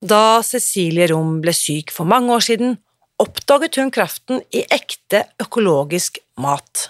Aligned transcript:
Da 0.00 0.40
Cecilie 0.40 1.10
Rom 1.10 1.42
ble 1.44 1.52
syk 1.52 1.90
for 1.92 2.08
mange 2.08 2.32
år 2.32 2.40
siden, 2.40 2.78
oppdaget 3.20 3.76
hun 3.76 3.90
kraften 3.92 4.38
i 4.48 4.62
ekte 4.72 5.26
økologisk 5.44 6.16
mat. 6.40 6.86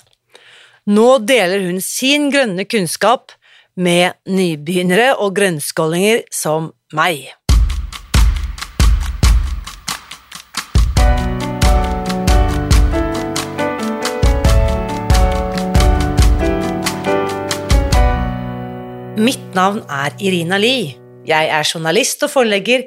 Nå 0.87 1.19
deler 1.27 1.65
hun 1.67 1.81
sin 1.83 2.29
grønne 2.31 2.69
kunnskap 2.71 3.35
med 3.75 4.15
nybegynnere 4.31 5.17
og 5.19 5.35
grønnskålinger 5.35 6.23
som 6.31 6.71
meg. 6.95 7.35
Mitt 19.19 19.51
navn 19.59 19.83
er 19.91 20.15
Irina 20.23 20.63
Lie. 20.63 20.95
Jeg 21.27 21.51
er 21.51 21.67
journalist 21.67 22.23
og 22.23 22.31
forlegger, 22.39 22.87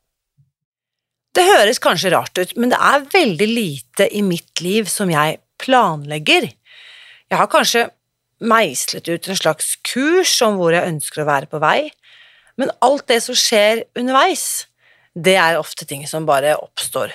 Det 1.31 1.45
høres 1.47 1.79
kanskje 1.79 2.11
rart 2.11 2.35
ut, 2.35 2.51
men 2.59 2.73
det 2.73 2.79
er 2.83 3.07
veldig 3.13 3.47
lite 3.47 4.07
i 4.11 4.23
mitt 4.25 4.59
liv 4.63 4.89
som 4.91 5.11
jeg 5.11 5.39
planlegger. 5.63 6.49
Jeg 7.31 7.39
har 7.39 7.47
kanskje 7.51 7.85
meislet 8.41 9.07
ut 9.07 9.29
en 9.29 9.39
slags 9.39 9.77
kurs 9.87 10.33
om 10.43 10.57
hvor 10.59 10.75
jeg 10.75 10.89
ønsker 10.89 11.23
å 11.23 11.29
være 11.29 11.47
på 11.47 11.61
vei, 11.63 11.91
men 12.59 12.73
alt 12.83 13.07
det 13.07 13.21
som 13.23 13.37
skjer 13.37 13.85
underveis, 13.97 14.65
det 15.15 15.37
er 15.39 15.59
ofte 15.59 15.87
ting 15.87 16.03
som 16.09 16.27
bare 16.27 16.57
oppstår. 16.59 17.13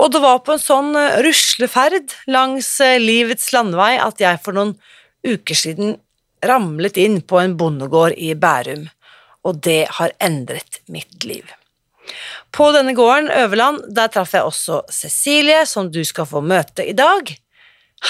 Og 0.00 0.12
det 0.14 0.22
var 0.22 0.40
på 0.44 0.54
en 0.54 0.62
sånn 0.62 0.94
eh, 0.96 1.18
rusleferd 1.26 2.14
langs 2.30 2.68
eh, 2.84 2.96
livets 3.02 3.50
landevei 3.52 3.96
at 4.00 4.22
jeg 4.22 4.40
for 4.44 4.56
noen 4.56 4.76
uker 5.26 5.58
siden 5.58 5.98
ramlet 6.46 6.96
inn 7.00 7.18
på 7.20 7.40
en 7.42 7.58
bondegård 7.60 8.16
i 8.16 8.32
Bærum, 8.38 8.86
og 9.44 9.60
det 9.66 9.82
har 9.98 10.14
endret 10.22 10.80
mitt 10.88 11.26
liv. 11.28 11.44
På 12.52 12.70
denne 12.74 12.94
gården, 12.98 13.30
Øverland, 13.30 13.82
der 13.94 14.10
traff 14.10 14.34
jeg 14.34 14.46
også 14.46 14.82
Cecilie, 14.90 15.62
som 15.66 15.90
du 15.92 16.02
skal 16.04 16.26
få 16.26 16.42
møte 16.42 16.86
i 16.86 16.94
dag. 16.96 17.30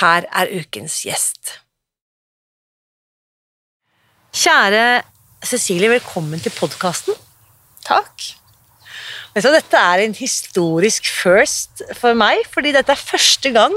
Her 0.01 0.27
er 0.33 0.53
ukens 0.61 1.03
gjest. 1.05 1.59
Kjære 4.33 5.03
Cecilie, 5.45 5.91
velkommen 5.91 6.41
til 6.41 6.55
podkasten. 6.57 7.17
Takk. 7.85 8.31
Dette 9.35 9.79
er 9.79 10.03
en 10.05 10.15
historisk 10.17 11.07
first 11.11 11.85
for 11.99 12.17
meg, 12.19 12.41
fordi 12.51 12.73
dette 12.75 12.95
er 12.95 13.09
første 13.13 13.53
gang 13.55 13.77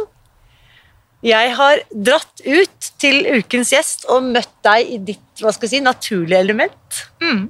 jeg 1.24 1.54
har 1.56 1.80
dratt 1.96 2.42
ut 2.44 2.90
til 3.00 3.24
ukens 3.38 3.72
gjest 3.72 4.04
og 4.12 4.26
møtt 4.34 4.52
deg 4.66 4.90
i 4.92 4.98
ditt 5.12 5.44
hva 5.44 5.54
skal 5.56 5.70
jeg 5.70 5.78
si, 5.78 5.84
naturlige 5.86 6.42
element. 6.44 7.00
Mm. 7.24 7.46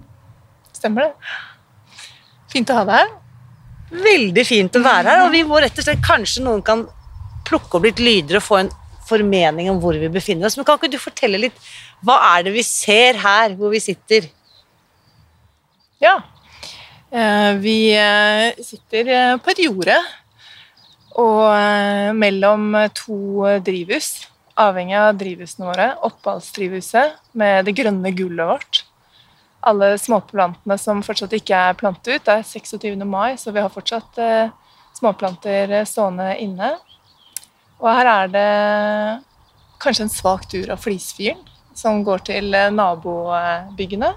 Stemmer 0.77 1.07
det. 1.07 1.31
Fint 2.53 2.69
å 2.69 2.77
ha 2.77 2.85
deg 2.87 3.01
her. 3.01 3.11
Veldig 4.03 4.45
fint 4.45 4.77
å 4.77 4.81
være 4.81 5.09
her, 5.09 5.25
og 5.25 5.33
vi 5.33 5.43
må 5.45 5.59
rett 5.61 5.77
og 5.77 5.85
slett 5.85 6.01
Kanskje 6.05 6.43
noen 6.45 6.63
kan 6.65 6.87
plukke 7.45 7.77
opp 7.77 7.85
litt 7.85 8.01
lyder 8.01 8.39
og 8.39 8.45
få 8.45 8.59
en 8.61 8.71
formening 9.07 9.69
om 9.71 9.79
hvor 9.83 9.97
vi 9.99 10.09
befinner 10.11 10.47
oss. 10.47 10.57
Men 10.57 10.67
kan 10.67 10.79
ikke 10.79 10.93
du 10.93 11.01
fortelle 11.01 11.41
litt 11.41 11.57
Hva 12.05 12.17
er 12.33 12.47
det 12.47 12.55
vi 12.55 12.63
ser 12.65 13.19
her 13.21 13.57
hvor 13.59 13.73
vi 13.73 13.81
sitter? 13.83 14.29
Ja. 16.03 16.17
Eh, 17.13 17.51
vi 17.61 17.77
eh, 17.95 18.63
sitter 18.65 19.11
eh, 19.13 19.35
på 19.37 19.53
et 19.53 19.63
jorde 19.67 19.97
og 21.21 22.15
mellom 22.17 22.71
to 22.97 23.45
drivhus. 23.61 24.23
Avhengig 24.57 24.95
av 24.97 25.11
drivhusene 25.19 25.67
våre. 25.67 25.91
Oppholdsdrivhuset 26.07 27.37
med 27.37 27.67
det 27.67 27.75
grønne 27.77 28.09
gullet 28.17 28.49
vårt 28.49 28.81
alle 29.63 29.93
småplantene 29.99 30.77
som 30.79 31.03
fortsatt 31.05 31.33
ikke 31.37 31.59
er 31.69 31.77
plantet 31.79 32.17
ut. 32.17 32.25
Det 32.25 32.33
er 32.33 32.47
26. 32.47 33.05
mai, 33.07 33.35
så 33.39 33.53
vi 33.55 33.61
har 33.63 33.71
fortsatt 33.71 34.19
eh, 34.19 34.51
småplanter 34.97 35.71
eh, 35.79 35.87
stående 35.87 36.33
inne. 36.43 36.73
Og 37.79 37.87
her 37.89 38.09
er 38.11 38.33
det 38.33 38.49
kanskje 39.83 40.07
en 40.07 40.13
svak 40.13 40.47
tur 40.51 40.71
av 40.71 40.83
flisfyren 40.83 41.41
som 41.75 42.03
går 42.05 42.25
til 42.31 42.53
eh, 42.57 42.71
nabobyggene. 42.73 44.13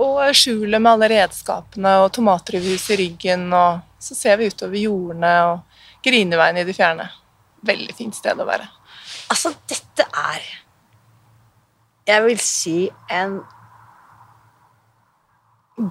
Og 0.00 0.20
skjulet 0.38 0.78
med 0.78 0.92
alle 0.92 1.08
redskapene 1.10 1.96
og 2.04 2.12
tomatdrivhus 2.14 2.84
i 2.94 2.98
ryggen. 3.00 3.48
Og 3.52 3.80
så 4.00 4.14
ser 4.14 4.38
vi 4.38 4.46
utover 4.48 4.78
jordene 4.78 5.32
og 5.48 6.04
Grineveien 6.06 6.60
i 6.62 6.64
det 6.64 6.76
fjerne. 6.78 7.08
Veldig 7.66 7.96
fint 7.98 8.16
sted 8.16 8.38
å 8.40 8.46
være. 8.48 8.68
Altså, 9.30 9.52
dette 9.68 10.06
er 10.06 10.46
Jeg 12.08 12.24
vil 12.24 12.38
si 12.42 12.76
en 13.12 13.40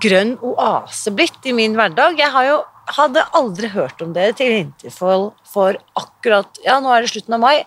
grønn 0.01 0.35
oase 0.45 1.13
blitt 1.15 1.45
i 1.49 1.53
min 1.55 1.77
hverdag. 1.77 2.19
Jeg 2.19 2.49
jo, 2.49 2.59
hadde 2.97 3.27
aldri 3.37 3.69
hørt 3.73 4.01
om 4.05 4.13
det 4.15 4.31
til 4.39 4.55
Interfold 4.63 5.31
for 5.49 5.77
akkurat 5.99 6.59
Ja, 6.65 6.79
nå 6.81 6.91
er 6.93 7.05
det 7.05 7.13
slutten 7.13 7.37
av 7.37 7.43
mai. 7.43 7.65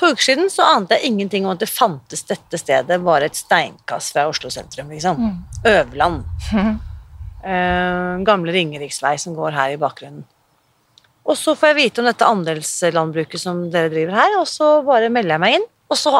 To 0.00 0.08
uker 0.08 0.24
siden 0.24 0.48
så 0.50 0.64
ante 0.72 0.96
jeg 0.96 1.12
ingenting 1.12 1.44
om 1.46 1.52
at 1.52 1.60
det 1.60 1.68
fantes 1.68 2.24
dette 2.28 2.58
stedet, 2.60 3.00
bare 3.04 3.28
et 3.28 3.36
steinkast 3.36 4.14
fra 4.14 4.24
Oslo 4.30 4.48
sentrum, 4.50 4.88
liksom. 4.92 5.20
Mm. 5.20 5.34
Øverland. 5.68 6.22
Mm. 6.52 6.78
Eh, 7.42 8.22
gamle 8.24 8.54
Ringeriksvei 8.54 9.18
som 9.20 9.36
går 9.36 9.52
her 9.58 9.74
i 9.74 9.80
bakgrunnen. 9.80 10.24
Og 11.22 11.36
så 11.38 11.54
får 11.54 11.70
jeg 11.70 11.78
vite 11.78 12.02
om 12.02 12.08
dette 12.08 12.26
andelslandbruket 12.26 13.42
som 13.42 13.66
dere 13.70 13.92
driver 13.92 14.16
her, 14.16 14.38
og 14.40 14.48
så 14.50 14.80
bare 14.86 15.12
melder 15.12 15.36
jeg 15.36 15.44
meg 15.44 15.58
inn. 15.58 15.68
Og 15.90 15.98
så, 15.98 16.12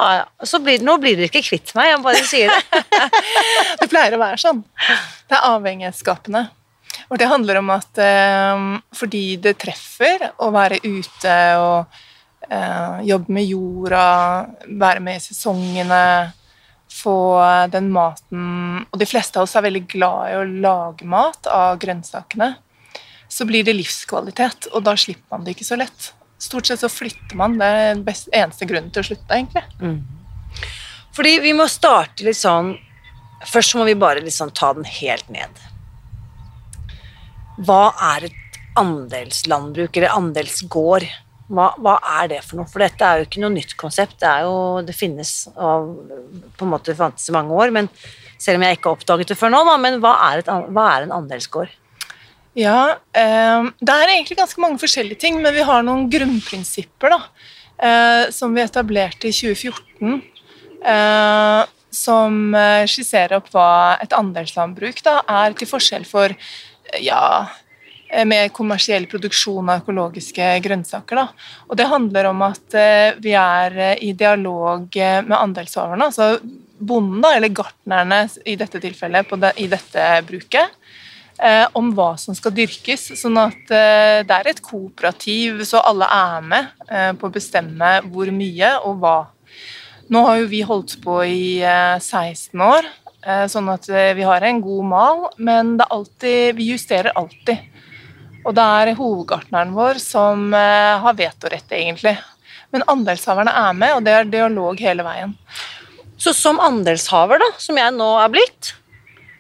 så 0.44 0.60
blir, 0.60 0.82
nå 0.84 0.98
blir 1.00 1.16
dere 1.16 1.30
ikke 1.30 1.44
kvitt 1.46 1.72
meg, 1.78 1.92
jeg 1.92 2.02
bare 2.04 2.24
sier 2.28 2.50
det. 2.52 2.82
det 3.80 3.88
pleier 3.88 4.16
å 4.16 4.20
være 4.20 4.40
sånn. 4.42 4.60
Det 5.30 5.38
er 5.38 5.46
avhengighetsskapende. 5.48 6.42
Og 7.08 7.18
det 7.20 7.28
handler 7.30 7.60
om 7.60 7.70
at 7.72 8.00
eh, 8.00 8.64
fordi 8.96 9.24
det 9.42 9.56
treffer 9.60 10.28
å 10.44 10.50
være 10.52 10.80
ute 10.84 11.36
og 11.60 11.96
eh, 12.48 13.02
jobbe 13.08 13.36
med 13.36 13.48
jorda, 13.48 14.04
være 14.68 15.04
med 15.04 15.20
i 15.20 15.24
sesongene, 15.24 16.04
få 16.92 17.16
den 17.72 17.86
maten 17.88 18.82
Og 18.90 18.98
de 19.00 19.06
fleste 19.08 19.40
av 19.40 19.46
oss 19.46 19.54
er 19.56 19.64
veldig 19.64 19.86
glad 19.88 20.26
i 20.28 20.34
å 20.36 20.48
lage 20.66 21.08
mat 21.08 21.48
av 21.48 21.78
grønnsakene. 21.80 22.50
Så 23.32 23.46
blir 23.48 23.64
det 23.64 23.78
livskvalitet, 23.78 24.68
og 24.76 24.84
da 24.84 24.92
slipper 25.00 25.32
man 25.32 25.46
det 25.46 25.56
ikke 25.56 25.70
så 25.70 25.80
lett. 25.80 26.10
Stort 26.42 26.66
sett 26.66 26.82
så 26.82 26.90
flytter 26.90 27.38
man. 27.38 27.58
Det 27.60 27.66
er 27.66 27.92
den 27.92 28.04
best, 28.06 28.30
eneste 28.34 28.66
grunnen 28.68 28.90
til 28.94 29.04
å 29.04 29.08
slutte, 29.12 29.36
egentlig. 29.36 29.62
Mm. 29.82 30.00
Fordi 31.14 31.36
vi 31.44 31.52
må 31.56 31.68
starte 31.70 32.26
litt 32.26 32.40
sånn 32.40 32.74
Først 33.42 33.74
må 33.74 33.82
vi 33.88 33.96
bare 33.98 34.22
liksom 34.22 34.52
ta 34.54 34.68
den 34.76 34.84
helt 34.86 35.26
ned. 35.34 35.56
Hva 37.66 37.88
er 38.14 38.28
et 38.28 38.58
andelslandbruk, 38.78 39.96
eller 39.98 40.14
andelsgård? 40.14 41.08
Hva, 41.50 41.72
hva, 41.82 41.96
er 42.20 42.30
det 42.30 42.38
for 42.46 42.60
noe? 42.60 42.70
For 42.70 42.84
dette 42.84 43.02
er 43.02 43.18
jo 43.18 43.26
ikke 43.26 43.42
noe 43.42 43.50
nytt 43.50 43.74
konsept. 43.80 44.20
Det, 44.22 44.30
er 44.30 44.46
jo, 44.46 44.54
det 44.86 44.94
finnes 44.94 45.32
og 45.56 45.90
på 46.54 46.68
en 46.68 46.70
måte 46.70 46.94
fantes 46.94 47.26
i 47.26 47.34
mange 47.34 47.58
år, 47.58 47.74
men 47.74 47.90
selv 48.38 48.60
om 48.60 48.66
jeg 48.68 48.78
ikke 48.78 48.92
har 48.92 49.00
oppdaget 49.00 49.34
det 49.34 49.38
før 49.42 49.56
nå, 49.56 49.64
da, 49.66 49.74
men 49.82 49.98
hva 50.02 50.14
er, 50.30 50.44
et, 50.44 50.54
hva 50.70 50.86
er 50.94 51.08
en 51.08 51.16
andelsgård? 51.18 51.74
Ja, 52.58 52.98
eh, 53.16 53.62
det 53.80 53.94
er 53.94 54.10
egentlig 54.12 54.36
ganske 54.36 54.60
mange 54.60 54.80
forskjellige 54.82 55.22
ting, 55.24 55.38
men 55.40 55.54
vi 55.56 55.64
har 55.64 55.84
noen 55.86 56.08
grunnprinsipper 56.12 57.14
da, 57.14 57.20
eh, 57.80 58.24
som 58.34 58.52
vi 58.52 58.60
etablerte 58.64 59.30
i 59.30 59.32
2014. 59.32 60.20
Eh, 60.82 61.62
som 61.92 62.54
eh, 62.56 62.84
skisserer 62.88 63.36
opp 63.38 63.50
hva 63.52 63.98
et 64.02 64.14
andelslandbruk 64.16 65.02
da, 65.04 65.20
er, 65.28 65.56
til 65.56 65.68
forskjell 65.68 66.06
for 66.08 66.32
ja, 67.04 67.22
eh, 68.08 68.24
med 68.28 68.52
kommersiell 68.56 69.06
produksjon 69.10 69.68
av 69.68 69.84
økologiske 69.84 70.48
grønnsaker. 70.64 71.20
Da. 71.20 71.52
Og 71.68 71.78
det 71.78 71.90
handler 71.92 72.30
om 72.32 72.44
at 72.48 72.76
eh, 72.76 73.20
vi 73.22 73.36
er 73.38 73.76
eh, 73.76 74.04
i 74.08 74.12
dialog 74.16 74.88
eh, 74.96 75.20
med 75.24 75.38
andelshaverne, 75.38 76.08
altså 76.08 76.36
bonden, 76.82 77.20
da, 77.22 77.36
eller 77.36 77.52
gartnerne 77.54 78.24
i 78.48 78.56
dette 78.58 78.80
tilfellet, 78.82 79.36
det, 79.44 79.52
i 79.62 79.68
dette 79.70 80.08
bruket, 80.26 80.72
eh, 80.72 80.81
om 81.78 81.88
hva 81.96 82.12
som 82.20 82.36
skal 82.36 82.54
dyrkes. 82.54 83.08
Sånn 83.18 83.38
at 83.40 83.70
eh, 83.74 84.20
det 84.26 84.36
er 84.36 84.50
et 84.50 84.60
kooperativ, 84.62 85.62
så 85.66 85.80
alle 85.82 86.06
er 86.06 86.44
med 86.46 86.84
eh, 86.88 87.12
på 87.18 87.28
å 87.28 87.34
bestemme 87.34 87.94
hvor 88.08 88.30
mye 88.34 88.74
og 88.86 89.00
hva. 89.02 89.16
Nå 90.12 90.24
har 90.26 90.42
jo 90.42 90.50
vi 90.50 90.60
holdt 90.66 90.98
på 91.04 91.22
i 91.24 91.62
eh, 91.64 91.96
16 91.98 92.62
år, 92.66 92.88
eh, 93.24 93.44
sånn 93.48 93.70
at 93.72 93.88
eh, 93.88 94.12
vi 94.18 94.26
har 94.28 94.44
en 94.44 94.60
god 94.64 94.88
mal, 94.90 95.22
men 95.38 95.78
alltid, 95.86 96.56
vi 96.58 96.72
justerer 96.72 97.14
alltid. 97.16 97.70
Og 98.42 98.54
det 98.58 98.66
er 98.82 98.96
hovedgartneren 98.98 99.72
vår 99.76 100.00
som 100.02 100.50
eh, 100.58 100.98
har 101.04 101.18
vetorett, 101.18 101.70
egentlig. 101.70 102.16
Men 102.74 102.84
andelshaverne 102.90 103.54
er 103.62 103.78
med, 103.78 103.94
og 103.96 104.04
det 104.06 104.16
er 104.16 104.28
dialog 104.32 104.80
hele 104.82 105.06
veien. 105.06 105.36
Så 106.20 106.34
som 106.36 106.60
andelshaver, 106.62 107.40
da, 107.42 107.50
som 107.62 107.78
jeg 107.78 107.94
nå 107.96 108.08
er 108.22 108.32
blitt, 108.32 108.74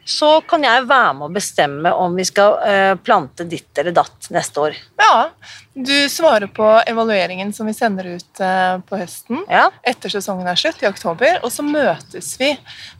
så 0.04 0.40
kan 0.50 0.64
jeg 0.66 0.86
være 0.90 1.12
med 1.14 1.28
å 1.28 1.32
bestemme 1.34 1.92
om 1.94 2.16
vi 2.18 2.24
skal 2.26 2.56
eh, 2.66 2.94
plante 2.98 3.44
ditt 3.46 3.78
eller 3.78 3.94
datt 3.94 4.26
neste 4.34 4.60
år. 4.64 4.74
Ja, 4.98 5.28
du 5.74 5.94
svarer 6.10 6.50
på 6.52 6.66
evalueringen 6.90 7.52
som 7.54 7.68
vi 7.70 7.74
sender 7.76 8.08
ut 8.16 8.40
eh, 8.42 8.78
på 8.82 8.98
høsten. 8.98 9.44
Ja, 9.48 9.68
etter 9.86 10.10
sesongen 10.10 10.48
er 10.50 10.58
slutt, 10.58 10.82
i 10.82 10.88
oktober. 10.90 11.38
Og 11.46 11.52
så 11.54 11.62
møtes 11.62 12.32
vi 12.40 12.50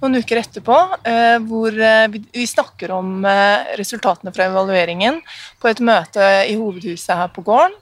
noen 0.00 0.20
uker 0.22 0.40
etterpå, 0.44 0.78
eh, 1.02 1.38
hvor 1.43 1.75
vi, 2.14 2.22
vi 2.32 2.46
snakker 2.46 2.94
om 2.94 3.25
resultatene 3.78 4.32
fra 4.34 4.46
evalueringen 4.52 5.19
på 5.62 5.72
et 5.72 5.82
møte 5.82 6.28
i 6.48 6.55
hovedhuset 6.55 7.16
her 7.19 7.32
på 7.34 7.43
gården. 7.46 7.75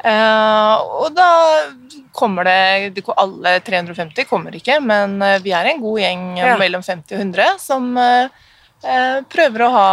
Og 0.00 1.10
da 1.12 1.26
kommer 2.16 2.44
det 2.48 2.94
det- 2.96 3.04
Alle 3.20 3.58
350 3.60 4.24
kommer 4.30 4.54
ikke, 4.56 4.78
men 4.80 5.18
vi 5.42 5.52
er 5.52 5.66
en 5.68 5.80
god 5.82 5.98
gjeng 6.00 6.22
Ja. 6.38 6.56
mellom 6.56 6.80
50 6.82 7.12
og 7.12 7.20
100 7.20 7.58
som 7.60 7.92
prøver 8.80 9.64
å 9.66 9.70
ha 9.74 9.88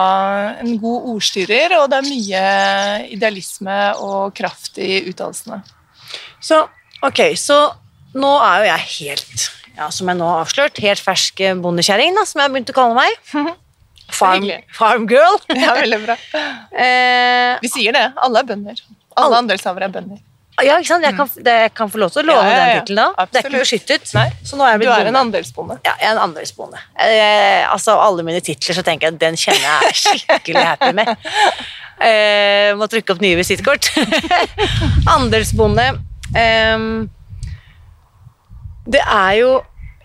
en 0.61 0.77
god 0.79 1.09
ordstyrer, 1.15 1.73
og 1.81 1.89
det 1.91 1.97
er 1.99 2.07
mye 2.07 2.43
idealisme 3.17 3.75
og 3.99 4.31
kraft 4.37 4.79
i 4.79 5.01
uttalelsene. 5.09 5.59
så 6.39 6.61
ok, 7.03 7.19
så 7.35 7.57
nå 8.17 8.31
er 8.41 8.63
jo 8.63 8.69
jeg 8.71 8.85
helt, 8.95 9.47
ja, 9.77 9.89
som 9.93 10.07
jeg 10.09 10.17
nå 10.17 10.25
har 10.29 10.45
avslørt, 10.45 10.79
helt 10.81 11.03
fersk 11.03 11.41
eh, 11.43 11.57
bondekjerring, 11.59 12.15
som 12.25 12.39
jeg 12.41 12.47
har 12.47 12.53
begynt 12.55 12.71
å 12.73 12.77
kalle 12.77 12.97
meg. 12.97 13.17
Farm, 14.17 14.45
farm 14.71 15.03
girl. 15.09 15.35
Ja, 15.51 15.73
veldig 15.75 15.99
bra. 16.05 16.15
Eh, 16.77 17.57
Vi 17.59 17.67
sier 17.73 17.91
det. 17.91 18.05
Alle 18.23 18.39
er 18.39 18.47
bønder. 18.47 18.79
Alle. 19.17 19.41
andelshavere 19.41 19.89
er 19.89 19.93
bønder. 19.97 20.21
Ja, 20.65 20.77
ikke 20.81 20.89
sant? 20.89 21.05
Jeg 21.05 21.13
kan, 21.17 21.29
det, 21.45 21.53
jeg 21.63 21.71
kan 21.77 21.89
få 21.93 21.99
lov 22.01 22.09
til 22.13 22.23
å 22.23 22.25
låne 22.31 22.45
Ja, 22.47 22.49
ja, 22.49 22.57
ja. 22.57 22.67
den 22.69 22.79
tittelen 22.81 23.01
da. 23.17 23.25
Det 23.29 23.39
er 23.41 23.45
ikke 23.49 23.61
beskyttet. 23.61 24.13
Nei, 24.17 24.25
Så 24.41 24.57
nå 24.57 24.65
er 24.65 24.71
jeg 24.73 24.79
Du 24.81 24.85
blitt 24.87 24.93
er 25.03 25.09
en 25.11 25.19
andelsbonde. 25.19 25.77
Ja, 25.85 25.93
jeg 26.01 26.07
er 26.09 26.15
en 26.15 26.21
andelsbonde. 26.23 26.81
Eh, 27.05 27.61
altså, 27.69 27.97
alle 28.01 28.25
mine 28.25 28.41
titler 28.45 28.79
så 28.79 28.83
tenker 28.87 29.07
jeg 29.09 29.17
at 29.17 29.21
den 29.21 29.37
kjenner 29.37 29.67
jeg 29.67 29.91
er 29.91 29.99
skikkelig 30.01 30.63
happy 30.71 30.91
med. 30.97 31.13
Eh, 32.07 32.71
må 32.77 32.89
trykke 32.89 33.13
opp 33.13 33.21
nye 33.21 33.37
visittkort. 33.37 33.91
andelsbonde. 35.17 35.87
Eh, 36.33 36.89
det 38.87 39.01
er 39.03 39.33
jo 39.41 39.49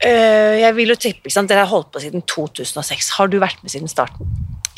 eh, 0.03 0.59
Jeg 0.63 0.75
vil 0.77 0.91
jo 0.93 0.99
tippe, 0.99 1.29
ikke 1.29 1.37
sant? 1.39 1.49
Dere 1.53 1.65
har 1.65 1.73
holdt 1.73 1.93
på 1.95 2.03
siden 2.05 2.25
2006. 2.29 3.15
Har 3.17 3.33
du 3.33 3.39
vært 3.43 3.63
med 3.65 3.73
siden 3.73 3.89
starten? 3.89 4.29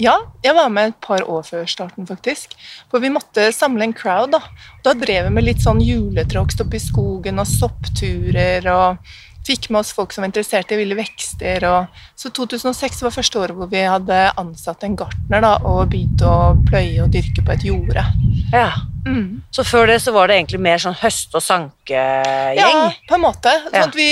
Ja, 0.02 0.16
jeg 0.42 0.56
var 0.56 0.72
med 0.74 0.90
et 0.90 0.96
par 1.04 1.22
år 1.30 1.44
før 1.46 1.68
starten, 1.70 2.06
faktisk. 2.08 2.56
For 2.90 3.02
vi 3.02 3.12
måtte 3.14 3.50
samle 3.54 3.86
en 3.86 3.94
crowd, 3.94 4.32
da. 4.34 4.40
Da 4.86 4.94
drev 4.98 5.28
vi 5.28 5.34
med 5.36 5.46
litt 5.46 5.62
sånn 5.62 5.82
juletråkst 5.84 6.64
oppe 6.64 6.80
i 6.80 6.82
skogen 6.82 7.38
og 7.38 7.46
soppturer 7.50 8.66
og 8.72 9.14
fikk 9.44 9.68
med 9.68 9.82
oss 9.82 9.92
folk 9.92 10.12
som 10.14 10.24
var 10.24 10.30
interessert 10.30 10.72
i 10.72 10.78
ville 10.80 10.96
vekster. 10.98 11.66
Og... 11.68 12.00
Så 12.18 12.30
2006 12.34 13.02
var 13.04 13.12
første 13.14 13.42
året 13.42 13.58
hvor 13.58 13.68
vi 13.70 13.82
hadde 13.84 14.22
ansatt 14.40 14.86
en 14.86 14.96
gartner 14.98 15.44
da, 15.44 15.58
og 15.68 15.92
begynt 15.92 16.24
å 16.24 16.54
pløye 16.66 17.04
og 17.04 17.12
dyrke 17.14 17.44
på 17.44 17.54
et 17.54 17.66
jorde. 17.68 18.06
Ja. 18.54 18.70
Mm. 19.04 19.42
Så 19.52 19.66
før 19.68 19.90
det 19.92 19.98
så 20.00 20.14
var 20.16 20.30
det 20.30 20.38
egentlig 20.38 20.62
mer 20.64 20.80
sånn 20.80 20.96
høst- 20.96 21.36
og 21.36 21.44
sankegjeng? 21.44 22.56
Ja, 22.56 22.88
på 23.04 23.18
en 23.18 23.24
måte. 23.26 23.52
Sånn 23.66 23.76
Ja. 23.76 23.84
at, 23.84 23.94
vi, 24.00 24.08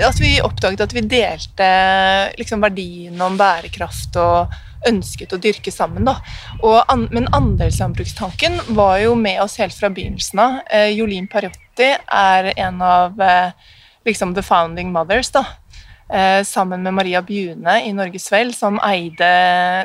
at 0.00 0.18
vi 0.22 0.32
oppdaget 0.40 0.86
at 0.88 0.96
vi 0.96 1.04
delte 1.04 1.70
liksom, 2.40 2.64
verdien 2.64 3.20
om 3.20 3.36
bærekraft 3.38 4.16
og 4.16 4.58
ønsket 4.88 5.32
å 5.34 5.40
dyrke 5.40 5.72
sammen. 5.74 6.08
Da. 6.08 6.16
An, 6.88 7.08
men 7.12 7.28
andelslandbrukstanken 7.36 8.60
var 8.76 8.98
jo 9.02 9.16
med 9.18 9.42
oss 9.42 9.58
helt 9.60 9.76
fra 9.76 9.90
begynnelsen 9.92 10.42
av. 10.42 10.60
Eh, 10.70 10.90
Jolin 10.96 11.28
Pariotti 11.30 11.92
er 11.96 12.52
en 12.56 12.80
av 12.84 13.20
eh, 13.20 13.52
liksom 14.08 14.34
the 14.34 14.44
founding 14.44 14.92
mothers. 14.92 15.30
da. 15.30 15.44
Eh, 16.12 16.44
sammen 16.44 16.82
med 16.82 16.94
Maria 16.94 17.22
Bjune 17.22 17.76
i 17.86 17.92
Norges 17.94 18.32
Vel, 18.32 18.54
som 18.54 18.80
eide 18.82 19.28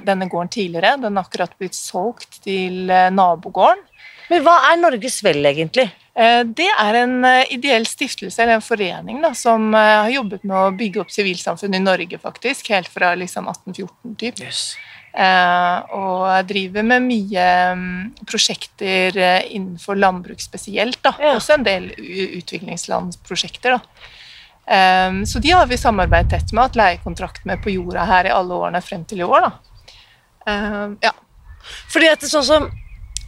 denne 0.07 0.25
gården 0.25 0.49
tidligere. 0.49 0.95
Den 0.97 1.19
har 1.19 1.27
akkurat 1.27 1.53
blitt 1.59 1.77
solgt 1.77 2.39
til 2.47 2.89
eh, 2.89 3.11
nabogården. 3.13 3.83
Men 4.31 4.41
hva 4.41 4.55
er 4.71 4.81
Norges 4.81 5.19
Vel, 5.25 5.45
egentlig? 5.45 5.91
Eh, 6.15 6.41
Det 6.47 6.67
er 6.71 6.97
en 7.01 7.17
eh, 7.27 7.43
ideell 7.57 7.85
stiftelse 7.87 8.41
eller 8.41 8.57
en 8.57 8.63
forening 8.63 9.21
da, 9.23 9.33
som 9.35 9.73
eh, 9.75 9.93
har 10.05 10.11
jobbet 10.13 10.45
med 10.47 10.57
å 10.57 10.73
bygge 10.77 11.03
opp 11.03 11.11
sivilsamfunnet 11.11 11.81
i 11.81 11.83
Norge, 11.83 12.19
faktisk, 12.21 12.71
helt 12.71 12.91
fra 12.91 13.13
liksom 13.19 13.49
1814 13.51 14.19
typ. 14.21 14.43
Yes. 14.45 14.75
og 15.95 16.47
driver 16.49 16.83
med 16.83 17.05
mye 17.05 17.43
mm, 17.79 18.25
prosjekter 18.27 19.15
innenfor 19.47 19.95
landbruk 19.95 20.41
spesielt. 20.43 20.99
Da. 21.05 21.13
Ja. 21.23 21.37
Også 21.37 21.55
en 21.55 21.63
del 21.63 21.85
utviklingslandsprosjekter. 21.95 23.77
Da. 23.77 25.21
Så 25.23 25.39
de 25.39 25.53
har 25.55 25.69
vi 25.71 25.79
samarbeidet 25.79 26.33
tett 26.33 26.51
med, 26.51 26.65
hatt 26.65 26.75
leiekontrakt 26.75 27.47
med 27.47 27.63
på 27.63 27.71
jorda 27.77 28.03
her 28.09 28.27
i 28.27 28.33
alle 28.35 28.59
årene 28.59 28.83
frem 28.83 29.07
til 29.07 29.23
i 29.23 29.29
år. 29.29 29.47
Da. 29.47 30.51
Ja. 31.07 31.13
Fordi 31.93 32.11
at 32.11 32.19
det 32.19 32.27
er 32.27 32.35
sånn 32.35 32.49
som 32.49 32.67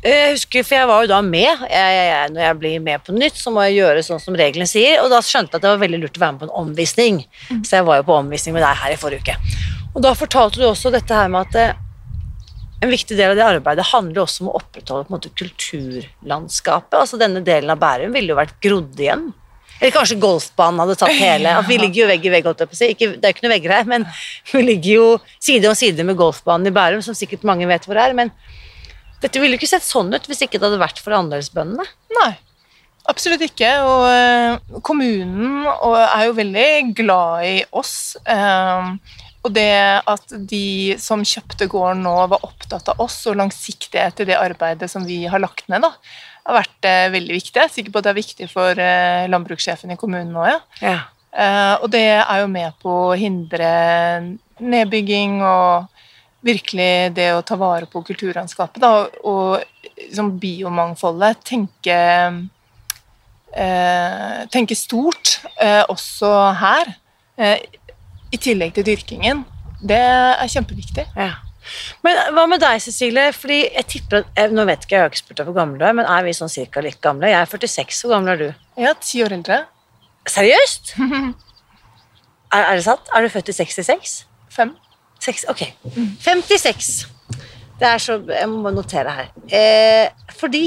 jeg 0.04 0.36
husker, 0.36 0.66
for 0.68 0.78
jeg 0.78 0.90
var 0.90 1.04
jo 1.04 1.10
da 1.10 1.22
med. 1.26 1.64
Jeg, 1.66 1.96
jeg, 1.98 2.06
jeg, 2.12 2.34
når 2.36 2.44
jeg 2.44 2.60
blir 2.62 2.84
med 2.86 3.04
på 3.06 3.16
nytt, 3.16 3.40
så 3.40 3.54
må 3.54 3.66
jeg 3.66 3.80
gjøre 3.80 4.04
sånn 4.06 4.22
som 4.22 4.38
reglene 4.38 4.70
sier. 4.70 5.02
Og 5.04 5.10
da 5.14 5.24
skjønte 5.26 5.56
jeg 5.56 5.62
at 5.62 5.66
det 5.66 5.74
var 5.74 5.82
veldig 5.82 6.00
lurt 6.04 6.20
å 6.20 6.24
være 6.24 6.36
med 6.36 6.44
på 6.44 6.50
en 6.50 6.56
omvisning. 6.62 7.24
Så 7.66 7.80
jeg 7.80 7.88
var 7.88 8.00
jo 8.00 8.08
på 8.08 8.20
omvisning 8.22 8.56
med 8.58 8.66
deg 8.66 8.80
her 8.84 8.94
i 8.94 9.00
forrige 9.02 9.26
uke. 9.26 9.58
Og 9.96 10.04
da 10.06 10.14
fortalte 10.18 10.62
du 10.62 10.68
også 10.68 10.94
dette 10.94 11.18
her 11.18 11.32
med 11.34 11.50
at 11.50 11.58
eh, 11.58 11.84
en 12.86 12.94
viktig 12.94 13.18
del 13.18 13.34
av 13.34 13.40
det 13.40 13.48
arbeidet 13.48 13.88
handler 13.90 14.22
også 14.24 14.44
om 14.44 14.52
å 14.52 14.60
opprettholde 14.60 15.10
måte 15.10 15.34
kulturlandskapet. 15.34 17.00
Altså 17.00 17.18
denne 17.18 17.42
delen 17.46 17.74
av 17.74 17.82
Bærum 17.82 18.14
ville 18.14 18.36
jo 18.36 18.38
vært 18.38 18.58
grodd 18.62 19.02
igjen. 19.02 19.32
Eller 19.80 19.94
kanskje 19.94 20.18
golfbanen 20.22 20.82
hadde 20.82 20.96
tatt 20.98 21.14
hele 21.14 21.52
at 21.54 21.68
Vi 21.68 21.76
ligger 21.78 22.04
jo 22.04 22.08
vegg 22.10 22.24
i 22.26 22.32
vegg, 22.34 22.48
holdt 22.50 22.64
jeg. 22.66 22.96
Ikke, 22.96 23.12
det 23.14 23.26
er 23.26 23.34
jo 23.34 23.36
ikke 23.36 23.46
noen 23.46 23.56
vegger 23.56 23.74
her, 23.76 23.90
men 23.90 24.06
vi 24.54 24.64
ligger 24.66 24.92
jo 24.94 25.10
side 25.42 25.70
om 25.70 25.78
side 25.78 26.06
med 26.06 26.18
golfbanen 26.18 26.70
i 26.70 26.74
Bærum, 26.74 27.04
som 27.06 27.18
sikkert 27.18 27.46
mange 27.48 27.68
vet 27.70 27.86
hvor 27.90 27.98
er. 28.02 28.14
Men 28.18 28.34
dette 29.24 29.42
ville 29.42 29.56
jo 29.56 29.62
ikke 29.62 29.70
sett 29.70 29.86
sånn 29.86 30.14
ut 30.14 30.28
hvis 30.30 30.44
ikke 30.46 30.60
det 30.60 30.68
hadde 30.70 30.82
vært 30.82 31.02
for 31.02 31.16
andelsbøndene. 31.18 31.86
Nei, 32.20 32.32
absolutt 33.10 33.46
ikke. 33.48 33.72
Og 33.88 34.04
eh, 34.12 34.82
kommunen 34.86 35.66
er 35.66 36.28
jo 36.28 36.38
veldig 36.38 36.68
glad 36.98 37.48
i 37.48 37.56
oss. 37.78 37.96
Eh, 38.22 38.92
og 39.48 39.54
det 39.56 39.72
at 40.12 40.38
de 40.50 40.98
som 41.02 41.26
kjøpte 41.26 41.70
gården 41.72 42.04
nå, 42.06 42.16
var 42.34 42.46
opptatt 42.46 42.92
av 42.94 43.02
oss 43.04 43.22
og 43.30 43.40
langsiktighet 43.40 44.22
i 44.22 44.30
det 44.30 44.38
arbeidet 44.38 44.90
som 44.92 45.06
vi 45.08 45.24
har 45.30 45.42
lagt 45.42 45.70
ned, 45.72 45.86
da, 45.86 45.94
har 46.48 46.60
vært 46.62 46.90
eh, 46.90 47.10
veldig 47.16 47.38
viktig. 47.40 47.56
Jeg 47.58 47.66
er 47.66 47.76
sikker 47.76 47.94
på 47.94 48.02
at 48.02 48.10
det 48.10 48.14
er 48.14 48.22
viktig 48.22 48.50
for 48.54 48.88
landbrukssjefen 49.34 49.94
i 49.94 50.00
kommunen 50.00 50.34
nå, 50.36 50.46
ja. 50.50 50.60
Ja. 50.84 50.98
Og 51.84 51.92
det 51.94 52.08
er 52.18 52.40
jo 52.42 52.48
med 52.50 52.74
på 52.82 52.94
å 53.12 53.18
hindre 53.20 53.68
nedbygging 54.58 55.36
og 55.46 55.86
virkelig 56.48 56.92
det 57.18 57.32
å 57.36 57.44
ta 57.46 57.58
vare 57.60 57.88
på 57.90 58.02
kulturlandskapet 58.08 58.82
da, 58.84 58.92
og 59.28 59.64
liksom 59.98 60.34
biomangfoldet. 60.42 61.42
Tenke, 61.48 61.98
eh, 63.54 64.40
tenke 64.54 64.78
stort 64.78 65.38
eh, 65.62 65.84
også 65.88 66.32
her, 66.62 66.94
eh, 67.38 67.60
i 68.32 68.40
tillegg 68.42 68.76
til 68.76 68.88
dyrkingen. 68.88 69.44
Det 69.78 70.00
er 70.00 70.50
kjempeviktig. 70.52 71.06
Ja. 71.16 71.36
Men 72.06 72.20
hva 72.36 72.46
med 72.50 72.62
deg, 72.64 72.80
Cecilie? 72.82 73.32
Fordi 73.36 73.60
jeg 73.66 73.88
tipper 73.92 74.22
at, 74.22 74.30
jeg, 74.40 74.54
Nå 74.56 74.64
vet 74.70 74.86
ikke 74.86 74.96
jeg, 74.96 75.04
har 75.04 75.12
ikke 75.12 75.20
spurt 75.20 75.42
deg 75.42 75.50
hvor 75.50 75.58
gammel 75.58 75.82
du 75.82 75.86
er, 75.88 75.96
men 75.98 76.08
er 76.08 76.24
vi 76.26 76.36
sånn 76.36 76.52
cirka 76.52 76.84
like 76.84 77.02
gamle? 77.04 77.30
Jeg 77.32 77.42
er 77.42 77.52
46. 77.52 78.04
Hvor 78.06 78.16
gammel 78.16 78.34
er 78.34 78.42
du? 78.42 78.48
Er 78.80 78.98
ti 79.04 79.24
år 79.26 79.36
eldre. 79.36 79.62
Seriøst? 80.28 80.96
er, 82.56 82.62
er 82.64 82.74
det 82.74 82.86
sant? 82.88 83.12
Er 83.16 83.26
du 83.26 83.32
født 83.34 83.52
i 83.52 83.58
66? 83.60 84.18
Fem. 84.54 84.76
Seks, 85.20 85.46
ok. 85.50 85.64
56. 86.24 86.90
Det 87.78 87.88
er 87.88 88.02
så 88.02 88.18
Jeg 88.26 88.50
må 88.50 88.62
bare 88.66 88.78
notere 88.78 89.14
her. 89.14 89.32
Eh, 89.50 90.32
fordi 90.40 90.66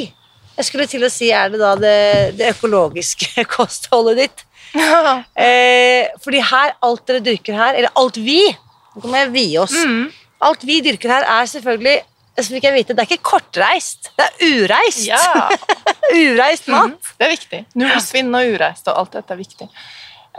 jeg 0.56 0.66
skulle 0.66 0.86
til 0.90 1.06
å 1.06 1.10
si 1.12 1.30
er 1.32 1.50
det 1.52 1.60
da 1.62 1.72
det, 1.78 1.96
det 2.38 2.52
økologiske 2.54 3.44
kostholdet 3.56 4.24
ditt? 4.24 4.46
Eh, 5.40 6.06
fordi 6.22 6.38
her, 6.46 6.76
alt 6.86 7.02
dere 7.08 7.22
dyrker 7.26 7.56
her, 7.58 7.74
eller 7.74 7.90
alt 7.98 8.20
vi 8.22 8.44
Nå 8.90 9.00
kommer 9.02 9.24
jeg 9.24 9.30
vie 9.34 9.58
oss. 9.58 9.74
Mm. 9.74 10.04
Alt 10.46 10.62
vi 10.66 10.80
dyrker 10.82 11.10
her, 11.10 11.26
er 11.26 11.46
selvfølgelig 11.50 12.00
så 12.40 12.54
fikk 12.54 12.66
jeg 12.68 12.76
vite 12.76 12.96
det 12.96 13.04
er 13.04 13.08
ikke 13.10 13.30
kortreist, 13.34 14.10
det 14.18 14.26
er 14.26 14.60
ureist. 14.62 15.02
Ja, 15.08 15.48
ureist 16.30 16.68
mat. 16.72 16.94
Mm. 16.94 17.16
det 17.18 17.26
er 17.26 17.32
viktig. 17.34 17.60
Nullsvinn 17.80 18.34
og 18.36 18.54
ureist 18.54 18.90
og 18.90 19.00
alt 19.02 19.18
dette 19.18 19.34
er 19.34 19.40
viktig. 19.40 19.68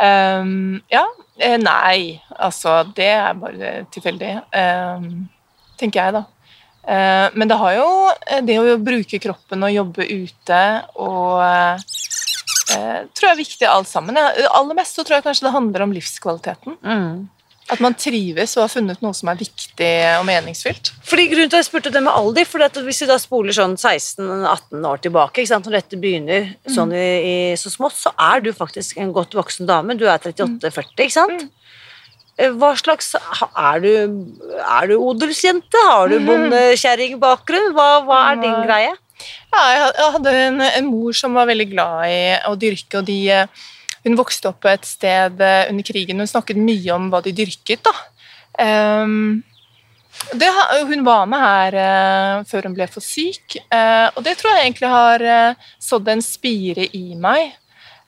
Um, 0.01 0.80
ja, 0.91 1.03
eh, 1.41 1.57
nei, 1.62 2.21
altså 2.38 2.81
det 2.95 3.10
er 3.13 3.39
bare 3.39 3.74
tilfeldig, 3.93 4.36
eh, 4.62 5.10
tenker 5.81 6.05
jeg 6.05 6.15
da. 6.19 6.24
Eh, 6.83 7.27
men 7.33 7.50
det 7.50 7.57
har 7.62 7.75
jo 7.77 7.89
eh, 8.10 8.41
det 8.45 8.57
å 8.57 8.77
bruke 8.81 9.19
kroppen 9.21 9.67
og 9.67 9.74
jobbe 9.74 10.07
ute 10.10 10.62
og 10.98 11.43
eh, 11.43 13.03
tror 13.13 13.27
jeg 13.27 13.33
er 13.36 13.41
viktig 13.43 13.69
alt 13.69 13.89
sammen. 13.91 14.17
Aller 14.17 14.77
mest 14.77 14.98
så 14.98 15.05
tror 15.05 15.19
jeg 15.19 15.27
kanskje 15.27 15.48
det 15.48 15.55
handler 15.57 15.86
om 15.86 15.93
livskvaliteten. 15.93 16.79
Mm. 16.81 17.29
At 17.71 17.79
man 17.79 17.95
trives 17.95 18.57
og 18.57 18.65
har 18.65 18.71
funnet 18.73 18.99
noe 19.03 19.15
som 19.15 19.29
er 19.31 19.37
viktig 19.39 19.91
og 20.17 20.25
meningsfylt. 20.27 20.89
Fordi 21.07 21.27
grunnen 21.31 21.47
til 21.51 21.55
at 21.55 21.63
jeg 21.63 21.69
spurte 21.69 21.93
det 21.93 22.01
med 22.03 22.11
alder, 22.11 22.47
for 22.49 22.83
hvis 22.83 22.99
vi 23.05 23.07
da 23.07 23.15
spoler 23.21 23.55
sånn 23.55 23.77
16-18 23.79 24.87
år 24.89 24.99
tilbake, 25.05 25.39
ikke 25.39 25.51
sant, 25.53 25.69
når 25.69 25.77
dette 25.79 25.99
begynner 26.01 26.49
sånn 26.67 26.91
i, 26.91 27.05
i 27.23 27.35
så 27.59 27.71
smått, 27.71 27.95
så 27.95 28.11
er 28.19 28.43
du 28.43 28.51
faktisk 28.55 28.99
en 28.99 29.13
godt 29.15 29.37
voksen 29.39 29.69
dame. 29.69 29.95
Du 29.95 30.03
er 30.09 30.19
38-40, 30.19 30.91
ikke 31.05 31.15
sant? 31.15 31.47
Eh, 32.35 32.51
Hva 32.59 32.73
slags 32.79 33.13
Er 33.15 33.81
du, 33.83 33.91
er 34.59 34.91
du 34.91 34.97
odelsjente? 34.99 35.87
Har 35.87 36.11
du 36.11 36.19
bondekjerringbakgrunn? 36.27 37.71
Hva, 37.77 37.89
hva 38.07 38.19
er 38.31 38.41
din 38.43 38.59
greie? 38.65 38.93
Ja, 39.51 39.63
jeg 39.75 40.11
hadde 40.15 40.31
en, 40.47 40.61
en 40.65 40.87
mor 40.89 41.13
som 41.13 41.35
var 41.37 41.45
veldig 41.49 41.67
glad 41.71 42.07
i 42.09 42.21
å 42.49 42.55
dyrke, 42.57 43.01
og 43.01 43.05
de, 43.07 43.17
eh, 43.29 43.69
hun 44.05 44.17
vokste 44.17 44.50
opp 44.50 44.65
et 44.65 44.86
sted 44.88 45.41
eh, 45.41 45.70
under 45.70 45.86
krigen. 45.86 46.20
Hun 46.22 46.29
snakket 46.29 46.58
mye 46.58 46.91
om 46.96 47.10
hva 47.12 47.22
de 47.25 47.34
dyrket. 47.38 47.84
da. 47.86 47.93
Um, 48.62 49.43
det, 50.38 50.50
hun 50.89 51.05
var 51.08 51.25
med 51.29 51.39
her 51.41 51.77
uh, 51.79 52.43
før 52.50 52.67
hun 52.67 52.75
ble 52.75 52.86
for 52.91 53.01
syk, 53.01 53.55
uh, 53.72 54.10
og 54.12 54.22
det 54.25 54.36
tror 54.38 54.51
jeg 54.53 54.67
egentlig 54.67 54.89
har 54.91 55.24
uh, 55.24 55.70
sådd 55.81 56.12
en 56.12 56.22
spire 56.25 56.86
i 56.98 57.15
meg. 57.15 57.55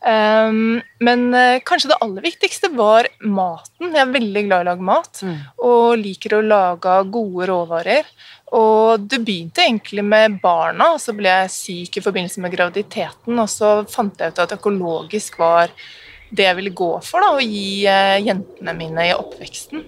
Um, 0.04 0.82
men 1.00 1.22
kanskje 1.64 1.94
det 1.94 1.98
aller 2.04 2.26
viktigste 2.26 2.68
var 2.76 3.08
maten. 3.24 3.94
Jeg 3.94 4.02
er 4.04 4.12
veldig 4.12 4.42
glad 4.50 4.58
i 4.60 4.66
å 4.66 4.70
lage 4.74 4.84
mat 4.90 5.22
Mm. 5.24 5.38
og 5.64 5.94
liker 6.02 6.36
å 6.36 6.42
lage 6.44 6.98
gode 7.14 7.48
råvarer. 7.48 8.10
Og 8.54 9.06
det 9.10 9.24
begynte 9.26 9.64
egentlig 9.66 10.04
med 10.06 10.38
barna, 10.44 10.92
og 10.94 11.02
så 11.02 11.16
ble 11.18 11.32
jeg 11.32 11.54
syk 11.54 11.98
i 11.98 12.06
forbindelse 12.06 12.44
med 12.44 12.54
graviditeten. 12.54 13.38
Og 13.40 13.50
så 13.50 13.76
fant 13.90 14.20
jeg 14.20 14.34
ut 14.34 14.42
at 14.44 14.58
økologisk 14.58 15.40
var 15.42 15.74
det 16.34 16.48
jeg 16.48 16.58
ville 16.58 16.74
gå 16.74 16.92
for, 17.06 17.22
da, 17.22 17.36
å 17.38 17.42
gi 17.42 17.86
eh, 17.90 18.20
jentene 18.26 18.74
mine 18.78 19.08
i 19.10 19.14
oppveksten. 19.16 19.84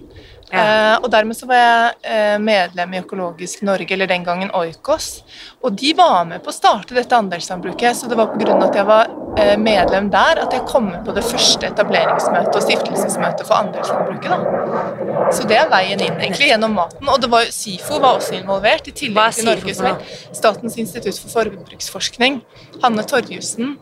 Ja. 0.52 0.62
Eh, 0.62 0.96
og 1.00 1.08
dermed 1.10 1.34
så 1.34 1.48
var 1.50 1.58
jeg 1.58 1.94
eh, 2.06 2.36
medlem 2.38 2.94
i 2.94 3.00
Økologisk 3.02 3.64
Norge, 3.66 3.88
eller 3.96 4.10
den 4.10 4.26
gangen 4.26 4.52
Oikos. 4.54 5.24
Og 5.66 5.74
de 5.78 5.90
var 5.98 6.22
med 6.28 6.44
på 6.44 6.52
å 6.52 6.54
starte 6.54 6.94
dette 6.94 7.18
andelslandbruket, 7.18 7.98
så 7.98 8.10
det 8.10 8.18
var 8.18 8.30
pga. 8.34 8.60
at 8.68 8.78
jeg 8.78 8.86
var 8.86 9.10
medlem 9.60 10.08
der 10.12 10.40
at 10.42 10.54
jeg 10.54 10.64
kom 10.68 10.88
på 11.04 11.12
det 11.16 11.24
første 11.26 11.68
etableringsmøtet 11.68 12.56
og 12.56 12.62
stiftelsesmøtet 12.64 13.48
for 13.48 13.58
andelslandbruket. 13.58 15.34
Så 15.36 15.46
det 15.48 15.58
er 15.60 15.68
veien 15.72 16.00
inn, 16.00 16.16
egentlig, 16.20 16.48
gjennom 16.52 16.76
maten. 16.78 17.08
Og 17.12 17.20
det 17.20 17.28
var, 17.32 17.48
SIFO 17.52 18.00
var 18.00 18.20
også 18.20 18.38
involvert, 18.38 18.88
i 18.88 18.94
tillegg 18.96 19.36
til 19.36 19.48
Norges. 19.50 19.82
Statens 20.36 20.78
institutt 20.80 21.20
for 21.20 21.34
forbruksforskning. 21.40 22.40
Hanne 22.84 23.04
Torjussen 23.08 23.76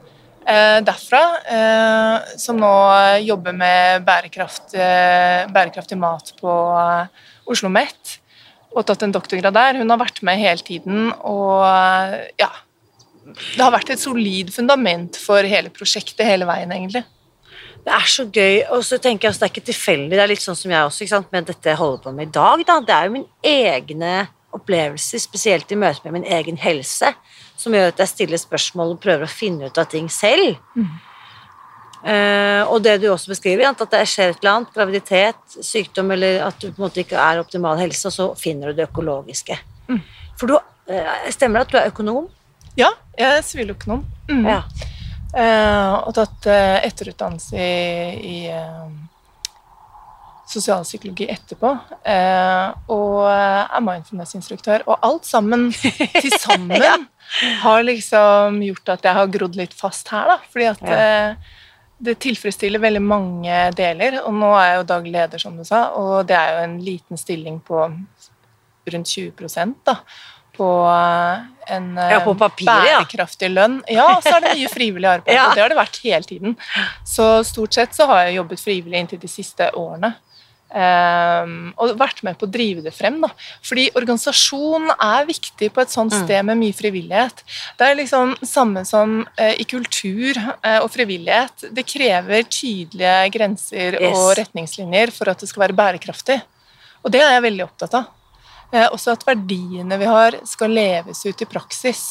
eh, 0.47 0.81
derfra, 0.85 1.23
eh, 1.57 2.35
som 2.41 2.59
nå 2.61 2.75
eh, 2.97 3.23
jobber 3.29 3.57
med 3.57 4.05
bærekraft, 4.07 4.75
eh, 4.75 5.47
bærekraftig 5.55 5.99
mat 6.01 6.35
på 6.41 6.59
eh, 6.81 7.25
Oslo 7.51 7.71
Met, 7.73 8.19
og 8.75 8.87
tatt 8.89 9.05
en 9.07 9.15
doktorgrad 9.15 9.55
der. 9.55 9.81
Hun 9.81 9.93
har 9.93 10.01
vært 10.03 10.23
med 10.27 10.41
hele 10.43 10.65
tiden, 10.67 11.11
og 11.23 11.67
eh, 11.69 12.31
ja 12.43 12.53
Det 13.25 13.63
har 13.63 13.73
vært 13.73 13.95
et 13.95 14.03
solid 14.03 14.53
fundament 14.53 15.17
for 15.21 15.47
hele 15.49 15.73
prosjektet 15.73 16.27
hele 16.27 16.49
veien, 16.49 16.73
egentlig. 16.77 17.05
Det 17.85 17.93
er 17.93 18.07
så 18.09 18.25
gøy, 18.25 18.63
og 18.73 18.85
så 18.87 18.97
tenker 19.03 19.29
jeg 19.29 19.35
at 19.35 19.41
det 19.41 19.47
er 19.47 19.53
ikke 19.53 19.69
tilfeldig. 19.69 20.13
Det 20.15 20.23
er 20.25 20.31
litt 20.31 20.45
sånn 20.45 20.57
som 20.57 20.73
jeg 20.73 20.89
også, 20.89 21.21
med 21.33 21.49
dette 21.51 21.69
jeg 21.69 21.81
holder 21.81 22.05
på 22.05 22.13
med 22.17 22.31
i 22.31 22.35
dag. 22.37 22.63
Da. 22.69 22.79
Det 22.81 22.95
er 22.97 23.09
jo 23.09 23.15
min 23.19 23.27
egne 23.45 24.13
opplevelser, 24.55 25.21
spesielt 25.21 25.73
i 25.75 25.79
møte 25.79 26.05
med 26.07 26.21
min 26.21 26.29
egen 26.33 26.57
helse, 26.63 27.11
som 27.61 27.75
gjør 27.75 27.91
at 27.93 28.01
jeg 28.05 28.13
stiller 28.13 28.41
spørsmål 28.41 28.95
og 28.95 29.03
prøver 29.03 29.27
å 29.27 29.33
finne 29.33 29.69
ut 29.69 29.81
av 29.81 29.89
ting 29.91 30.09
selv. 30.13 30.57
Eh, 32.05 32.63
og 32.69 32.83
det 32.85 32.99
du 33.03 33.09
også 33.11 33.33
beskriver, 33.33 33.67
at 33.69 33.85
det 33.93 34.03
skjer 34.11 34.35
et 34.35 34.43
eller 34.43 34.53
annet, 34.59 34.73
graviditet, 34.77 35.59
sykdom, 35.65 36.13
eller 36.15 36.43
at 36.49 36.59
du 36.61 36.69
på 36.69 36.77
en 36.79 36.87
måte 36.87 37.01
ikke 37.05 37.21
er 37.21 37.41
optimal 37.41 37.81
helse, 37.81 38.09
og 38.09 38.17
så 38.17 38.31
finner 38.41 38.71
du 38.71 38.81
det 38.81 38.89
økologiske. 38.91 39.57
For 40.41 40.51
du, 40.51 40.57
uh, 40.57 41.29
stemmer 41.33 41.63
det 41.63 41.67
at 41.67 41.73
du 41.73 41.79
er 41.81 41.93
økonom? 41.93 42.29
Ja, 42.77 42.91
jeg 43.19 43.39
er 43.39 43.43
siviløkonom. 43.47 44.05
Mm. 44.31 44.45
Ja. 44.49 44.61
Eh, 45.35 45.95
og 46.07 46.15
tatt 46.17 46.47
eh, 46.51 46.79
etterutdannelse 46.87 47.59
i, 47.59 48.15
i 48.35 48.37
eh, 48.55 48.93
sosialpsykologi 50.51 51.27
etterpå. 51.33 51.71
Eh, 52.07 52.69
og 52.93 53.25
er 53.31 53.85
mindfulness-instruktør. 53.85 54.85
Og 54.91 54.99
alt 55.07 55.27
sammen 55.29 55.69
til 56.23 56.33
sammen 56.39 57.07
har 57.63 57.85
liksom 57.87 58.61
gjort 58.67 58.95
at 58.97 59.09
jeg 59.09 59.19
har 59.21 59.33
grodd 59.39 59.59
litt 59.59 59.75
fast 59.77 60.11
her, 60.15 60.35
da. 60.35 60.39
Fordi 60.53 60.71
at 60.75 60.85
Ja. 60.89 60.99
eh, 61.31 61.61
det 62.05 62.19
tilfredsstiller 62.21 62.83
veldig 62.83 63.01
mange 63.01 63.59
deler. 63.79 64.19
Og 64.27 64.35
nå 64.37 64.51
er 64.59 64.67
jeg 64.73 64.79
jo 64.81 64.87
daglig 64.91 65.13
leder, 65.15 65.41
som 65.41 65.57
du 65.57 65.65
sa, 65.65 65.87
og 65.97 66.27
det 66.29 66.37
er 66.37 66.51
jo 66.53 66.65
en 66.67 66.79
liten 66.85 67.17
stilling 67.21 67.61
på 67.65 67.81
rundt 68.93 69.09
20 69.09 69.77
da. 69.87 69.95
På 70.57 70.69
eh, 70.91 71.75
en 71.75 71.89
eh, 71.99 72.11
Ja, 72.15 72.21
på 72.25 72.35
papiret, 72.39 72.85
bærekraftig 72.87 73.51
lønn. 73.51 73.81
Ja, 73.91 74.21
så 74.23 74.37
er 74.37 74.45
det 74.45 74.57
mye 74.59 74.71
frivillig 74.71 75.09
arbeid. 75.11 75.39
Og 75.49 75.55
det 75.57 75.63
har 75.65 75.73
det 75.73 75.81
vært 75.81 75.99
hele 76.05 76.23
tiden. 76.29 76.57
Så 77.05 77.31
stort 77.49 77.75
sett 77.75 77.95
så 77.97 78.07
har 78.11 78.27
jeg 78.29 78.37
jobbet 78.41 78.61
frivillig 78.63 79.01
inntil 79.05 79.19
de 79.23 79.31
siste 79.33 79.71
årene. 79.75 80.15
Um, 80.75 81.69
og 81.79 81.93
vært 82.01 82.25
med 82.27 82.35
på 82.41 82.49
å 82.49 82.51
drive 82.51 82.83
det 82.83 82.91
frem. 82.97 83.21
Da. 83.23 83.29
Fordi 83.63 83.85
organisasjon 83.95 84.89
er 84.97 85.29
viktig 85.29 85.69
på 85.71 85.83
et 85.85 85.93
sånt 85.93 86.11
Mm. 86.13 86.25
sted 86.25 86.45
med 86.49 86.59
mye 86.59 86.75
frivillighet. 86.75 87.45
Det 87.79 87.87
er 87.87 87.95
liksom 88.01 88.35
samme 88.43 88.83
som 88.85 89.21
uh, 89.39 89.55
i 89.55 89.65
kultur 89.71 90.35
uh, 90.37 90.81
og 90.83 90.91
frivillighet. 90.91 91.69
Det 91.71 91.87
krever 91.87 92.43
tydelige 92.51 93.31
grenser 93.37 94.01
Yes. 94.01 94.17
og 94.19 94.35
retningslinjer 94.41 95.13
for 95.15 95.31
at 95.31 95.39
det 95.39 95.49
skal 95.49 95.69
være 95.69 95.79
bærekraftig. 95.79 96.41
Og 97.05 97.13
det 97.13 97.21
er 97.23 97.37
jeg 97.37 97.47
veldig 97.47 97.65
opptatt 97.69 97.95
av. 97.95 98.11
Eh, 98.75 98.89
også 98.91 99.15
at 99.15 99.25
verdiene 99.27 99.99
vi 100.01 100.09
har, 100.11 100.41
skal 100.49 100.75
leves 100.75 101.23
ut 101.29 101.43
i 101.45 101.49
praksis. 101.49 102.05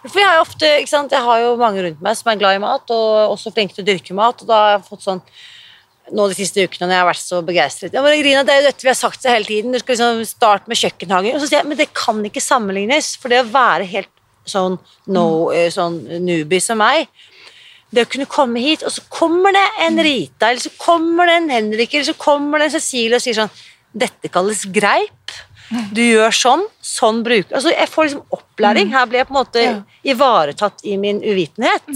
For 0.00 0.20
jeg 0.20 0.28
har 0.28 0.40
ofte, 0.40 0.68
sant, 0.88 1.12
jeg 1.12 1.24
har 1.24 1.40
jo 1.42 1.56
mange 1.60 1.82
rundt 1.84 2.02
meg 2.04 2.18
som 2.18 2.30
er 2.32 2.40
glad 2.40 2.58
i 2.58 2.62
mat, 2.62 2.92
og 2.94 3.32
også 3.34 3.52
flinke 3.56 3.76
til 3.76 3.84
å 3.84 3.88
dyrke 3.88 4.16
mat, 4.16 4.42
og 4.42 4.48
da 4.48 4.60
har 4.60 4.76
jeg 4.76 4.86
fått 4.88 5.06
sånn 5.08 5.24
nå 6.10 6.24
de 6.26 6.34
siste 6.34 6.64
ukene 6.66 6.88
når 6.88 6.96
jeg 6.96 7.02
har 7.02 7.08
vært 7.08 7.22
så 7.22 7.40
begeistret. 7.46 7.94
Ja, 7.94 8.02
Grina, 8.02 8.42
det 8.46 8.54
er 8.54 8.62
jo 8.62 8.68
dette 8.70 8.86
vi 8.86 8.90
har 8.90 8.98
sagt 8.98 9.22
så 9.22 9.30
hele 9.30 9.46
tiden, 9.46 9.74
du 9.74 9.78
skal 9.78 9.94
liksom 9.94 10.22
starte 10.26 10.70
med 10.70 10.80
kjøkkenhagen. 10.80 11.36
Og 11.36 11.42
så 11.42 11.50
sier 11.50 11.60
jeg, 11.60 11.68
men 11.70 11.78
det 11.78 11.90
kan 11.94 12.18
ikke 12.26 12.42
sammenlignes, 12.42 13.12
for 13.20 13.30
det 13.30 13.44
å 13.44 13.50
være 13.52 13.86
helt 13.92 14.10
sånn, 14.48 14.78
no, 15.14 15.26
eh, 15.54 15.68
sånn 15.70 16.00
newbie 16.24 16.64
som 16.64 16.80
meg, 16.82 17.06
det 17.94 18.06
å 18.06 18.10
kunne 18.10 18.28
komme 18.30 18.62
hit, 18.62 18.84
og 18.86 18.92
så 18.94 19.02
kommer 19.10 19.54
det 19.54 19.66
en 19.86 19.98
Rita, 20.02 20.50
eller 20.50 20.62
så 20.62 20.72
kommer 20.78 21.26
det 21.26 21.36
en 21.40 21.50
Henrik, 21.50 21.94
eller 21.94 22.06
så 22.10 22.18
kommer 22.18 22.62
det 22.62 22.68
en 22.68 22.76
Cecilie 22.76 23.18
og 23.18 23.24
sier 23.24 23.38
sånn 23.38 23.54
Dette 23.92 24.30
kalles 24.32 24.64
greip. 24.70 25.38
Du 25.94 26.00
gjør 26.02 26.34
sånn, 26.34 26.62
sånn 26.82 27.20
bruker 27.22 27.54
Altså, 27.54 27.70
jeg 27.70 27.86
får 27.90 28.08
liksom 28.08 28.34
opplæring. 28.34 28.90
Her 28.90 29.06
blir 29.06 29.20
jeg 29.22 29.28
på 29.28 29.34
en 29.36 29.38
måte 29.38 29.64
ivaretatt 30.02 30.82
i 30.82 30.96
min 30.98 31.20
uvitenhet. 31.22 31.86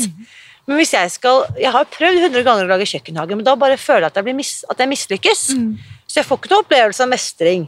Men 0.65 0.79
hvis 0.79 0.95
jeg 0.95 1.11
skal 1.11 1.43
Jeg 1.59 1.73
har 1.75 1.85
prøvd 1.91 2.23
100 2.31 2.45
ganger 2.47 2.65
å 2.65 2.71
lage 2.71 2.87
kjøkkenhage, 2.89 3.37
men 3.37 3.45
da 3.45 3.57
bare 3.59 3.77
føler 3.77 4.07
jeg 4.07 4.13
at 4.13 4.21
jeg, 4.21 4.25
blir 4.29 4.39
mis, 4.39 4.53
at 4.71 4.79
jeg 4.79 4.93
mislykkes. 4.95 5.45
Så 6.07 6.21
jeg 6.21 6.29
får 6.29 6.39
ikke 6.41 6.53
noe 6.53 6.65
opplevelse 6.65 7.03
av 7.03 7.11
mestring. 7.11 7.67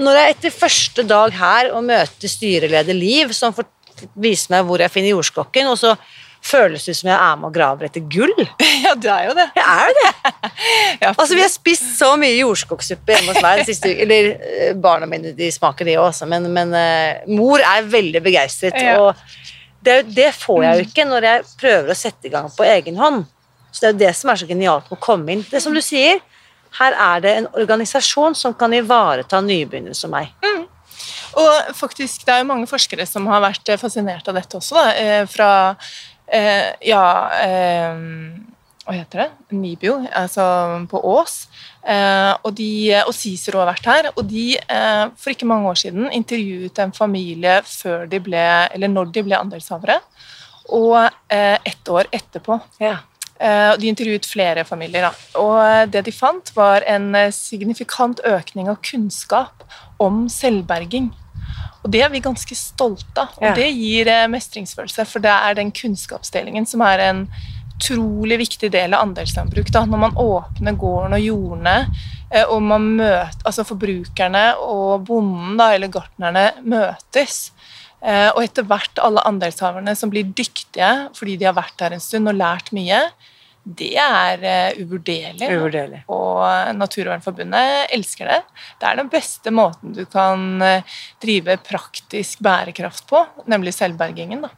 Når 0.00 0.18
jeg 0.18 0.34
etter 0.34 0.50
første 0.54 1.02
dag 1.06 1.32
her 1.34 1.70
og 1.74 1.84
møter 1.84 2.30
styreleder 2.30 2.94
Liv, 2.96 3.32
som 3.36 3.54
får 3.54 3.68
vise 4.16 4.50
meg 4.52 4.64
hvor 4.66 4.80
jeg 4.80 4.90
finner 4.90 5.12
jordskokken, 5.14 5.68
og 5.68 5.78
så 5.78 5.94
føles 6.44 6.84
det 6.88 6.94
som 6.96 7.10
jeg 7.10 7.16
er 7.16 7.36
med 7.38 7.50
og 7.50 7.54
graver 7.54 7.88
etter 7.88 8.04
gull. 8.10 8.34
Ja, 8.80 8.94
du 8.96 9.06
er 9.12 9.26
jo 9.28 9.34
det. 9.36 9.46
Jeg 9.56 9.66
er 9.66 9.90
jo 9.90 9.96
det. 9.98 10.12
Ja, 11.02 11.12
Altså, 11.12 11.34
Vi 11.34 11.42
har 11.42 11.52
spist 11.52 11.98
så 11.98 12.14
mye 12.20 12.38
jordskokksuppe 12.38 13.14
hjemme 13.14 13.34
hos 13.34 13.44
meg 13.44 13.60
den 13.60 13.68
siste 13.68 13.92
uken. 13.92 14.00
Eller 14.06 14.30
eh, 14.34 14.72
barna 14.76 15.08
mine 15.10 15.34
de 15.36 15.50
smaker 15.52 15.88
det 15.88 15.98
også, 16.00 16.28
men, 16.30 16.48
men 16.52 16.72
uh, 16.74 17.28
mor 17.30 17.62
er 17.62 17.86
veldig 17.88 18.22
begeistret. 18.24 18.76
Ja. 18.80 18.96
Og 19.00 19.84
det, 19.84 20.02
det 20.16 20.30
får 20.36 20.64
jeg 20.64 20.80
jo 20.80 20.88
ikke 20.88 21.06
når 21.08 21.28
jeg 21.28 21.46
prøver 21.60 21.92
å 21.92 21.98
sette 21.98 22.28
i 22.28 22.32
gang 22.32 22.50
på 22.52 22.66
egen 22.68 22.98
hånd. 23.00 23.24
Så 23.70 23.84
det 23.84 23.88
er 23.88 23.94
jo 23.94 24.02
det 24.02 24.12
som 24.18 24.32
er 24.32 24.40
så 24.40 24.48
genialt 24.48 24.90
med 24.90 24.98
å 24.98 25.04
komme 25.04 25.36
inn. 25.36 25.46
Det 25.46 25.62
som 25.62 25.76
du 25.76 25.80
sier, 25.84 26.20
her 26.80 26.96
er 26.96 27.22
det 27.24 27.36
en 27.36 27.48
organisasjon 27.58 28.36
som 28.38 28.56
kan 28.56 28.74
ivareta 28.74 29.40
nybegynnere 29.44 29.96
som 29.96 30.12
meg. 30.14 30.32
Og 31.38 31.74
faktisk, 31.78 32.24
det 32.26 32.34
er 32.34 32.42
jo 32.42 32.48
mange 32.50 32.66
forskere 32.70 33.06
som 33.06 33.28
har 33.30 33.42
vært 33.44 33.68
eh, 33.70 33.78
fascinert 33.80 34.26
av 34.28 34.36
dette 34.36 34.58
også, 34.58 34.74
da. 34.74 35.24
Fra 35.30 35.50
eh, 36.32 36.70
ja 36.86 37.04
eh, 37.42 38.40
hva 38.90 38.96
heter 38.96 39.20
det? 39.22 39.54
Nibio, 39.54 40.00
altså 40.18 40.42
på 40.90 40.98
Ås. 41.12 41.44
Eh, 41.86 42.32
og, 42.42 42.50
de, 42.58 42.70
og 43.04 43.12
Cicero 43.14 43.60
har 43.62 43.68
vært 43.70 43.86
her. 43.86 44.08
Og 44.16 44.24
de, 44.26 44.56
eh, 44.58 45.04
for 45.14 45.30
ikke 45.30 45.46
mange 45.46 45.70
år 45.70 45.78
siden, 45.78 46.08
intervjuet 46.16 46.80
en 46.82 46.94
familie 46.96 47.60
før 47.68 48.08
de 48.10 48.18
ble, 48.24 48.42
eller 48.74 48.90
når 48.90 49.12
de 49.14 49.24
ble 49.28 49.38
andelshavere, 49.38 50.00
og 50.74 50.96
eh, 51.30 51.58
ett 51.70 51.92
år 51.92 52.10
etterpå. 52.18 52.58
Ja. 52.82 52.96
Eh, 53.38 53.76
De 53.78 53.92
intervjuet 53.92 54.26
flere 54.26 54.66
familier. 54.66 55.06
Da. 55.06 55.38
Og 55.38 55.94
det 55.94 56.02
de 56.08 56.16
fant, 56.16 56.50
var 56.56 56.82
en 56.82 57.12
signifikant 57.36 58.24
økning 58.26 58.72
av 58.72 58.80
kunnskap 58.82 59.62
om 60.02 60.24
selvberging. 60.32 61.12
Og 61.84 61.90
det 61.94 62.02
er 62.04 62.10
vi 62.12 62.20
ganske 62.20 62.56
stolte 62.56 63.22
av, 63.22 63.32
og 63.38 63.42
Ja. 63.42 63.54
det 63.54 63.70
gir 63.74 64.08
eh, 64.08 64.26
mestringsfølelse. 64.28 65.06
For 65.06 65.20
det 65.24 65.30
er 65.32 65.54
den 65.54 65.70
kunnskapsdelingen 65.72 66.66
som 66.68 66.82
er 66.82 66.98
en 67.08 67.22
utrolig 67.80 68.36
viktig 68.38 68.70
del 68.70 68.92
av 68.94 69.06
andelslandbruk. 69.06 69.70
Da. 69.72 69.86
Når 69.88 69.98
man 70.02 70.12
åpner 70.20 70.76
gården 70.76 71.16
og 71.16 71.20
jordene, 71.24 71.76
eh, 72.30 72.44
og 72.44 72.60
man 72.62 72.82
møter, 72.98 73.40
altså 73.48 73.64
forbrukerne 73.64 74.56
og 74.60 75.06
bonden, 75.08 75.56
da, 75.56 75.70
eller 75.74 75.88
gartnerne, 75.88 76.50
møtes. 76.62 77.50
Eh, 78.02 78.30
Og 78.36 78.42
etter 78.44 78.62
hvert 78.64 78.98
alle 79.02 79.20
andelshaverne 79.28 79.96
som 79.96 80.10
blir 80.10 80.24
dyktige 80.24 81.08
fordi 81.14 81.36
de 81.38 81.44
har 81.44 81.52
vært 81.54 81.76
der 81.78 81.92
en 81.92 82.00
stund 82.00 82.28
og 82.28 82.34
lært 82.34 82.70
mye, 82.72 83.00
det 83.64 83.92
er 84.00 84.44
eh, 84.46 84.78
uvurderlig. 84.80 85.48
Uvurderlig. 85.52 86.00
Og 86.08 86.40
Naturvernforbundet 86.78 87.92
elsker 87.92 88.30
det. 88.30 88.38
Det 88.80 88.88
er 88.88 88.96
den 88.98 89.10
beste 89.12 89.52
måten 89.52 89.92
du 89.96 90.04
kan 90.08 90.62
eh, 90.64 90.98
drive 91.20 91.58
praktisk 91.66 92.40
bærekraft 92.44 93.06
på, 93.10 93.20
nemlig 93.50 93.74
selvbergingen. 93.76 94.46
Da. 94.46 94.50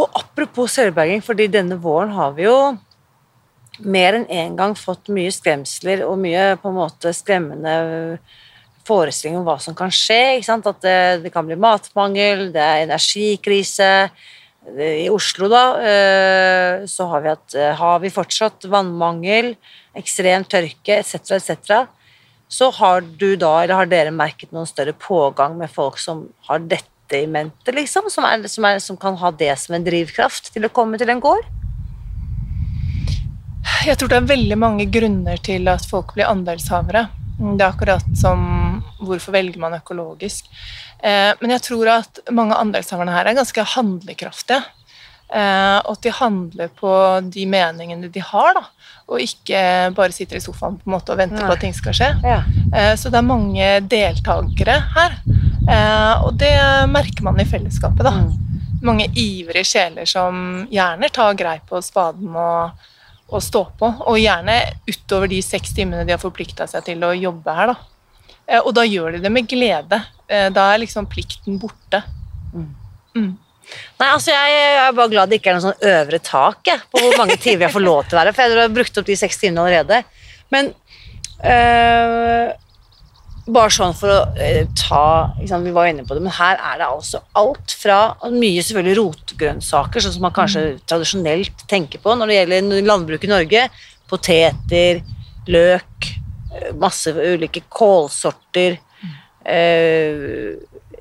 Og 0.00 0.10
apropos 0.18 0.74
selvberging, 0.74 1.22
fordi 1.22 1.46
denne 1.52 1.78
våren 1.80 2.14
har 2.16 2.34
vi 2.36 2.48
jo 2.48 2.58
mer 3.80 4.18
enn 4.18 4.28
én 4.28 4.58
gang 4.58 4.74
fått 4.76 5.08
mye 5.14 5.30
skremsler 5.32 6.02
og 6.04 6.18
mye 6.20 6.56
på 6.60 6.68
en 6.68 6.78
måte 6.82 7.14
skremmende 7.16 8.18
forestillinger 8.88 9.40
om 9.40 9.46
hva 9.46 9.56
som 9.62 9.76
kan 9.78 9.92
skje. 9.94 10.40
At 10.42 10.82
det, 10.82 10.98
det 11.24 11.32
kan 11.32 11.46
bli 11.46 11.58
matmangel, 11.60 12.48
det 12.54 12.66
er 12.66 12.84
energikrise. 12.88 14.10
I 14.68 15.08
Oslo 15.08 15.48
da, 15.48 15.62
eh, 15.80 16.84
så 16.86 17.06
har 17.08 17.22
vi, 17.24 17.28
hatt, 17.32 17.54
eh, 17.54 17.72
har 17.74 18.00
vi 18.00 18.10
fortsatt 18.12 18.66
vannmangel, 18.68 19.54
ekstrem 19.96 20.44
tørke 20.44 20.98
etc., 21.00 21.32
etc. 21.38 21.86
Så 22.50 22.68
har 22.76 23.00
du 23.00 23.36
da, 23.36 23.62
eller 23.62 23.74
har 23.74 23.88
dere 23.88 24.12
merket 24.12 24.52
noen 24.52 24.68
større 24.68 24.92
pågang 24.92 25.56
med 25.56 25.70
folk 25.72 25.98
som 25.98 26.26
har 26.48 26.60
dette 26.60 27.16
i 27.16 27.26
mente, 27.26 27.72
liksom? 27.72 28.10
Som, 28.12 28.26
er, 28.28 28.44
som, 28.52 28.66
er, 28.68 28.78
som 28.84 28.98
kan 29.00 29.16
ha 29.16 29.30
det 29.32 29.54
som 29.58 29.74
en 29.74 29.86
drivkraft 29.86 30.52
til 30.52 30.68
å 30.68 30.72
komme 30.74 31.00
til 31.00 31.10
en 31.10 31.22
gård? 31.24 31.46
Jeg 33.86 33.96
tror 33.96 34.12
det 34.12 34.18
er 34.20 34.28
veldig 34.28 34.58
mange 34.60 34.84
grunner 34.92 35.40
til 35.40 35.68
at 35.72 35.86
folk 35.88 36.12
blir 36.14 36.28
andelshavere. 36.28 37.06
Det 37.40 37.64
er 37.64 37.70
akkurat 37.72 38.04
som 38.20 38.42
hvorfor 39.00 39.32
velger 39.32 39.58
man 39.62 39.72
økologisk. 39.78 40.44
Eh, 41.02 41.32
Men 41.40 41.50
jeg 41.56 41.62
tror 41.62 41.88
at 41.88 42.20
mange 42.30 42.52
av 42.54 42.66
andelshaverne 42.66 43.14
her 43.14 43.24
er 43.30 43.38
ganske 43.38 43.64
handlekraftige. 43.76 44.60
Eh, 45.32 45.78
Og 45.86 45.92
at 45.96 46.02
de 46.02 46.10
handler 46.12 46.68
på 46.76 46.90
de 47.30 47.46
meningene 47.46 48.10
de 48.12 48.20
har, 48.20 48.54
da. 48.54 48.64
og 49.10 49.18
ikke 49.18 49.90
bare 49.96 50.12
sitter 50.14 50.36
i 50.36 50.40
sofaen 50.40 50.76
på 50.78 50.86
en 50.86 50.92
måte 50.94 51.10
og 51.10 51.18
venter 51.18 51.40
Nei. 51.40 51.46
på 51.48 51.52
at 51.56 51.60
ting 51.64 51.72
skal 51.74 51.92
skje. 51.96 52.10
Ja. 52.22 52.42
Eh, 52.74 52.94
Så 52.96 53.10
det 53.10 53.18
er 53.18 53.26
mange 53.26 53.80
deltakere 53.88 54.76
her. 54.94 55.16
Eh, 55.68 56.22
Og 56.24 56.36
det 56.38 56.52
merker 56.88 57.22
man 57.22 57.40
i 57.40 57.44
fellesskapet, 57.44 58.04
da. 58.04 58.10
Mm. 58.10 58.36
Mange 58.82 59.08
ivrige 59.14 59.64
sjeler 59.64 60.06
som 60.06 60.66
gjerne 60.70 61.10
tar 61.12 61.34
grei 61.34 61.58
på 61.68 61.82
spaden 61.82 62.34
og, 62.36 62.70
og 63.30 63.42
stå 63.42 63.64
på. 63.78 63.88
Og 64.10 64.18
gjerne 64.20 64.56
utover 64.90 65.30
de 65.30 65.40
seks 65.44 65.72
timene 65.76 66.04
de 66.06 66.12
har 66.14 66.22
forplikta 66.22 66.66
seg 66.70 66.84
til 66.88 67.04
å 67.06 67.12
jobbe 67.16 67.54
her. 67.56 67.72
Da. 67.72 67.76
Eh, 68.48 68.60
Og 68.64 68.74
da 68.74 68.82
gjør 68.86 69.12
de 69.16 69.22
det 69.24 69.32
med 69.32 69.48
glede. 69.48 70.02
Eh, 70.28 70.48
Da 70.50 70.72
er 70.74 70.82
liksom 70.82 71.06
plikten 71.06 71.58
borte. 71.62 72.02
Mm. 72.54 73.36
Nei, 74.00 74.08
altså 74.08 74.30
jeg, 74.32 74.50
jeg 74.54 74.78
er 74.88 74.92
bare 74.96 75.10
glad 75.12 75.30
det 75.30 75.38
ikke 75.40 75.50
er 75.52 75.58
noe 75.58 75.62
sånn 75.68 75.84
øvre 75.86 76.18
tak 76.26 76.66
jeg, 76.66 76.80
på 76.90 76.98
hvor 77.02 77.16
mange 77.20 77.36
timer 77.38 77.68
jeg 77.68 77.74
får 77.76 77.84
lov 77.84 78.00
til 78.08 78.16
å 78.16 78.20
være, 78.20 78.32
for 78.34 78.42
jeg 78.42 78.58
har 78.58 78.72
brukt 78.74 78.98
opp 78.98 79.06
de 79.06 79.16
seks 79.18 79.38
timene 79.38 79.62
allerede. 79.62 80.00
Men 80.50 80.72
øh, 81.44 82.50
bare 83.54 83.72
sånn 83.74 83.94
for 83.96 84.12
å 84.12 84.18
øh, 84.34 84.62
ta 84.78 85.04
sant, 85.48 85.66
Vi 85.66 85.74
var 85.74 85.90
inne 85.90 86.04
på 86.06 86.16
det, 86.16 86.22
men 86.24 86.34
her 86.36 86.58
er 86.58 86.80
det 86.80 86.88
altså 86.88 87.22
alt 87.38 87.74
fra 87.78 88.00
mye 88.32 88.64
selvfølgelig 88.64 88.98
rotgrønnsaker, 89.00 90.04
sånn 90.04 90.16
som 90.16 90.26
man 90.26 90.36
kanskje 90.36 90.64
tradisjonelt 90.90 91.64
tenker 91.70 92.02
på 92.02 92.16
når 92.16 92.30
det 92.30 92.38
gjelder 92.38 92.88
landbruk 92.88 93.26
i 93.26 93.32
Norge. 93.32 93.64
Poteter, 94.10 95.02
løk, 95.50 96.10
øh, 96.56 96.70
masse 96.80 97.14
ulike 97.14 97.64
kålsorter. 97.68 98.78
øh, 99.46 100.56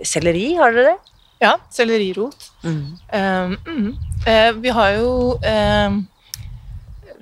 selleri, 0.05 0.53
har 0.55 0.71
dere 0.71 0.93
det? 0.93 0.97
Ja, 1.39 1.55
sellerirot. 1.71 2.51
Um, 2.63 2.97
mm. 3.11 3.91
Uh, 4.27 4.51
vi 4.59 4.71
har 4.75 4.95
jo 4.97 5.11
um, 5.39 5.99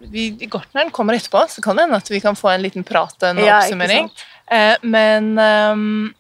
vi, 0.10 0.30
Gartneren 0.50 0.90
kommer 0.94 1.18
etterpå, 1.18 1.44
så 1.50 1.62
kan 1.62 1.78
det 1.78 1.86
hende 1.86 2.00
at 2.02 2.10
vi 2.10 2.22
kan 2.24 2.38
få 2.38 2.50
en 2.54 2.64
liten 2.66 2.86
prat, 2.88 3.16
en 3.24 3.42
Ja, 3.44 3.60
oppsummering. 3.62 4.10
Eh, 4.52 4.76
men 4.88 5.34
um, 5.38 6.14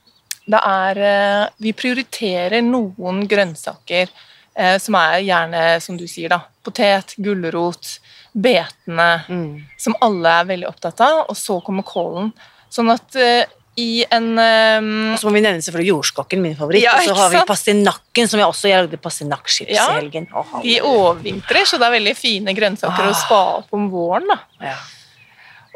det 0.47 0.59
er 0.63 0.97
eh, 0.97 1.49
Vi 1.63 1.71
prioriterer 1.73 2.61
noen 2.65 3.21
grønnsaker 3.27 4.07
eh, 4.55 4.77
som 4.83 4.95
er 4.99 5.21
gjerne, 5.23 5.65
som 5.83 5.97
du 5.99 6.05
sier, 6.07 6.29
da, 6.33 6.41
potet, 6.63 7.15
gulrot, 7.17 7.99
betene, 8.37 9.23
Mm. 9.29 9.63
som 9.79 9.95
alle 10.01 10.29
er 10.41 10.49
veldig 10.51 10.67
opptatt 10.69 10.99
av, 11.01 11.23
og 11.29 11.35
så 11.39 11.59
kommer 11.63 11.83
kålen. 11.87 12.33
Sånn 12.69 12.91
at 12.93 13.15
i 13.77 14.03
en 14.11 14.31
um, 14.33 15.13
Og 15.13 15.19
så 15.21 15.27
må 15.29 15.35
vi 15.37 15.41
nevne 15.45 15.61
selvfølgelig 15.61 15.91
jordskokken, 15.91 16.41
min 16.41 16.55
favoritt. 16.57 16.81
Ja, 16.81 16.95
og 16.97 17.05
så 17.05 17.13
har 17.15 17.29
vi 17.29 17.41
pastinakken, 17.47 18.27
som 18.27 18.39
jeg 18.41 18.47
også 18.49 18.69
jeg 18.71 18.81
lagde 18.87 18.97
pastinakkchips 19.01 19.69
Ja, 19.75 19.85
i 19.93 19.99
helgen. 20.01 20.25
Oh, 20.33 20.55
de 20.63 20.79
overvintrer, 20.81 21.61
så 21.69 21.77
det 21.77 21.85
er 21.87 21.93
veldig 21.99 22.15
fine 22.17 22.55
grønnsaker 22.57 23.05
å 23.05 23.13
Ah. 23.13 23.19
spa 23.21 23.41
opp 23.59 23.73
om 23.77 23.89
våren. 23.93 24.27
da. 24.33 24.39
ja. 24.65 24.75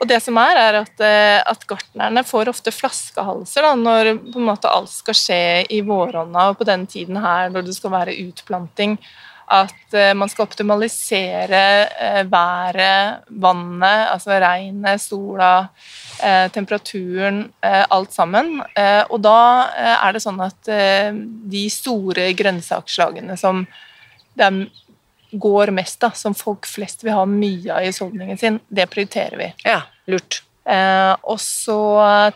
Og 0.01 0.09
det 0.09 0.17
som 0.25 0.37
er, 0.41 0.57
er 0.57 0.79
at, 0.79 1.01
eh, 1.05 1.39
at 1.45 1.65
gartnerne 1.69 2.23
får 2.25 2.49
ofte 2.49 2.73
flaskehalser 2.73 3.67
da, 3.67 3.75
når 3.77 4.15
på 4.31 4.39
en 4.39 4.47
måte 4.49 4.69
alt 4.71 4.89
skal 4.89 5.17
skje 5.17 5.41
i 5.69 5.83
våronna 5.85 6.49
og 6.49 6.57
på 6.57 6.65
den 6.65 6.87
tiden 6.89 7.19
her 7.21 7.51
når 7.53 7.67
det 7.67 7.75
skal 7.77 7.93
være 7.93 8.17
utplanting. 8.23 8.97
At 9.51 9.93
eh, 9.93 10.15
man 10.17 10.31
skal 10.31 10.47
optimalisere 10.47 11.61
eh, 11.85 12.23
været, 12.31 13.27
vannet, 13.29 14.07
altså 14.15 14.41
regnet, 14.41 15.05
sola, 15.05 15.53
temperaturen, 16.53 17.47
alt 17.65 18.11
sammen. 18.13 18.59
Og 19.09 19.15
da 19.25 19.37
er 19.73 20.13
det 20.13 20.19
sånn 20.21 20.37
at 20.45 20.69
de 20.69 21.61
store 21.73 22.27
grønnsaksslagene 22.37 23.33
som 23.41 23.63
det 24.37 24.45
er 24.45 24.59
går 25.31 25.71
mest, 25.75 25.99
da, 26.03 26.11
som 26.15 26.35
folk 26.37 26.67
flest 26.69 27.05
vil 27.05 27.15
ha 27.15 27.25
mye 27.29 27.73
av 27.73 27.83
i 27.83 27.91
husholdningen 27.91 28.37
sin, 28.37 28.61
det 28.69 28.87
prioriterer 28.91 29.37
vi. 29.39 29.51
ja, 29.65 29.81
lurt. 30.11 30.43
Eh, 30.61 31.13
og 31.25 31.39
så 31.41 31.79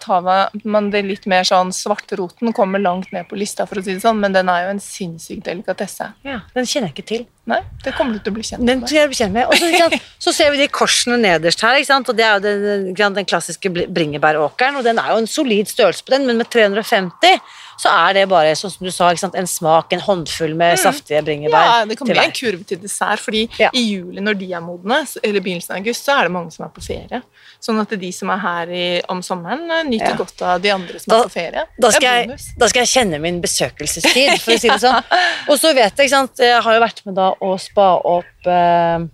tar 0.01 0.23
man 0.65 0.87
det 0.89 1.03
litt 1.05 1.27
mer 1.29 1.45
sånn 1.45 1.69
Svartroten 1.75 2.55
kommer 2.57 2.81
langt 2.81 3.11
ned 3.13 3.27
på 3.29 3.37
lista, 3.37 3.67
for 3.69 3.77
å 3.77 3.85
si 3.85 3.93
det 3.93 4.01
sånn, 4.01 4.17
men 4.23 4.33
den 4.33 4.49
er 4.49 4.65
jo 4.65 4.71
en 4.73 4.81
sinnssyk 4.81 5.43
delikatesse. 5.45 6.09
Ja, 6.25 6.39
den 6.55 6.65
kjenner 6.65 6.89
jeg 6.89 6.97
ikke 6.97 7.11
til. 7.11 7.27
Nei, 7.45 7.59
det 7.83 7.91
kommer 7.93 8.13
du 8.17 8.19
til 8.25 8.31
å 8.33 8.35
bli 8.39 8.43
kjent 8.43 8.65
Den 8.65 8.79
med. 8.81 8.89
jeg 8.89 9.09
bli 9.11 9.17
kjent 9.19 9.35
med. 9.35 9.45
Og 9.45 9.99
så, 10.25 10.33
ser 10.33 10.49
vi 10.51 10.57
de 10.63 10.67
korsene 10.73 11.19
nederst 11.21 11.61
her, 11.61 11.77
og 11.99 12.15
det 12.17 12.25
er 12.25 12.39
jo 12.39 12.41
den, 12.41 13.13
den 13.19 13.25
klassiske 13.29 13.69
bringebæråkeren, 13.69 14.79
og 14.79 14.83
den 14.87 14.97
er 14.97 15.11
jo 15.13 15.19
en 15.21 15.29
solid 15.29 15.69
størrelse 15.69 16.03
på 16.07 16.15
den, 16.15 16.25
men 16.25 16.37
med 16.41 16.49
350 16.49 17.37
så 17.75 17.91
er 17.91 18.13
det 18.15 18.21
bare, 18.31 18.53
sånn 18.55 18.71
som 18.71 18.85
du 18.87 18.91
sa, 18.95 19.09
en 19.11 19.47
smak, 19.51 19.91
en 19.91 19.99
håndfull 19.99 20.53
med 20.55 20.79
saftige 20.79 21.19
bringebær 21.27 21.55
Mm. 21.65 21.71
Ja, 21.75 21.85
det 21.85 21.97
kan 21.99 22.07
bli 22.07 22.21
en 22.23 22.31
kurv 22.31 22.61
til 22.65 22.79
dessert, 22.79 23.19
fordi 23.19 23.49
Ja. 23.59 23.69
i 23.75 23.81
juli 23.83 24.21
når 24.23 24.37
de 24.39 24.47
er 24.53 24.61
modne, 24.63 25.01
eller 25.21 25.41
begynnelsen 25.43 25.71
av 25.75 25.81
august, 25.81 26.05
så 26.07 26.15
er 26.19 26.23
det 26.23 26.31
mange 26.31 26.51
som 26.55 26.65
er 26.65 26.69
på 26.71 26.81
ferie. 26.81 27.21
Sånn 27.61 27.79
at 27.81 27.89
de 27.99 28.11
som 28.15 28.29
er 28.31 28.37
her 28.39 28.67
i, 28.71 29.01
om 29.09 29.19
sommeren, 29.21 29.69
eh, 29.69 29.83
nyter 29.83 30.09
Ja. 30.13 30.15
godt 30.15 30.41
av 30.41 30.61
de 30.61 30.69
andre 30.71 30.99
som 30.99 31.11
Da- 31.11 31.19
er 31.19 31.23
på 31.27 31.31
ferie. 31.35 31.65
Da 31.79 31.91
skal, 31.91 32.01
jeg, 32.27 32.39
da 32.57 32.67
skal 32.67 32.85
jeg 32.85 32.87
kjenne 32.95 33.19
min 33.21 33.41
besøkelsestid, 33.41 34.39
for 34.41 34.53
å 34.53 34.59
si 34.59 34.69
det 34.69 34.79
sånn. 34.79 35.03
Og 35.49 35.59
så 35.59 35.73
vet 35.75 35.95
jeg, 35.97 36.07
ikke 36.07 36.09
sant, 36.09 36.31
jeg 36.39 36.61
har 36.63 36.73
jo 36.73 36.79
vært 36.81 37.05
med 37.05 37.15
da 37.15 37.34
å 37.43 37.55
spa 37.61 37.87
opp 38.07 38.49
eh, 38.49 39.05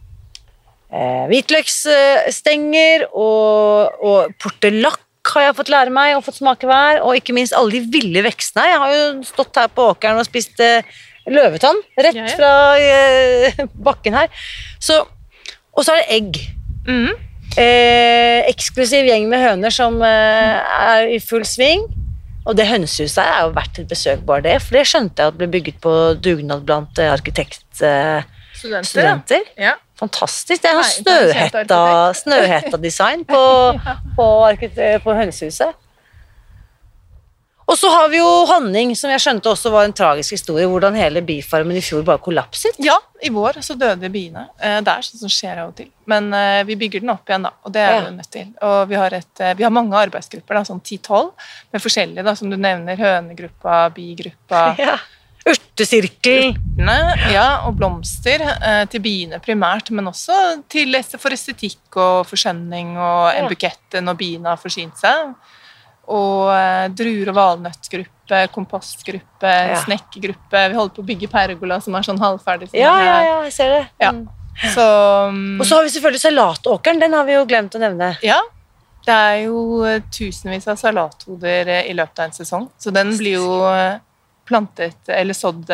eh, 0.91 1.23
hvitløksstenger 1.31 3.07
og, 3.11 4.01
og 4.01 4.35
portelakk 4.41 4.99
har 5.31 5.47
jeg 5.47 5.57
fått 5.59 5.69
lære 5.69 5.93
meg 5.93 6.15
og 6.17 6.25
fått 6.25 6.39
smake 6.39 6.67
hver, 6.67 7.01
og 7.05 7.17
ikke 7.17 7.35
minst 7.37 7.53
alle 7.53 7.77
de 7.77 7.81
ville 7.93 8.23
vekstene. 8.25 8.67
Jeg 8.71 8.81
har 8.81 8.93
jo 8.95 9.03
stått 9.27 9.59
her 9.61 9.69
på 9.71 9.91
åkeren 9.93 10.19
og 10.19 10.25
spist 10.27 10.61
eh, 10.63 10.81
løvetann 11.29 11.77
rett 12.01 12.17
Ja, 12.17 12.25
ja. 12.25 12.37
fra 12.37 12.53
eh, 12.81 13.65
bakken 13.87 14.17
her. 14.17 14.31
Så, 14.81 15.03
og 15.71 15.85
så 15.85 15.95
er 15.95 16.01
det 16.01 16.17
egg. 16.17 16.41
Mm. 16.87 17.11
Eh, 17.59 18.49
eksklusiv 18.49 19.05
gjeng 19.09 19.27
med 19.29 19.43
høner 19.43 19.73
som 19.75 19.99
eh, 20.05 20.57
er 20.87 21.11
i 21.11 21.19
full 21.23 21.45
sving. 21.47 21.85
Og 22.45 22.55
det 22.57 22.65
hønsehuset 22.71 23.21
her 23.21 23.35
er 23.37 23.43
jo 23.45 23.53
verdt 23.53 23.79
et 23.83 23.87
besøk, 23.91 24.23
bare 24.25 24.41
det. 24.47 24.55
For 24.65 24.77
det 24.79 24.87
skjønte 24.89 25.21
jeg 25.21 25.33
at 25.33 25.37
ble 25.37 25.47
bygget 25.53 25.77
på 25.83 25.91
dugnad 26.25 26.63
blant 26.65 26.97
eh, 27.01 27.11
arkitektstudenter. 27.13 28.83
Studenter, 28.85 29.45
ja. 29.57 29.75
Fantastisk. 30.01 30.63
Det 30.63 30.69
er 30.71 30.79
sånn 30.81 31.05
kjent 31.05 31.53
snøhetta- 31.53 32.15
snøhetta-design 32.17 33.23
på, 33.29 33.41
på, 34.17 34.27
på 35.05 35.15
hønsehuset. 35.19 35.77
Og 37.71 37.77
så 37.79 37.87
har 37.93 38.09
vi 38.11 38.17
jo 38.19 38.27
honning, 38.49 38.89
som 38.99 39.11
jeg 39.13 39.21
skjønte 39.23 39.47
også 39.47 39.71
var 39.71 39.85
en 39.87 39.93
tragisk 39.95 40.33
historie, 40.35 40.67
hvordan 40.67 40.97
hele 40.99 41.21
bifarmen 41.23 41.77
i 41.79 41.83
fjor 41.83 42.03
bare 42.03 42.19
kollapset. 42.19 42.75
Ja, 42.83 42.97
i 43.23 43.29
vår 43.31 43.61
så 43.63 43.77
døde 43.79 44.09
biene. 44.11 44.47
Eh, 44.59 44.81
Det 44.83 44.91
er 44.91 45.05
sånt 45.07 45.21
som 45.23 45.31
skjer 45.31 45.61
av 45.63 45.69
og 45.71 45.77
til. 45.77 45.87
Men 46.11 46.27
eh, 46.35 46.63
vi 46.67 46.75
bygger 46.75 46.99
den 47.05 47.13
opp 47.13 47.29
igjen, 47.31 47.47
da, 47.47 47.53
og 47.63 47.71
det 47.71 47.81
er 47.85 47.93
Ja. 47.95 48.01
vi 48.09 48.15
nødt 48.17 48.31
til. 48.35 48.49
Og 48.67 48.89
vi 48.89 48.95
har, 48.99 49.13
et, 49.13 49.39
eh, 49.39 49.53
vi 49.55 49.63
har 49.63 49.71
mange 49.71 49.95
arbeidsgrupper, 49.95 50.53
da, 50.59 50.63
sånn 50.67 50.81
10-12, 50.83 51.31
med 51.71 51.81
forskjellige, 51.81 52.23
da, 52.27 52.35
som 52.35 52.49
du 52.51 52.57
nevner. 52.57 52.97
Hønegruppa, 52.97 53.79
bigruppa, 53.95 54.75
Ja. 54.87 54.97
Urtesirkel. 55.47 56.51
Urtene, 56.53 56.97
ja, 57.31 57.47
og 57.65 57.77
blomster 57.79 58.41
eh, 58.61 58.83
til 58.91 59.01
biene 59.01 59.39
primært, 59.41 59.89
men 59.95 60.05
også 60.11 60.35
til 60.69 60.93
for 61.17 61.31
estetikk 61.31 61.95
og 61.95 62.27
forskjønning 62.27 62.97
og 62.97 63.31
en 63.33 63.43
Ja. 63.45 63.49
bukett 63.49 64.01
når 64.03 64.17
biene 64.19 64.51
har 64.51 64.57
forsynt 64.61 64.97
seg. 64.99 65.33
Og 66.07 66.49
eh, 66.53 66.87
druer- 66.97 67.29
og 67.29 67.35
valnøttgruppe, 67.35 68.47
kompostgruppe, 68.53 69.51
Ja. 69.71 69.81
snekkergruppe. 69.85 70.69
Vi 70.69 70.75
holder 70.75 70.95
på 70.95 71.03
å 71.03 71.05
bygge 71.05 71.27
pergola 71.31 71.81
som 71.81 71.95
er 71.95 72.01
sånn 72.01 72.19
halvferdig. 72.19 72.69
Ja, 72.73 72.95
ja, 73.03 73.17
ja, 73.23 73.35
jeg 73.43 73.53
ser 73.53 73.69
det. 73.69 73.83
Ja. 73.99 74.11
Mm. 74.11 74.27
Så 74.73 74.85
mm, 75.31 75.59
Og 75.61 75.65
så 75.65 75.75
har 75.77 75.83
vi 75.83 75.89
selvfølgelig 75.93 76.21
salatåkeren, 76.25 76.99
den 76.99 77.13
har 77.13 77.23
vi 77.25 77.33
jo 77.33 77.45
glemt 77.45 77.75
å 77.75 77.79
nevne. 77.79 78.17
ja, 78.21 78.39
det 79.05 79.13
er 79.13 79.37
jo 79.45 79.83
eh, 79.85 80.01
tusenvis 80.11 80.67
av 80.67 80.75
salathoder 80.77 81.67
eh, 81.67 81.89
i 81.89 81.93
løpet 81.93 82.19
av 82.19 82.25
en 82.25 82.31
sesong, 82.35 82.67
så 82.77 82.91
den 82.93 83.15
blir 83.17 83.37
jo 83.39 83.47
plantet 84.45 85.07
eller 85.09 85.33
sådd 85.33 85.69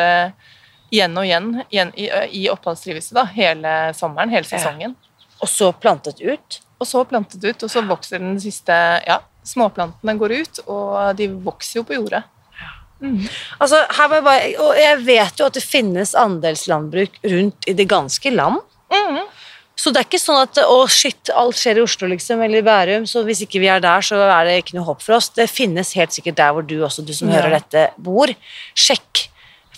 igjen 0.90 1.16
og 1.18 1.24
igjen, 1.26 1.48
igjen 1.68 1.90
i, 1.98 2.06
i 2.30 2.48
oppholdsdrivelse 2.52 3.26
hele 3.34 3.72
sommeren, 3.94 4.30
hele 4.30 4.46
Ja. 4.48 4.58
sesongen. 4.58 4.94
Og 5.42 5.48
så 5.48 5.72
plantet 5.72 6.20
ut. 6.20 6.60
Og 6.80 6.86
så 6.86 7.02
plantet 7.04 7.42
ut, 7.44 7.62
og 7.62 7.70
så 7.70 7.82
vokser 7.86 8.18
den 8.22 8.38
siste 8.40 8.72
Ja, 9.06 9.18
småplantene 9.48 10.14
går 10.20 10.34
ut, 10.42 10.60
og 10.68 11.16
de 11.18 11.28
vokser 11.44 11.80
jo 11.80 11.86
på 11.88 11.96
jordet. 11.98 12.22
Mm. 13.00 13.20
Altså, 13.62 13.78
jeg 13.86 14.22
bare, 14.26 14.46
og 14.58 14.78
jeg 14.78 15.02
vet 15.06 15.38
jo 15.38 15.46
at 15.46 15.54
det 15.54 15.62
finnes 15.62 16.14
andelslandbruk 16.18 17.20
rundt 17.30 17.68
i 17.70 17.74
det 17.78 17.86
ganske 17.90 18.32
land. 18.34 18.58
Mm. 18.90 19.20
Så 19.78 19.92
det 19.94 20.00
er 20.00 20.08
ikke 20.08 20.18
sånn 20.18 20.40
at 20.42 20.58
å 20.64 20.80
shit, 20.90 21.30
alt 21.38 21.54
skjer 21.54 21.78
i 21.78 21.82
Oslo 21.84 22.08
liksom, 22.10 22.40
eller 22.42 22.58
i 22.58 22.66
Bærum, 22.66 23.04
så 23.06 23.22
hvis 23.22 23.44
ikke 23.44 23.60
vi 23.62 23.68
er 23.70 23.78
der, 23.84 24.02
så 24.02 24.18
er 24.26 24.48
det 24.48 24.56
ikke 24.64 24.74
noe 24.74 24.88
håp 24.88 25.04
for 25.04 25.14
oss. 25.20 25.28
Det 25.30 25.46
finnes 25.46 25.92
helt 25.94 26.10
sikkert 26.16 26.40
der 26.40 26.56
hvor 26.56 26.66
du 26.66 26.80
også, 26.82 27.04
du 27.06 27.12
som 27.14 27.30
Ja. 27.30 27.38
hører 27.38 27.60
dette, 27.60 27.84
bor. 27.96 28.26
Sjekk. 28.74 29.28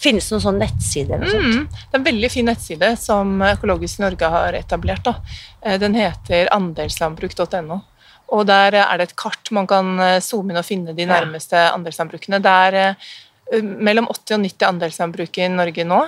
Finnes 0.01 0.25
det 0.25 0.33
noen 0.33 0.47
sånn 0.47 0.59
nettside 0.63 1.13
eller 1.13 1.27
noe 1.27 1.35
sånt? 1.35 1.55
Mhm. 1.59 1.69
Det 1.69 1.93
er 1.93 1.99
en 2.01 2.05
veldig 2.09 2.31
fin 2.33 2.47
nettside 2.49 2.89
som 2.99 3.35
Økologisk 3.45 4.01
Norge 4.01 4.31
har 4.33 4.57
etablert. 4.57 5.03
Da. 5.05 5.15
Eh, 5.63 5.77
Den 5.77 5.93
heter 5.93 6.49
andelslandbruk.no. 6.57 7.83
Og 8.31 8.45
der 8.47 8.77
er 8.79 8.97
det 9.01 9.09
et 9.11 9.17
kart 9.19 9.51
man 9.51 9.67
kan 9.67 9.99
eh, 10.01 10.21
zoome 10.23 10.53
inn 10.55 10.61
og 10.61 10.67
finne 10.69 10.95
de 10.95 11.03
Ja. 11.03 11.17
nærmeste 11.21 11.57
andelslandbrukene. 11.75 12.39
Det 12.43 12.53
er 12.67 12.75
eh, 12.85 13.63
mellom 13.63 14.07
80 14.07 14.37
og 14.37 14.45
90 14.45 14.69
andelslandbruk 14.69 15.39
i 15.43 15.49
Norge 15.51 15.85
nå. 15.85 16.03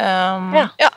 Um, 0.00 0.52
Ja. 0.78 0.90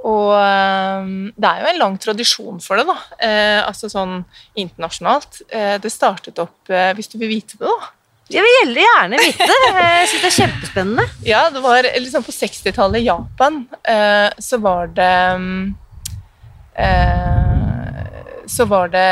Og 0.00 0.30
um, 0.32 1.32
det 1.36 1.44
er 1.50 1.58
jo 1.60 1.66
en 1.74 1.78
lang 1.82 1.96
tradisjon 2.00 2.60
for 2.64 2.80
det, 2.80 2.86
da. 2.88 2.94
Eh, 3.20 3.58
altså 3.66 3.90
sånn 3.92 4.22
internasjonalt. 4.56 5.42
Eh, 5.52 5.74
det 5.82 5.90
startet 5.92 6.38
opp, 6.40 6.70
eh, 6.72 6.94
hvis 6.96 7.10
du 7.12 7.18
vil 7.20 7.28
vite 7.34 7.58
det, 7.60 7.66
da. 7.68 7.90
Jeg 8.30 8.46
vil 8.46 8.56
veldig 8.62 8.84
gjerne 8.86 9.18
vite. 9.20 9.46
det. 9.50 9.58
Jeg 9.74 10.08
syns 10.08 10.22
det 10.22 10.30
er 10.30 10.36
kjempespennende. 10.38 11.04
Ja, 11.34 11.42
det 11.50 11.60
var 11.66 11.82
liksom 11.98 12.22
på 12.24 12.32
60-tallet 12.32 13.02
i 13.02 13.08
Japan, 13.10 13.60
eh, 13.84 14.30
så 14.40 14.56
var 14.62 14.86
det 14.96 15.12
mm, 15.36 15.74
eh, 16.80 17.49
Så 18.50 18.66
var 18.70 18.90
det 18.90 19.10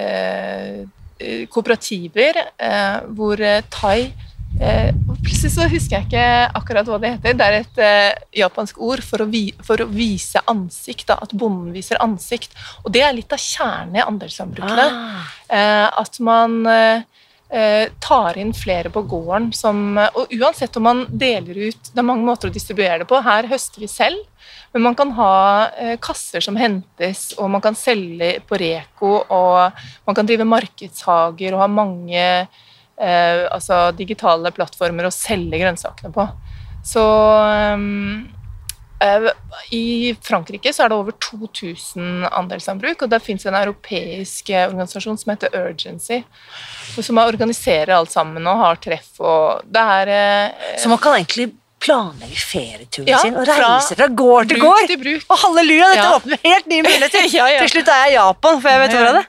eh, 0.00 1.44
kooperativer 1.52 2.40
eh, 2.56 2.96
hvor 3.16 3.40
eh, 3.42 3.60
thai 3.74 4.12
eh, 4.60 4.94
Plutselig 5.18 5.50
så 5.52 5.66
husker 5.68 5.98
jeg 5.98 6.06
ikke 6.06 6.26
akkurat 6.56 6.88
hva 6.88 6.96
det 7.02 7.10
heter. 7.16 7.34
Det 7.36 7.46
er 7.46 7.56
et 7.58 7.80
eh, 7.84 8.20
japansk 8.38 8.78
ord 8.80 9.02
for 9.04 9.24
å, 9.24 9.26
vi, 9.28 9.48
for 9.66 9.82
å 9.82 9.88
vise 9.90 10.40
ansikt, 10.48 11.08
da, 11.10 11.18
at 11.20 11.34
bonden 11.36 11.74
viser 11.74 12.00
ansikt. 12.00 12.54
Og 12.84 12.94
det 12.94 13.02
er 13.04 13.16
litt 13.16 13.34
av 13.34 13.42
kjernen 13.42 13.98
i 13.98 14.04
andelslandbrukene. 14.04 14.86
Ah. 14.88 15.32
Eh, 15.50 15.86
at 16.00 16.20
man 16.24 16.60
eh, 16.70 17.02
eh, 17.02 17.17
tar 17.48 18.36
inn 18.36 18.50
flere 18.52 18.90
på 18.92 19.00
gården 19.08 19.46
som 19.56 19.96
Og 19.96 20.34
uansett 20.36 20.74
om 20.76 20.84
man 20.84 20.98
deler 21.08 21.70
ut 21.70 21.86
Det 21.94 22.02
er 22.02 22.04
mange 22.04 22.26
måter 22.26 22.50
å 22.50 22.52
distribuere 22.52 22.98
det 23.00 23.06
på. 23.08 23.22
Her 23.24 23.48
høster 23.48 23.80
vi 23.80 23.88
selv, 23.88 24.20
men 24.74 24.84
man 24.84 24.96
kan 24.98 25.14
ha 25.16 25.32
eh, 25.80 25.94
kasser 25.96 26.44
som 26.44 26.58
hentes, 26.60 27.30
og 27.40 27.48
man 27.54 27.64
kan 27.64 27.76
selge 27.78 28.34
på 28.44 28.58
Reko, 28.60 29.14
og 29.32 29.80
man 30.04 30.18
kan 30.18 30.28
drive 30.28 30.44
markedshager 30.48 31.56
og 31.56 31.64
ha 31.64 31.70
mange 31.72 32.24
eh, 32.44 33.44
altså 33.48 33.88
digitale 33.96 34.52
plattformer 34.52 35.08
å 35.08 35.14
selge 35.14 35.62
grønnsakene 35.62 36.12
på. 36.12 36.28
Så 36.84 37.04
um, 37.74 38.28
Eh, 38.28 38.37
I 39.70 40.14
Frankrike 40.26 40.72
så 40.74 40.84
er 40.84 40.88
det 40.90 40.96
over 40.98 41.12
2000 41.22 42.26
andelslandbruk, 42.34 43.02
og 43.04 43.10
det 43.12 43.20
fins 43.22 43.44
en 43.46 43.54
europeisk 43.54 44.50
eh, 44.50 44.64
organisasjon 44.68 45.18
som 45.20 45.30
heter 45.34 45.54
Urgency, 45.54 46.22
som 46.98 47.20
organiserer 47.22 47.94
alt 47.94 48.10
sammen 48.10 48.46
og 48.50 48.58
har 48.64 48.80
treff 48.82 49.20
og 49.22 49.62
Det 49.70 49.84
er 50.00 50.10
eh, 50.16 50.76
Så 50.82 50.90
man 50.90 50.98
kan 50.98 51.14
egentlig 51.18 51.52
planlegge 51.78 52.40
ferieturen 52.42 53.06
Ja, 53.12 53.18
sin 53.22 53.36
og 53.38 53.46
reise 53.46 53.94
fra 53.94 54.08
gård 54.10 54.48
til 54.50 54.58
gård. 54.64 54.86
til 54.90 54.98
bruk. 54.98 55.26
Og 55.30 55.38
halleluja, 55.44 55.92
dette 55.94 56.06
Ja. 56.08 56.14
åpner 56.18 56.40
helt 56.42 56.66
nye 56.66 56.82
muligheter. 56.82 57.28
Ja, 57.38 57.46
ja. 57.54 57.60
Til 57.62 57.70
slutt 57.76 57.88
er 57.94 58.00
jeg 58.08 58.16
i 58.16 58.16
Japan, 58.18 58.60
for 58.64 58.68
jeg 58.72 58.80
vet 58.82 58.96
hvor 58.96 59.06
er 59.12 59.18
det. 59.20 59.26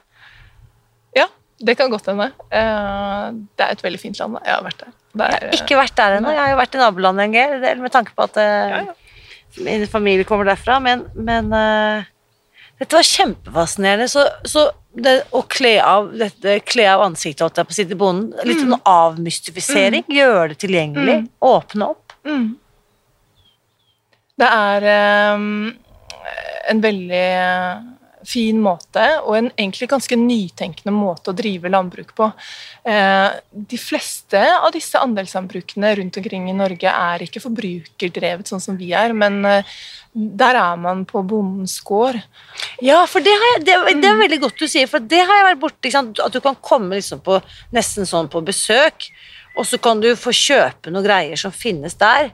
Ja, 1.20 1.26
det 1.62 1.76
kan 1.78 1.90
godt 1.94 2.06
hende. 2.10 2.26
Eh, 2.50 3.28
Det 3.54 3.66
er 3.68 3.70
et 3.76 3.84
veldig 3.86 4.00
fint 4.02 4.18
land. 4.18 4.40
Jeg 4.44 4.54
har 4.56 4.64
vært 4.66 4.82
der. 4.82 4.90
der 5.14 5.30
jeg 5.36 5.46
har 5.46 5.54
Ikke 5.60 5.78
vært 5.78 5.94
der 6.02 6.16
ennå. 6.18 6.32
Jeg 6.34 6.42
har 6.42 6.50
jo 6.50 6.58
vært 6.64 6.74
i 6.74 6.82
nabolandet 6.82 7.28
en 7.28 7.62
del, 7.62 7.78
med 7.86 7.92
tanke 7.94 8.16
på 8.18 8.26
at 8.26 8.36
eh, 8.42 8.66
Ja, 8.74 8.82
ja. 8.88 8.96
Min 9.58 9.86
familie 9.90 10.26
kommer 10.28 10.48
derfra, 10.48 10.78
men, 10.82 11.04
men 11.14 11.50
uh, 11.52 12.06
dette 12.80 12.96
var 12.96 13.06
kjempefascinerende. 13.06 14.08
Så, 14.08 14.24
så 14.48 14.70
det 14.92 15.16
å 15.36 15.42
kle 15.50 15.76
av, 15.84 16.10
dette, 16.18 16.58
kle 16.66 16.86
av 16.90 17.04
ansiktet 17.04 17.44
holdt 17.44 17.60
jeg 17.60 17.68
på 17.68 17.74
å 17.74 17.78
si 17.78 17.86
til 17.90 18.00
bonden, 18.00 18.32
litt 18.48 18.64
mm. 18.66 18.78
avmystifisering, 18.88 20.06
gjøre 20.10 20.52
det 20.54 20.60
tilgjengelig, 20.64 21.20
Mm. 21.20 21.28
åpne 21.50 21.92
opp. 21.92 22.14
Mm. 22.26 22.48
Det 24.40 24.48
er 24.48 24.86
um, 25.36 25.72
en 26.72 26.80
veldig 26.80 27.26
fin 28.26 28.58
måte, 28.60 29.02
og 29.24 29.36
en 29.38 29.48
egentlig 29.54 29.88
ganske 29.90 30.16
nytenkende 30.18 30.92
måte 30.92 31.30
å 31.32 31.36
drive 31.36 31.70
landbruk 31.72 32.10
på. 32.18 32.26
Eh, 32.84 33.30
de 33.50 33.78
fleste 33.80 34.40
av 34.56 34.70
disse 34.74 34.98
andelslandbrukene 35.00 35.94
rundt 35.96 36.18
omkring 36.20 36.50
i 36.50 36.56
Norge 36.56 36.90
er 36.92 37.24
ikke 37.24 37.42
forbrukerdrevet 37.44 38.50
sånn 38.50 38.60
som 38.60 38.76
vi 38.76 38.92
er, 38.96 39.14
men 39.16 39.40
eh, 39.48 39.64
der 40.12 40.58
er 40.58 40.76
man 40.76 41.04
på 41.08 41.22
bondens 41.22 41.78
gård. 41.86 42.18
Ja, 42.82 43.04
for 43.06 43.20
det, 43.24 43.32
har 43.32 43.52
jeg, 43.56 43.64
det, 43.68 43.78
det 44.02 44.10
Mm. 44.10 44.16
er 44.16 44.22
veldig 44.24 44.40
godt 44.42 44.58
du 44.58 44.66
sier, 44.68 44.86
for 44.90 44.98
det 45.00 45.20
har 45.22 45.36
jeg 45.40 45.48
vært 45.52 45.60
borti. 45.62 45.92
At 46.26 46.32
du 46.32 46.40
kan 46.40 46.56
komme 46.60 46.96
liksom 46.98 47.20
på, 47.24 47.40
nesten 47.72 48.06
sånn 48.08 48.28
på 48.32 48.42
besøk, 48.44 49.06
og 49.56 49.66
så 49.66 49.78
kan 49.82 50.00
du 50.00 50.12
få 50.16 50.30
kjøpe 50.34 50.90
noen 50.90 51.04
greier 51.06 51.36
som 51.38 51.52
finnes 51.52 51.94
der. 51.98 52.30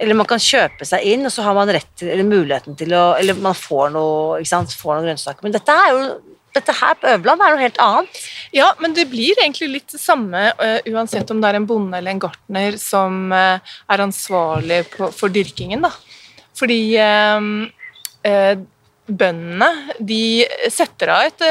Eller 0.00 0.16
man 0.16 0.28
kan 0.28 0.40
kjøpe 0.40 0.86
seg 0.88 1.04
inn, 1.04 1.26
og 1.28 1.32
så 1.34 1.44
har 1.44 1.56
man 1.56 1.70
rett 1.70 1.90
til, 1.98 2.08
eller 2.08 2.24
muligheten 2.24 2.76
til 2.78 2.94
å 2.96 3.04
Eller 3.20 3.36
man 3.36 3.56
får 3.56 3.92
noe, 3.92 4.40
sant, 4.48 4.72
får 4.72 4.96
noen 4.96 5.10
grønnsaker. 5.10 5.44
Men 5.44 5.56
dette 5.58 5.76
er 5.76 5.90
jo 5.92 6.04
dette 6.56 6.74
her 6.74 6.96
på 6.98 7.06
Øverland 7.06 7.42
er 7.44 7.52
noe 7.54 7.62
helt 7.62 7.78
annet. 7.82 8.22
Ja, 8.56 8.72
men 8.82 8.94
det 8.96 9.06
blir 9.12 9.38
egentlig 9.38 9.68
litt 9.70 9.92
det 9.94 10.00
samme 10.02 10.48
uh, 10.58 10.80
uansett 10.90 11.30
om 11.30 11.38
det 11.42 11.50
er 11.50 11.60
en 11.60 11.68
bonde 11.68 11.98
eller 11.98 12.14
en 12.14 12.22
gartner 12.24 12.78
som 12.80 13.30
uh, 13.30 13.60
er 13.86 14.02
ansvarlig 14.02 14.80
på, 14.96 15.12
for 15.14 15.30
dyrkingen. 15.30 15.86
Da. 15.86 15.92
Fordi 16.58 16.80
uh, 16.98 18.56
bøndene 19.10 19.70
de 20.02 20.24
setter 20.70 21.14
av 21.14 21.28
et 21.28 21.46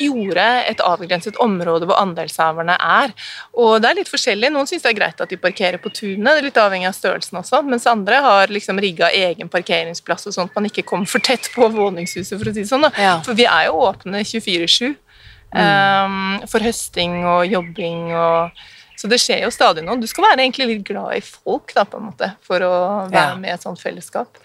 eh, 0.00 0.06
jorde, 0.08 0.46
et 0.70 0.80
avgrenset 0.84 1.38
område 1.42 1.88
hvor 1.88 2.00
andelshaverne 2.00 2.76
er. 2.80 3.14
Og 3.54 3.76
det 3.82 3.90
er 3.90 4.00
litt 4.00 4.10
forskjellig. 4.10 4.50
Noen 4.54 4.68
syns 4.70 4.86
det 4.86 4.92
er 4.92 4.98
greit 4.98 5.20
at 5.20 5.30
de 5.30 5.38
parkerer 5.40 5.80
på 5.82 5.92
tunet, 5.92 6.26
det 6.30 6.38
er 6.38 6.48
litt 6.48 6.60
avhengig 6.60 6.90
av 6.90 6.96
størrelsen 6.96 7.40
også, 7.42 7.62
mens 7.66 7.86
andre 7.90 8.22
har 8.24 8.52
liksom 8.52 8.80
rigga 8.82 9.12
egen 9.16 9.50
parkeringsplass 9.52 10.28
og 10.30 10.36
sånn 10.36 10.50
at 10.50 10.58
man 10.58 10.68
ikke 10.70 10.86
kommer 10.88 11.10
for 11.10 11.22
tett 11.24 11.50
på 11.54 11.68
våningshuset, 11.74 12.36
for 12.36 12.48
å 12.48 12.54
si 12.54 12.64
det 12.64 12.70
sånn. 12.70 12.88
Ja. 12.98 13.18
For 13.26 13.38
vi 13.38 13.46
er 13.48 13.68
jo 13.68 13.80
åpne 13.86 14.24
24-7 14.24 14.90
um, 14.90 16.40
for 16.50 16.64
høsting 16.64 17.20
og 17.28 17.46
jobbing 17.50 18.12
og 18.14 18.60
Så 19.00 19.08
det 19.08 19.16
skjer 19.22 19.46
jo 19.46 19.50
stadig 19.54 19.80
noe. 19.86 19.96
Du 19.96 20.04
skal 20.10 20.26
være 20.26 20.42
egentlig 20.44 20.66
litt 20.68 20.82
glad 20.84 21.14
i 21.16 21.22
folk 21.24 21.72
da, 21.76 21.86
på 21.88 21.96
en 21.96 22.10
måte, 22.10 22.34
for 22.44 22.60
å 22.66 22.72
være 23.08 23.30
Ja. 23.30 23.36
med 23.40 23.48
i 23.48 23.54
et 23.54 23.62
sånt 23.64 23.80
fellesskap. 23.80 24.36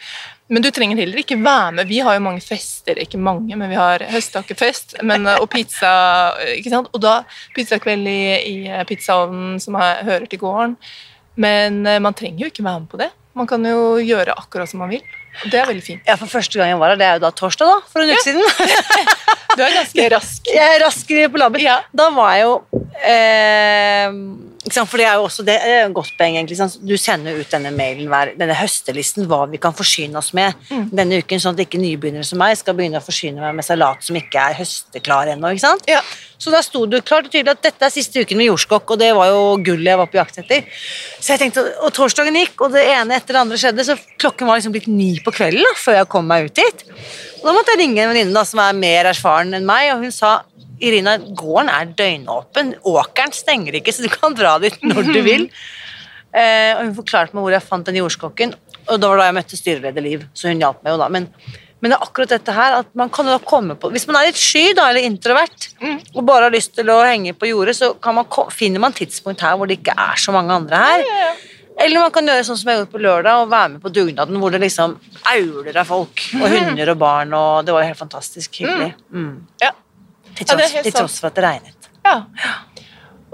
Men 0.47 0.61
du 0.63 0.69
trenger 0.71 0.95
heller 1.01 1.19
ikke 1.19 1.35
være 1.43 1.73
med. 1.75 1.87
Vi 1.89 1.99
har 2.05 2.15
jo 2.15 2.21
mange 2.23 2.39
fester, 2.45 2.95
ikke 3.01 3.19
mange, 3.19 3.57
men 3.57 3.67
vi 3.69 3.75
har 3.75 3.99
høsttakkefest 4.13 5.01
men, 5.03 5.27
og 5.27 5.49
pizza. 5.51 5.91
ikke 6.55 6.69
sant? 6.71 6.87
Og 6.93 7.01
da 7.03 7.17
pizzakveld 7.57 8.07
i, 8.07 8.21
i 8.53 8.55
pizzaovnen 8.87 9.59
som 9.59 9.75
er, 9.75 10.03
hører 10.07 10.29
til 10.31 10.39
gården. 10.39 10.77
Men 11.35 11.85
eh, 11.85 11.99
man 11.99 12.13
trenger 12.15 12.45
jo 12.45 12.51
ikke 12.53 12.63
være 12.63 12.79
med 12.85 12.89
på 12.93 12.97
det. 13.01 13.09
Man 13.35 13.47
kan 13.51 13.65
jo 13.67 13.97
gjøre 13.99 14.37
akkurat 14.39 14.69
som 14.71 14.79
man 14.85 14.93
vil. 14.95 15.03
Det 15.43 15.59
er 15.59 15.67
veldig 15.67 15.83
fint. 15.83 16.01
Ja, 16.07 16.15
for 16.19 16.31
første 16.31 16.59
gang 16.59 16.71
jeg 16.71 16.79
var 16.81 16.93
her, 16.93 16.99
det 16.99 17.07
er 17.07 17.17
jo 17.19 17.23
da 17.25 17.31
torsdag, 17.35 17.67
da, 17.67 17.77
for 17.91 18.03
en 18.03 18.13
uke 18.15 18.23
siden. 18.23 18.43
Du 19.55 19.61
er 19.63 19.71
ganske 19.71 20.05
rask. 20.11 20.49
Jeg 20.51 20.75
er 20.75 20.81
raskere 20.83 21.29
på 21.31 21.39
labben. 21.39 21.61
Ja. 21.63 21.77
Da 21.95 22.09
var 22.11 22.33
jeg 22.35 22.43
jo 22.43 22.55
eh, 23.07 24.17
For 24.65 24.97
det 24.97 25.05
er 25.05 25.13
jo 25.19 25.27
også 25.27 25.43
det 25.45 25.55
er 25.61 25.85
et 25.85 25.93
godt 25.93 26.09
poeng, 26.17 26.35
egentlig. 26.39 26.57
Du 26.81 26.95
sender 26.97 27.37
ut 27.37 27.51
denne 27.53 27.69
mailen 27.75 28.07
hver, 28.09 28.31
denne 28.37 28.55
høstelisten, 28.57 29.27
hva 29.29 29.43
vi 29.51 29.59
kan 29.61 29.73
forsyne 29.77 30.17
oss 30.17 30.31
med 30.33 30.55
Mm. 30.71 30.89
denne 30.89 31.19
uken, 31.21 31.37
sånn 31.39 31.53
at 31.53 31.61
ikke 31.67 31.77
nybegynnere 31.77 32.25
som 32.25 32.39
meg 32.41 32.57
skal 32.57 32.73
begynne 32.73 32.97
å 32.97 33.05
forsyne 33.05 33.39
meg 33.39 33.53
med 33.55 33.65
salat 33.65 34.01
som 34.03 34.15
ikke 34.15 34.41
er 34.41 34.55
høsteklar 34.57 35.27
ennå. 35.35 35.51
ikke 35.53 35.61
sant? 35.61 35.83
Ja. 35.87 36.01
Så 36.39 36.51
da 36.51 36.59
sto 36.61 36.85
det 36.85 37.05
klart 37.05 37.25
og 37.25 37.31
tydelig 37.31 37.51
at 37.53 37.61
dette 37.61 37.85
er 37.85 37.89
siste 37.93 38.19
uken 38.25 38.37
med 38.37 38.47
jordskokk, 38.49 38.91
og 38.91 38.99
det 38.99 39.13
var 39.15 39.27
jo 39.29 39.55
gullet 39.63 39.85
jeg 39.85 39.97
var 40.01 40.07
på 40.07 40.17
jakt 40.19 40.37
etter. 40.41 40.65
Så 41.21 41.27
jeg 41.37 41.39
tenkte, 41.39 41.63
Og 41.85 41.93
torsdagen 41.93 42.33
gikk, 42.35 42.59
og 42.65 42.71
det 42.73 42.83
ene 42.89 43.15
etter 43.15 43.33
det 43.33 43.41
andre 43.45 43.57
skjedde, 43.57 43.85
så 43.85 43.95
klokken 44.17 44.47
var 44.47 44.57
liksom 44.57 44.73
blitt 44.73 44.87
ni 44.87 45.19
på 45.23 45.31
kvelden 45.31 45.61
da, 45.63 45.73
før 45.77 45.95
jeg 46.01 46.09
kom 46.09 46.25
meg 46.27 46.45
ut 46.49 46.57
hit. 46.57 46.83
Og 47.39 47.45
da 47.45 47.53
måtte 47.53 47.71
jeg 47.75 47.79
ringe 47.85 48.01
en 48.01 48.09
venninne 48.13 48.45
som 48.45 48.59
er 48.59 48.73
mer 48.73 49.05
erfaren 49.13 49.53
enn 49.53 49.65
meg, 49.65 49.93
og 49.93 50.01
hun 50.01 50.11
sa 50.11 50.41
Irina, 50.83 51.17
gården 51.17 51.71
er 51.71 51.91
døgnåpen, 51.97 52.73
åkeren 52.83 53.33
stenger 53.35 53.77
ikke, 53.79 53.93
så 53.95 54.05
du 54.05 54.11
kan 54.11 54.35
dra 54.35 54.57
dit 54.63 54.75
når 54.83 55.11
du 55.11 55.19
vil. 55.25 55.49
Eh, 56.35 56.73
og 56.75 56.81
hun 56.81 56.95
forklarte 56.97 57.31
meg 57.31 57.45
hvor 57.45 57.53
jeg 57.53 57.63
fant 57.63 57.87
den 57.87 57.95
jordskokken, 57.95 58.49
og 58.91 58.97
da 58.99 59.07
var 59.07 59.21
da 59.21 59.27
jeg 59.29 59.35
møtte 59.37 59.55
styreleder 59.55 60.03
Liv, 60.03 60.25
så 60.35 60.49
hun 60.49 60.59
hjalp 60.59 60.81
meg 60.83 60.91
jo 60.91 60.97
da. 60.99 61.05
Men, 61.07 61.29
men 61.79 61.93
det 61.93 61.95
er 61.95 62.03
akkurat 62.03 62.33
dette 62.33 62.55
her, 62.57 62.75
at 62.81 62.89
man 62.99 63.07
kan 63.13 63.29
da 63.29 63.37
komme 63.39 63.77
på 63.79 63.87
Hvis 63.93 64.03
man 64.09 64.17
er 64.19 64.27
litt 64.27 64.41
sky 64.41 64.73
da, 64.75 64.89
eller 64.89 65.07
introvert, 65.07 65.69
og 66.11 66.25
bare 66.27 66.49
har 66.49 66.55
lyst 66.57 66.73
til 66.75 66.91
å 66.91 66.97
henge 67.07 67.31
på 67.39 67.47
jordet, 67.53 67.77
så 67.79 67.93
kan 68.03 68.17
man, 68.19 68.27
finner 68.51 68.83
man 68.83 68.97
tidspunkt 68.99 69.45
her 69.47 69.55
hvor 69.55 69.71
det 69.71 69.79
ikke 69.79 69.95
er 69.95 70.19
så 70.19 70.35
mange 70.35 70.59
andre 70.59 70.81
her. 70.83 71.05
Eller 71.85 71.99
man 72.03 72.11
kan 72.19 72.27
gjøre 72.27 72.43
sånn 72.47 72.59
som 72.59 72.71
jeg 72.71 72.81
gjorde 72.81 72.91
på 72.93 73.03
lørdag, 73.03 73.39
og 73.39 73.55
være 73.55 73.71
med 73.77 73.81
på 73.83 73.93
dugnaden 73.95 74.43
hvor 74.43 74.51
det 74.51 74.63
liksom 74.63 74.99
auler 75.31 75.81
av 75.81 75.87
folk, 75.87 76.27
og 76.41 76.45
hunder 76.51 76.91
og 76.93 77.01
barn, 77.01 77.35
og 77.39 77.63
det 77.63 77.75
var 77.75 77.83
jo 77.83 77.93
helt 77.93 78.03
fantastisk 78.03 78.59
hyggelig. 78.59 78.91
Mm. 79.11 79.33
Ja. 79.63 79.71
Til 80.35 80.47
tross, 80.49 80.73
ja, 80.75 80.83
til 80.83 80.95
tross 80.95 81.19
for 81.21 81.31
at 81.31 81.37
det 81.37 81.45
regnet. 81.45 81.89
Ja. 82.05 82.17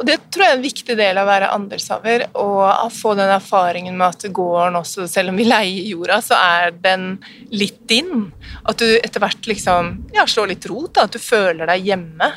Og 0.01 0.07
det 0.07 0.15
tror 0.33 0.45
jeg 0.45 0.53
er 0.53 0.57
en 0.57 0.63
viktig 0.63 0.95
del 0.97 1.17
av 1.19 1.27
å 1.27 1.29
være 1.29 1.49
andelshaver, 1.53 2.23
og 2.41 2.93
få 2.95 3.13
den 3.19 3.29
erfaringen 3.29 3.97
med 3.99 4.15
at 4.15 4.31
gården 4.33 4.79
også, 4.79 5.05
selv 5.09 5.33
om 5.33 5.37
vi 5.37 5.45
leier 5.45 5.91
jorda, 5.91 6.17
så 6.25 6.39
er 6.41 6.71
den 6.73 7.11
litt 7.53 7.83
din. 7.89 8.31
At 8.65 8.81
du 8.81 8.87
etter 8.95 9.21
hvert 9.21 9.49
liksom 9.49 9.91
ja, 10.15 10.25
slår 10.25 10.55
litt 10.55 10.65
rot, 10.71 10.95
da, 10.97 11.05
at 11.05 11.13
du 11.13 11.21
føler 11.21 11.69
deg 11.69 11.91
hjemme 11.91 12.31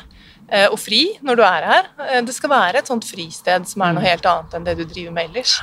og 0.69 0.77
fri 0.77 0.99
når 1.25 1.35
du 1.39 1.41
er 1.43 1.63
her. 1.65 1.87
Eh, 2.05 2.21
Det 2.21 2.33
skal 2.35 2.49
være 2.51 2.77
et 2.77 2.87
sånt 2.87 3.03
fristed 3.07 3.65
som 3.67 3.81
er 3.81 3.93
noe 3.93 4.03
helt 4.05 4.25
annet 4.29 4.53
enn 4.53 4.63
det 4.67 4.75
du 4.77 4.83
driver 4.85 5.11
med 5.15 5.29
ellers. 5.31 5.55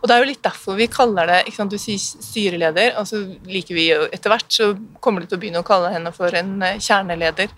Og 0.00 0.08
det 0.08 0.14
er 0.16 0.22
jo 0.24 0.28
litt 0.30 0.42
derfor 0.42 0.76
vi 0.78 0.86
kaller 0.88 1.26
det 1.26 1.40
ikke 1.46 1.56
sant, 1.56 1.70
Du 1.70 1.76
sier 1.78 1.98
styreleder, 2.00 2.96
og 2.98 3.06
så 3.06 3.20
liker 3.46 3.74
vi 3.76 3.88
jo 3.90 4.06
etter 4.12 4.30
hvert 4.32 4.48
så 4.48 4.70
kommer 5.00 5.20
du 5.20 5.26
til 5.26 5.36
å 5.36 5.40
begynne 5.42 5.60
å 5.60 5.66
kalle 5.66 5.92
henne 5.92 6.12
for 6.16 6.32
en 6.34 6.62
eh, 6.62 6.78
kjerneleder. 6.80 7.48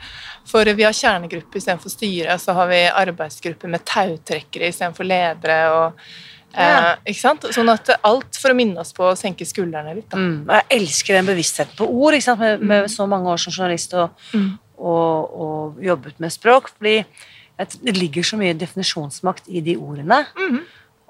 For 0.45 0.65
vi 0.65 0.83
har 0.83 0.93
kjernegruppe 0.93 1.57
istedenfor 1.61 1.91
styre, 1.95 2.35
og 2.35 2.41
så 2.41 2.53
har 2.59 2.67
vi 2.69 2.83
arbeidsgruppe 2.91 3.69
med 3.71 3.85
tautrekkere 3.87 4.69
istedenfor 4.73 5.05
ledere. 5.07 5.61
og 5.71 5.93
Ja. 6.55 6.93
eh, 6.93 6.97
ikke 7.15 7.21
sant? 7.21 7.43
Sånn 7.55 7.71
at 7.73 7.89
alt 8.05 8.37
for 8.37 8.51
å 8.51 8.55
minne 8.55 8.77
oss 8.81 8.93
på 8.93 9.05
å 9.09 9.17
senke 9.17 9.47
skuldrene 9.47 9.95
litt. 9.95 10.11
Da. 10.11 10.19
Mm. 10.19 10.45
Jeg 10.51 10.83
elsker 10.83 11.15
den 11.15 11.27
bevisstheten 11.31 11.77
på 11.79 11.87
ord, 11.89 12.13
ikke 12.13 12.27
sant? 12.27 12.41
Med, 12.41 12.61
med 12.61 12.91
så 12.91 13.07
mange 13.09 13.25
år 13.33 13.39
som 13.41 13.53
journalist 13.55 13.95
og, 13.95 14.11
Mm. 14.35 14.59
Og, 14.83 15.33
og 15.47 15.83
jobbet 15.87 16.19
med 16.21 16.35
språk. 16.35 16.73
fordi 16.77 17.05
det 17.85 17.97
ligger 17.97 18.25
så 18.27 18.37
mye 18.41 18.55
definisjonsmakt 18.59 19.47
i 19.49 19.61
de 19.63 19.77
ordene. 19.79 20.25
Mhm. 20.37 20.63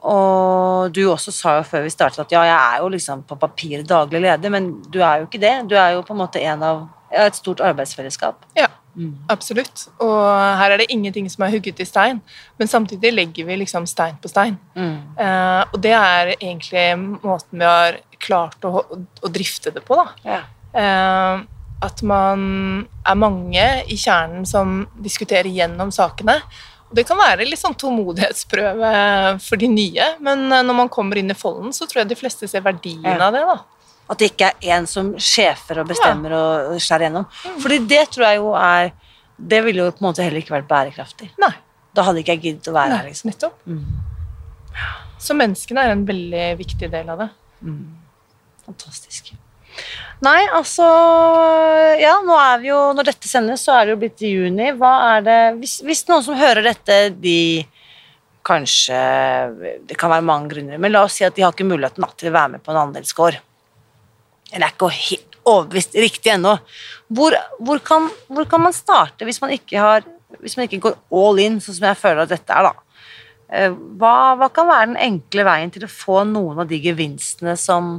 Og 0.03 0.91
du 0.95 1.05
også 1.13 1.31
sa 1.31 1.53
jo 1.61 1.63
før 1.69 1.85
vi 1.87 1.93
startet 1.95 2.25
at 2.25 2.33
ja, 2.35 2.41
jeg 2.49 2.59
er 2.59 2.81
jo 2.83 2.89
liksom 2.91 3.21
på 3.29 3.37
papiret 3.39 3.87
daglig 3.89 4.21
leder, 4.25 4.51
men 4.51 4.73
du 4.91 4.99
er 4.99 5.21
jo 5.23 5.29
ikke 5.29 5.41
det. 5.41 5.53
Du 5.71 5.77
er 5.79 5.93
jo 5.95 6.03
på 6.03 6.13
en 6.17 6.19
måte 6.25 6.43
en 6.43 6.63
av 6.67 6.81
et 7.15 7.37
stort 7.39 7.61
arbeidsfellesskap. 7.65 8.47
Ja, 8.59 8.69
Mm. 8.93 9.15
absolutt. 9.33 9.87
Og 10.05 10.19
her 10.59 10.71
er 10.75 10.77
det 10.83 10.91
ingenting 10.93 11.25
som 11.33 11.47
er 11.47 11.51
hugget 11.55 11.79
i 11.81 11.85
stein, 11.89 12.19
men 12.59 12.69
samtidig 12.69 13.13
legger 13.15 13.47
vi 13.49 13.57
liksom 13.57 13.87
stein 13.89 14.19
på 14.21 14.29
stein. 14.29 14.59
Mm. 14.77 14.99
Eh, 15.17 15.65
og 15.73 15.81
det 15.81 15.93
er 15.97 16.35
egentlig 16.35 16.99
måten 17.25 17.59
vi 17.59 17.65
har 17.65 17.97
klart 18.21 18.61
å, 18.69 18.83
å 19.23 19.31
drifte 19.33 19.73
det 19.73 19.81
på, 19.89 19.97
da. 19.97 20.05
Ja. 20.29 20.43
Eh, 20.77 21.41
at 21.83 22.03
man 22.07 22.43
er 23.05 23.17
mange 23.19 23.65
i 23.91 23.97
kjernen 23.99 24.47
som 24.47 24.85
diskuterer 25.03 25.51
gjennom 25.51 25.91
sakene. 25.95 26.39
Det 26.93 27.07
kan 27.09 27.17
være 27.19 27.47
litt 27.49 27.59
sånn 27.61 27.75
tålmodighetsprøve 27.81 28.93
for 29.43 29.57
de 29.61 29.69
nye, 29.73 30.09
men 30.21 30.45
eh, 30.53 30.63
når 30.63 30.77
man 30.83 30.91
kommer 30.93 31.19
inn 31.19 31.33
i 31.33 31.37
folden, 31.39 31.73
så 31.73 31.87
tror 31.89 32.03
jeg 32.03 32.11
de 32.13 32.19
fleste 32.21 32.49
ser 32.51 32.61
verdien 32.65 33.03
Ja. 33.05 33.17
av 33.29 33.33
det. 33.35 33.41
da. 33.49 33.57
At 34.13 34.19
det 34.21 34.29
ikke 34.33 34.51
er 34.51 34.77
én 34.77 34.87
som 34.91 35.13
sjefer 35.17 35.79
og 35.81 35.89
bestemmer 35.89 36.35
og 36.37 36.77
skjærer 36.83 37.07
gjennom. 37.09 37.27
Fordi 37.63 37.79
det 37.89 38.03
tror 38.13 38.27
jeg 38.29 38.37
jo 38.43 38.53
er 38.59 38.93
Det 39.43 39.63
ville 39.65 39.83
jo 39.87 39.91
på 39.91 40.03
en 40.05 40.09
måte 40.11 40.23
heller 40.23 40.39
ikke 40.43 40.53
vært 40.55 40.69
bærekraftig. 40.69 41.31
Nei, 41.41 41.55
Da 41.95 42.03
hadde 42.07 42.21
ikke 42.21 42.35
jeg 42.37 42.43
giddet 42.43 42.69
å 42.69 42.75
være 42.77 42.91
nei 42.93 42.99
her, 42.99 43.09
liksom. 43.09 43.31
nettopp. 43.31 43.57
Mm. 43.67 43.87
Så 45.19 45.35
menneskene 45.35 45.81
er 45.83 45.91
en 45.97 46.05
veldig 46.07 46.45
viktig 46.61 46.91
del 46.93 47.09
av 47.11 47.19
det. 47.25 47.29
Fantastisk. 48.67 49.33
Nei, 50.23 50.43
altså 50.55 50.87
Ja, 51.99 52.19
nå 52.23 52.37
er 52.39 52.61
vi 52.63 52.71
jo 52.71 52.81
Når 52.95 53.09
dette 53.11 53.31
sendes, 53.31 53.65
så 53.67 53.75
er 53.77 53.87
det 53.87 53.97
jo 53.97 54.01
blitt 54.05 54.23
i 54.23 54.33
juni. 54.37 54.71
Hva 54.79 54.93
er 55.17 55.25
det 55.27 55.39
Hvis, 55.59 55.81
hvis 55.87 56.05
noen 56.11 56.25
som 56.27 56.39
hører 56.39 56.67
dette, 56.69 56.99
de 57.23 57.65
kanskje 58.47 58.99
Det 59.89 59.99
kan 59.99 60.13
være 60.13 60.27
mange 60.27 60.53
grunner, 60.55 60.79
men 60.83 60.95
la 60.95 61.05
oss 61.07 61.19
si 61.19 61.27
at 61.27 61.35
de 61.37 61.45
har 61.45 61.55
ikke 61.55 61.67
muligheten 61.67 62.07
til 62.19 62.31
å 62.31 62.37
være 62.37 62.55
med 62.55 62.63
på 62.65 62.73
en 62.73 62.81
andelsgård. 62.89 63.37
Eller 64.53 64.67
er 64.67 64.75
ikke 64.75 64.91
helt 64.95 65.37
overbevist 65.49 65.95
riktig 65.99 66.33
ennå. 66.35 66.57
Hvor, 67.11 67.35
hvor, 67.59 67.83
kan, 67.83 68.09
hvor 68.31 68.47
kan 68.51 68.63
man 68.63 68.75
starte 68.75 69.27
hvis 69.27 69.41
man 69.43 69.55
har 69.75 70.07
Hvis 70.41 70.57
man 70.57 70.67
ikke 70.67 70.81
går 70.87 70.97
all 71.13 71.39
in, 71.43 71.61
sånn 71.61 71.77
som 71.77 71.91
jeg 71.91 72.01
føler 72.01 72.25
at 72.25 72.33
dette 72.33 72.55
er, 72.57 72.71
da? 72.71 72.73
Eh, 73.53 73.75
Hva, 74.01 74.15
hva 74.39 74.49
kan 74.55 74.71
være 74.71 74.87
den 74.93 75.03
enkle 75.11 75.45
veien 75.45 75.71
til 75.75 75.85
å 75.85 75.93
få 75.93 76.23
noen 76.25 76.63
av 76.63 76.71
de 76.71 76.79
gevinstene 76.83 77.55
som 77.61 77.99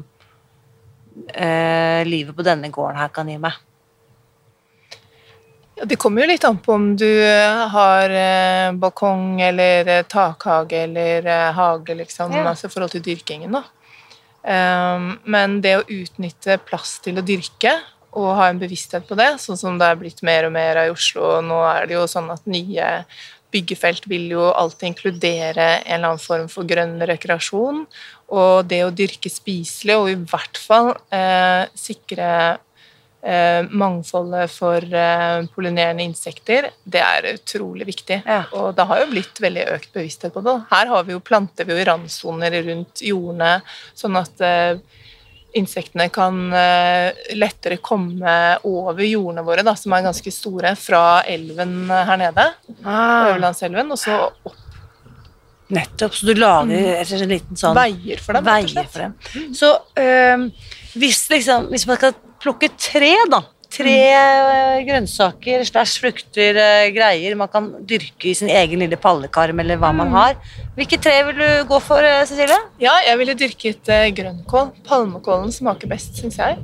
eh, 1.34 2.02
livet 2.08 2.36
på 2.36 2.46
denne 2.46 2.70
gården 2.74 3.00
her 3.00 3.14
kan 3.14 3.30
gi 3.30 3.38
meg? 3.38 3.54
Ja, 5.76 5.86
Det 5.86 5.98
kommer 5.98 6.22
jo 6.22 6.28
litt 6.30 6.44
an 6.46 6.60
på 6.62 6.74
om 6.74 6.92
du 6.98 7.10
har 7.74 8.10
eh, 8.10 8.72
balkong 8.78 9.42
eller 9.42 9.88
eh, 9.88 10.04
takhage 10.06 10.84
eller 10.86 11.26
eh, 11.26 11.52
hage, 11.54 11.96
liksom, 11.98 12.32
Ja. 12.34 12.46
altså 12.50 12.68
i 12.68 12.74
forhold 12.74 12.92
til 12.92 13.02
dyrkingen. 13.02 13.52
da. 13.58 13.64
Um, 14.44 15.20
men 15.24 15.62
det 15.64 15.78
å 15.80 15.86
utnytte 15.88 16.58
plass 16.68 16.98
til 17.00 17.16
å 17.16 17.24
dyrke 17.24 17.78
og 18.12 18.36
ha 18.36 18.50
en 18.52 18.60
bevissthet 18.60 19.08
på 19.08 19.16
det, 19.16 19.30
sånn 19.40 19.58
som 19.58 19.78
det 19.80 19.88
er 19.88 19.96
blitt 19.96 20.20
mer 20.22 20.46
og 20.46 20.52
mer 20.52 20.82
av 20.82 20.90
i 20.90 20.92
Oslo, 20.94 21.38
og 21.38 21.46
nå 21.48 21.62
er 21.66 21.88
det 21.88 21.96
jo 21.96 22.04
sånn 22.12 22.28
at 22.30 22.44
nye 22.46 22.90
byggefelt 23.54 24.08
vil 24.12 24.28
jo 24.34 24.50
alltid 24.52 24.90
inkludere 24.92 25.70
en 25.84 25.96
eller 26.00 26.14
annen 26.14 26.22
form 26.22 26.50
for 26.52 26.68
grønn 26.68 26.98
rekreasjon. 27.10 27.86
Og 28.34 28.68
det 28.68 28.82
å 28.86 28.94
dyrke 28.94 29.32
spiselig, 29.32 29.98
og 30.00 30.12
i 30.12 30.18
hvert 30.18 30.60
fall 30.60 30.94
eh, 31.14 31.70
sikre 31.78 32.30
eh, 33.24 33.62
mangfoldet 33.70 34.52
for 34.52 34.82
eh, 34.84 35.46
pollinerende 35.54 36.06
insekter, 36.06 36.72
det 36.84 37.04
er 37.04 37.30
utrolig 37.36 37.88
viktig. 37.92 38.24
Ja. 38.26 38.44
Og 38.58 38.74
det 38.78 38.88
har 38.90 39.04
jo 39.04 39.12
blitt 39.14 39.44
veldig 39.44 39.68
økt 39.76 39.94
bevissthet 39.96 40.34
på 40.36 40.44
det. 40.46 40.58
Her 40.74 40.92
har 40.96 41.08
vi 41.08 41.16
jo, 41.16 41.24
planter 41.24 41.70
vi 41.70 41.76
jo 41.76 41.84
i 41.84 41.88
randsoner 41.92 42.60
rundt 42.68 43.06
jordene, 43.06 43.56
sånn 43.98 44.20
at 44.20 44.44
eh, 44.44 44.76
insektene 45.60 46.10
kan 46.14 46.40
eh, 46.58 47.14
lettere 47.38 47.78
komme 47.84 48.34
over 48.68 49.06
jordene 49.06 49.46
våre, 49.46 49.66
da, 49.66 49.76
som 49.80 49.94
er 49.96 50.06
ganske 50.08 50.34
store, 50.34 50.74
fra 50.80 51.22
elven 51.30 51.86
her 51.92 52.20
nede, 52.20 52.50
Ah, 52.84 53.30
Øverlandselven, 53.32 53.94
og 53.94 54.00
så 54.02 54.20
opp 54.28 54.60
nettopp, 55.74 56.14
så 56.14 56.28
du 56.28 56.36
lager 56.38 56.70
mm. 56.70 57.16
en 57.24 57.32
liten 57.32 57.58
sånn 57.58 57.78
veier 57.78 58.20
for 58.22 58.38
dem. 58.38 58.46
veier 58.46 58.90
for 58.92 59.06
dem. 59.06 59.54
Så 59.58 59.72
øh, 60.00 60.44
hvis, 61.00 61.24
liksom, 61.32 61.70
hvis 61.72 61.88
man 61.90 61.98
skal 61.98 62.18
plukke 62.44 62.70
tre, 62.78 63.14
da 63.32 63.42
Tre 63.74 63.94
øh, 64.14 64.84
grønnsaker, 64.86 65.64
slash 65.66 66.02
frukter, 66.04 66.60
øh, 66.62 66.92
greier 66.94 67.34
man 67.40 67.50
kan 67.50 67.72
dyrke 67.90 68.30
i 68.30 68.34
sin 68.38 68.52
egen 68.54 68.84
lille 68.84 69.00
pallekarm, 69.02 69.60
eller 69.64 69.80
hva 69.82 69.90
man 69.96 70.12
har. 70.14 70.36
Hvilke 70.78 71.00
tre 71.02 71.16
vil 71.30 71.40
du 71.42 71.50
gå 71.72 71.80
for, 71.82 71.98
øh, 72.06 72.22
Cecilie? 72.30 72.60
Ja, 72.82 72.94
jeg 73.08 73.18
ville 73.18 73.34
dyrket 73.40 73.90
eh, 73.90 74.12
grønnkål. 74.20 74.70
Palmekålen 74.86 75.52
smaker 75.52 75.90
best, 75.90 76.22
syns 76.22 76.38
jeg. 76.38 76.60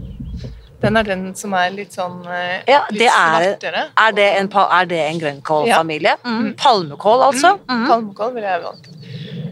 Den 0.79 0.95
er 0.95 1.03
den 1.03 1.25
som 1.35 1.51
er 1.59 1.73
litt 1.75 1.97
sånn 1.97 2.21
eh, 2.29 2.61
Ja, 2.69 2.83
litt 2.91 3.01
det 3.01 3.09
er- 3.09 3.47
svartere. 3.49 3.83
Er 4.05 4.11
det 4.15 4.29
en, 4.37 4.51
er 4.53 4.85
det 4.93 5.01
en 5.07 5.19
grønnkålfamilie? 5.25 6.15
Mm. 6.23 6.53
Palmekål, 6.61 7.25
altså? 7.31 7.57
Mm. 7.67 7.85
Palmekål 7.89 8.33
ville 8.37 8.53
jeg 8.53 8.63
valgt. 8.69 8.89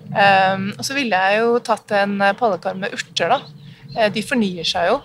Um, 0.08 0.70
og 0.80 0.86
så 0.88 0.96
ville 0.96 1.18
jeg 1.20 1.42
jo 1.42 1.58
tatt 1.60 1.92
en 1.92 2.16
eh, 2.22 2.34
pallekarm 2.38 2.80
med 2.86 2.94
urter, 2.96 3.34
da. 3.34 3.42
Eh, 3.98 4.10
de 4.14 4.24
fornyer 4.24 4.66
seg 4.66 4.92
jo. 4.94 5.02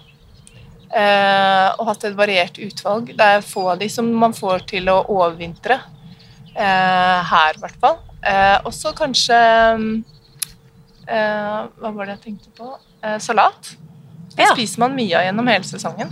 Eh, 0.92 1.68
og 1.80 1.88
hatt 1.88 2.04
et 2.04 2.16
variert 2.16 2.58
utvalg. 2.60 3.14
Det 3.16 3.28
er 3.36 3.46
få 3.46 3.70
av 3.72 3.80
de 3.80 3.88
som 3.88 4.08
man 4.12 4.34
får 4.36 4.66
til 4.74 4.90
å 4.92 4.98
overvintre. 5.12 5.78
Eh, 6.52 7.30
her, 7.32 7.56
i 7.56 7.62
hvert 7.62 7.78
fall. 7.80 7.96
Eh, 8.20 8.58
og 8.62 8.74
så 8.76 8.92
kanskje 8.96 9.38
Hva 11.12 11.90
var 11.90 12.06
det 12.06 12.12
jeg 12.14 12.22
tenkte 12.28 12.52
på? 12.56 12.68
Salat. 13.20 13.72
Det 14.36 14.46
Ja. 14.46 14.54
spiser 14.54 14.78
man 14.80 14.94
mye 14.96 15.12
av 15.18 15.24
gjennom 15.26 15.46
hele 15.48 15.64
sesongen. 15.64 16.08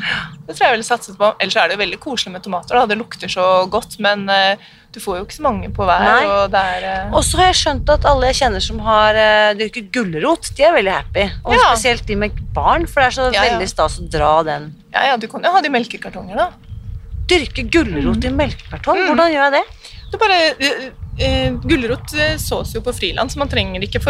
Det 0.46 0.54
tror 0.56 0.66
jeg 0.66 0.68
jeg 0.68 0.76
ville 0.76 0.88
satset 0.90 1.16
på. 1.16 1.35
Ellers 1.40 1.56
er 1.56 1.68
det 1.68 1.76
jo 1.78 1.83
veldig 1.85 1.98
koselig 2.02 2.33
med 2.33 2.42
tomater. 2.44 2.74
Da. 2.76 2.87
Det 2.87 2.98
lukter 2.98 3.28
så 3.33 3.46
godt, 3.70 3.98
men 3.98 4.28
uh, 4.28 4.56
du 4.92 5.00
får 5.00 5.18
jo 5.20 5.24
ikke 5.24 5.37
så 5.38 5.42
mange 5.46 5.70
på 5.72 5.85
hver. 5.88 6.04
Nei. 6.04 6.24
Og 6.26 6.50
det 6.52 6.61
er 6.61 7.09
uh... 7.14 7.20
Så 7.22 7.38
har 7.40 7.46
jeg 7.52 7.61
skjønt 7.62 7.88
at 7.94 8.04
alle 8.04 8.26
jeg 8.33 8.40
kjenner 8.42 8.61
som 8.61 8.78
har 8.85 9.14
uh, 9.16 9.54
dyrket 9.56 9.90
gulrot, 9.94 10.50
de 10.56 10.62
er 10.68 10.72
veldig 10.76 10.92
happy. 10.92 11.28
Og 11.46 11.54
Ja. 11.54 11.70
spesielt 11.74 12.04
de 12.06 12.16
med 12.16 12.40
barn, 12.52 12.87
for 12.87 13.00
det 13.00 13.06
er 13.09 13.16
så 13.22 13.33
Ja, 13.33 13.42
veldig 13.54 13.68
stas 13.68 13.98
å 14.00 14.09
dra 14.11 14.42
den. 14.42 14.74
Ja, 14.92 15.06
ja, 15.12 15.16
du 15.16 15.26
kan 15.28 15.42
jo 15.42 15.50
ha 15.50 15.61
det 15.62 15.70
i 15.72 15.76
melkekartonger, 15.78 16.37
da. 16.37 16.50
Dyrke 17.30 17.62
gulrot 17.70 18.24
i 18.26 18.28
melkekartong, 18.35 18.96
Mm. 18.98 19.06
hvordan 19.14 19.30
gjør 19.33 19.44
jeg 19.46 19.52
det? 19.52 19.64
Du 20.10 20.18
bare, 20.18 20.38
eh, 20.58 20.88
eh, 21.18 21.52
Gulrot 21.52 22.14
eh, 22.14 22.36
sås 22.36 22.74
jo 22.74 22.82
på 22.82 22.92
friland, 22.92 23.30
så 23.30 23.38
man 23.38 23.50
trenger 23.50 23.84
ikke 23.86 24.02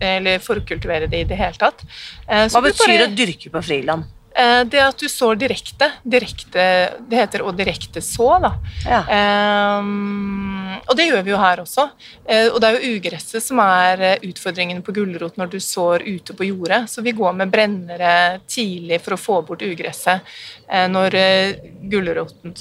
eller 0.00 0.38
forkultivere 0.38 1.10
det 1.10 1.24
i 1.24 1.28
det 1.28 1.38
hele 1.38 1.58
tatt. 1.58 1.82
Så 2.28 2.54
Hva 2.54 2.62
betyr 2.62 2.94
bare- 2.94 3.08
å 3.08 3.16
dyrke 3.16 3.50
på 3.50 3.64
friland? 3.64 4.14
Det 4.38 4.78
at 4.78 4.96
du 5.00 5.08
sår 5.08 5.34
direkte. 5.34 5.90
direkte 6.04 6.62
det 7.08 7.16
heter 7.16 7.42
å 7.42 7.50
direkte 7.50 7.98
så, 8.00 8.38
da. 8.38 8.52
Ja. 8.86 9.00
Ehm, 9.10 10.76
og 10.86 10.94
det 10.94 11.08
gjør 11.08 11.24
vi 11.24 11.32
jo 11.32 11.40
her 11.42 11.58
også. 11.58 11.88
Uh, 12.22 12.48
og 12.52 12.60
det 12.60 12.68
er 12.68 12.76
jo 12.78 12.92
ugresset 12.94 13.42
som 13.42 13.58
er 13.58 14.20
utfordringen 14.22 14.84
på 14.84 14.94
gulrot 14.94 15.40
når 15.40 15.50
du 15.50 15.58
sår 15.58 16.06
ute 16.06 16.36
på 16.38 16.46
jordet. 16.46 16.84
Så 16.86 17.02
vi 17.02 17.16
går 17.18 17.34
med 17.34 17.50
brennere 17.50 18.40
tidlig 18.46 19.00
for 19.02 19.16
å 19.16 19.18
få 19.18 19.40
bort 19.48 19.64
ugresset. 19.66 20.22
uh, 20.70 20.86
når 20.86 21.18
uh, 21.18 21.68
gulroten 21.90 22.54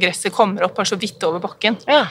gresset 0.00 0.32
kommer 0.34 0.64
opp, 0.68 0.78
er 0.78 0.84
så 0.84 0.96
vidt 0.98 1.22
over 1.24 1.40
bakken. 1.40 1.76
Ja. 1.86 2.06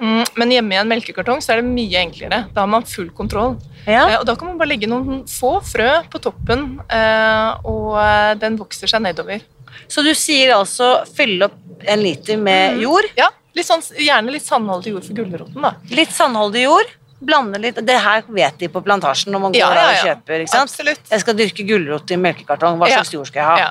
Mm, 0.00 0.24
men 0.40 0.50
hjemme 0.50 0.74
i 0.74 0.78
en 0.80 0.88
melkekartong 0.90 1.38
så 1.44 1.52
er 1.54 1.60
det 1.62 1.68
mye 1.70 2.00
enklere. 2.00 2.40
Da 2.52 2.64
har 2.64 2.66
man 2.72 2.82
full 2.88 3.10
kontroll. 3.14 3.56
ja. 3.86 4.08
Eh, 4.10 4.16
og 4.18 4.26
da 4.26 4.34
kan 4.34 4.48
man 4.48 4.58
bare 4.58 4.68
legge 4.72 4.88
noen 4.90 5.22
få 5.30 5.60
frø 5.62 6.02
på 6.10 6.18
toppen, 6.24 6.80
eh, 6.90 7.54
og 7.64 7.94
eh, 8.00 8.34
den 8.42 8.56
vokser 8.58 8.90
seg 8.90 9.02
nedover. 9.04 9.40
Så 9.88 10.02
du 10.02 10.10
sier 10.14 10.54
altså 10.56 11.04
fylle 11.14 11.46
opp 11.46 11.86
en 11.86 12.00
liter 12.02 12.36
med 12.38 12.80
jord, 12.82 13.04
Ja, 13.18 13.28
litt 13.54 13.66
sånn, 13.66 13.82
Gjerne 13.98 14.30
litt 14.32 14.44
sandholdig 14.46 14.92
jord 14.94 15.04
for 15.04 15.14
gulroten. 15.14 15.60
da. 15.62 15.74
litt 15.90 16.10
sandholdig 16.14 16.62
jord, 16.64 16.92
blande 17.20 17.58
litt 17.60 17.78
Det 17.86 17.96
her 18.00 18.22
vet 18.28 18.58
de 18.58 18.68
på 18.68 18.82
plantasjen 18.84 19.32
når 19.32 19.40
man 19.40 19.52
går 19.52 19.60
Ja, 19.60 19.68
ja, 19.68 19.74
der 19.74 19.94
og 19.94 20.06
kjøper. 20.08 20.40
ikke 20.44 20.50
sant? 20.54 20.70
Absolutt. 20.70 21.00
Jeg 21.10 21.20
skal 21.20 21.34
dyrke 21.38 21.66
gulrot 21.68 22.10
i 22.10 22.16
melkekartong. 22.16 22.78
Hva 22.78 22.88
Ja. 22.88 22.96
slags 23.02 23.12
jord 23.14 23.26
skal 23.26 23.40
jeg 23.40 23.46
ha? 23.46 23.56
Ja. 23.58 23.70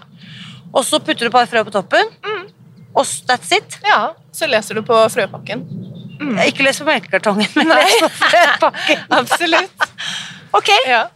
Og 0.74 0.84
så 0.84 1.00
putter 1.00 1.20
du 1.20 1.26
et 1.28 1.32
par 1.32 1.46
frø 1.48 1.64
på 1.64 1.72
toppen. 1.72 2.06
Mm. 2.24 2.48
Og 2.96 3.06
that's 3.28 3.52
it. 3.58 3.80
ja, 3.84 4.14
så 4.32 4.48
leser 4.48 4.76
du 4.76 4.82
på 4.86 4.98
frøpakken. 5.10 5.64
Mm. 6.22 6.38
Ikke 6.46 6.64
les 6.64 6.78
på 6.80 6.86
melkekartongen, 6.86 7.48
men 7.56 7.68
Nei. 7.68 7.82
les 7.84 8.00
på 8.04 8.10
frøpakken. 8.22 9.04
Absolutt. 9.22 9.90
Ok, 10.54 10.70
Ja. 10.88 11.08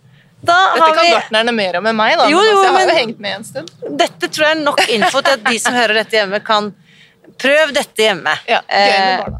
Dette 0.48 0.78
kan 0.94 1.00
vi 1.02 1.10
gartnerne 1.12 1.52
mer 1.52 1.76
om 1.80 1.88
enn 1.90 1.96
meg, 1.98 2.12
da. 2.20 2.28
Jo, 2.30 2.38
jo, 2.46 2.52
altså, 2.54 2.64
jeg 2.64 2.72
har 2.72 2.78
men- 2.78 2.90
jo 2.90 2.96
hengt 3.00 3.20
med 3.26 3.36
en 3.40 3.44
stund. 3.44 3.72
Dette 4.00 4.28
tror 4.30 4.46
jeg 4.46 4.56
er 4.58 4.60
nok 4.62 4.82
info 4.94 5.22
til 5.26 5.34
at 5.34 5.44
de 5.48 5.58
som 5.60 5.74
hører 5.74 5.98
dette 5.98 6.14
hjemme, 6.20 6.40
kan 6.46 6.68
prøve 7.42 7.74
dette 7.74 8.06
hjemme. 8.06 8.36
Ja, 8.48 8.60
Gøy 8.70 8.78
med 8.78 8.94
Eh, 8.94 9.24
barna. 9.24 9.40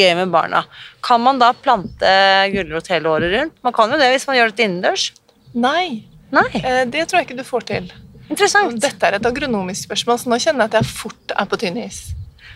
gøy 0.00 0.14
med 0.20 0.30
barna. 0.32 0.62
Kan 1.02 1.20
man 1.26 1.38
da 1.42 1.52
plante 1.52 2.12
gulrot 2.54 2.86
hele 2.94 3.10
året 3.10 3.34
rundt? 3.34 3.54
Man 3.66 3.72
kan 3.76 3.90
jo 3.90 3.98
det 3.98 4.12
hvis 4.14 4.26
man 4.30 4.36
gjør 4.38 4.54
det 4.54 4.64
innendørs. 4.68 5.08
Nei, 5.54 6.04
Nei, 6.30 6.46
eh, 6.62 6.84
det 6.86 7.08
tror 7.10 7.18
jeg 7.20 7.26
ikke 7.28 7.36
du 7.42 7.44
får 7.44 7.66
til. 7.66 7.90
Interessant. 8.30 8.78
Dette 8.80 9.06
er 9.10 9.18
et 9.18 9.26
agronomisk 9.26 9.88
spørsmål, 9.88 10.18
så 10.22 10.30
nå 10.32 10.38
kjenner 10.40 10.66
jeg 10.66 10.72
at 10.74 10.78
jeg 10.80 10.92
fort 10.94 11.34
er 11.36 11.46
på 11.50 11.58
tynn 11.60 11.76
is. 11.84 12.00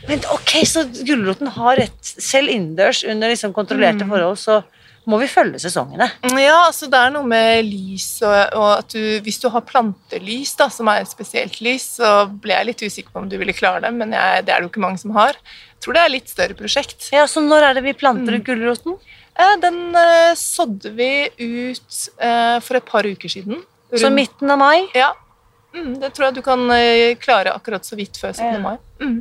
Men 0.09 0.21
ok, 0.33 0.59
Så 0.69 0.85
gulroten 1.07 1.49
har 1.49 1.77
rett 1.81 2.05
selv 2.21 2.49
innendørs 2.53 3.05
under 3.09 3.29
liksom 3.33 3.53
kontrollerte 3.57 4.05
Mm. 4.05 4.11
forhold, 4.11 4.37
så 4.39 4.63
må 5.07 5.19
vi 5.21 5.27
følge 5.29 5.59
sesongene. 5.61 6.11
Ja, 6.41 6.67
altså 6.69 6.89
det 6.91 6.95
er 6.99 7.11
noe 7.11 7.25
med 7.29 7.65
lys 7.65 8.23
og, 8.23 8.55
og 8.57 8.79
at 8.79 8.89
du 8.89 9.21
Hvis 9.21 9.39
du 9.41 9.49
har 9.51 9.61
plantelys, 9.61 10.55
da, 10.57 10.69
som 10.69 10.89
er 10.89 11.03
et 11.03 11.09
spesielt 11.09 11.61
lys, 11.61 11.97
så 12.01 12.27
ble 12.41 12.53
jeg 12.55 12.67
litt 12.67 12.83
usikker 12.85 13.13
på 13.13 13.21
om 13.23 13.29
du 13.29 13.37
ville 13.39 13.53
klare 13.53 13.81
det, 13.83 13.93
men 13.95 14.13
jeg, 14.13 14.45
det 14.47 14.53
er 14.55 14.61
det 14.61 14.69
jo 14.69 14.73
ikke 14.73 14.81
mange 14.87 14.99
som 15.01 15.11
har. 15.17 15.33
Jeg 15.37 15.81
tror 15.85 15.93
det 15.95 16.03
er 16.05 16.09
litt 16.15 16.29
større 16.29 16.55
prosjekt. 16.57 17.11
Ja, 17.13 17.25
Så 17.27 17.41
når 17.45 17.63
er 17.71 17.75
det 17.75 17.85
vi 17.85 17.93
planter 17.93 18.33
Mm. 18.39 18.45
gulroten? 18.45 18.99
Eh, 19.37 19.57
Den 19.61 19.95
eh, 19.97 20.35
sådde 20.35 20.95
vi 20.97 21.29
ut 21.39 22.09
eh, 22.21 22.61
for 22.61 22.77
et 22.77 22.85
par 22.87 23.03
uker 23.05 23.29
siden. 23.29 23.63
Så 23.95 24.11
midten 24.13 24.51
av 24.51 24.59
mai? 24.59 24.89
Ja. 24.95 25.13
Mm, 25.75 25.95
det 26.01 26.13
tror 26.15 26.27
jeg 26.29 26.35
du 26.37 26.43
kan 26.47 26.61
eh, 26.71 27.15
klare 27.19 27.51
akkurat 27.55 27.83
så 27.85 27.97
vidt 27.99 28.17
før 28.21 28.31
17. 28.33 28.45
Ja. 28.55 28.59
mai. 28.63 28.77
Mm. 29.01 29.17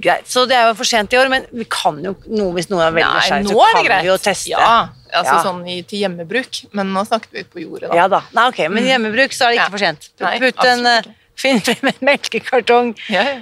Greit, 0.00 0.24
så 0.26 0.46
det 0.48 0.56
er 0.56 0.68
jo 0.70 0.74
for 0.78 0.88
sent 0.88 1.12
i 1.12 1.18
år, 1.20 1.28
men 1.28 1.44
vi 1.52 1.66
kan 1.68 1.98
jo 2.02 2.14
noe 2.26 2.54
hvis 2.56 2.70
noen 2.70 2.86
er 2.86 2.94
veldig 2.96 3.10
nysgjerrig, 3.18 3.44
nå 3.44 3.52
så 3.52 3.60
er 3.66 3.72
kan 3.74 3.82
det 3.82 3.88
greit. 3.90 4.02
vi 4.02 4.08
jo 4.08 4.16
teste. 4.24 4.48
Ja, 4.54 4.88
altså 5.12 5.34
Ja. 5.34 5.42
sånn 5.44 5.60
i, 5.68 5.82
til 5.82 6.00
hjemmebruk. 6.06 6.62
Men 6.72 6.92
nå 6.94 7.04
snakket 7.06 7.28
vi 7.32 7.40
ut 7.44 7.50
på 7.52 7.60
jordet, 7.60 7.90
da. 7.90 7.94
Ja 8.00 8.08
da. 8.08 8.22
Nei, 8.32 8.48
ok, 8.48 8.58
Men 8.70 8.82
Mm. 8.84 8.88
hjemmebruk 8.88 9.32
så 9.36 9.44
er 9.44 9.48
det 9.52 9.58
ikke 9.60 9.68
Ja. 9.68 9.70
for 9.70 9.78
sent. 9.78 10.10
Putt 10.18 10.64
en, 10.64 11.14
Finn 11.38 11.60
frem 11.60 11.86
en 11.92 12.00
melkekartong. 12.08 12.96
Ja, 13.08 13.22
ja. 13.22 13.36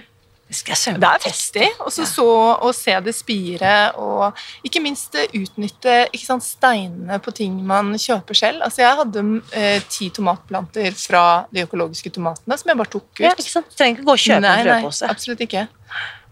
Det 1.02 1.09
er 1.09 1.22
festlig 1.24 1.68
også 1.82 2.04
ja. 2.04 2.09
så 2.11 2.26
så 2.26 2.66
å 2.68 2.72
se 2.74 2.94
det 3.04 3.14
spire, 3.16 3.74
og 3.98 4.66
ikke 4.66 4.82
minst 4.85 5.16
utnytte 5.16 5.96
ikke 6.12 6.24
sant, 6.24 6.46
steinene 6.46 7.18
på 7.22 7.35
ting 7.35 7.56
man 7.66 7.94
kjøper 8.00 8.38
selv. 8.38 8.64
Altså 8.66 8.85
Jeg 8.85 9.00
hadde 9.00 9.24
eh, 9.59 9.80
ti 9.90 10.11
tomatplanter 10.14 10.94
fra 10.98 11.24
de 11.50 11.64
økologiske 11.66 12.12
tomatene 12.14 12.59
som 12.59 12.72
jeg 12.72 12.80
bare 12.80 12.94
tok 12.94 13.09
ut. 13.11 13.24
Ja, 13.24 13.35
ikke 13.35 13.52
sant? 13.52 13.70
Du 13.72 13.78
trenger 13.78 13.98
ikke 13.98 14.09
gå 14.09 14.16
og 14.16 14.22
kjøpe 14.22 14.44
nei, 14.46 14.56
en 14.62 14.70
nei, 14.87 15.11
absolutt 15.11 15.46
ikke. 15.46 15.66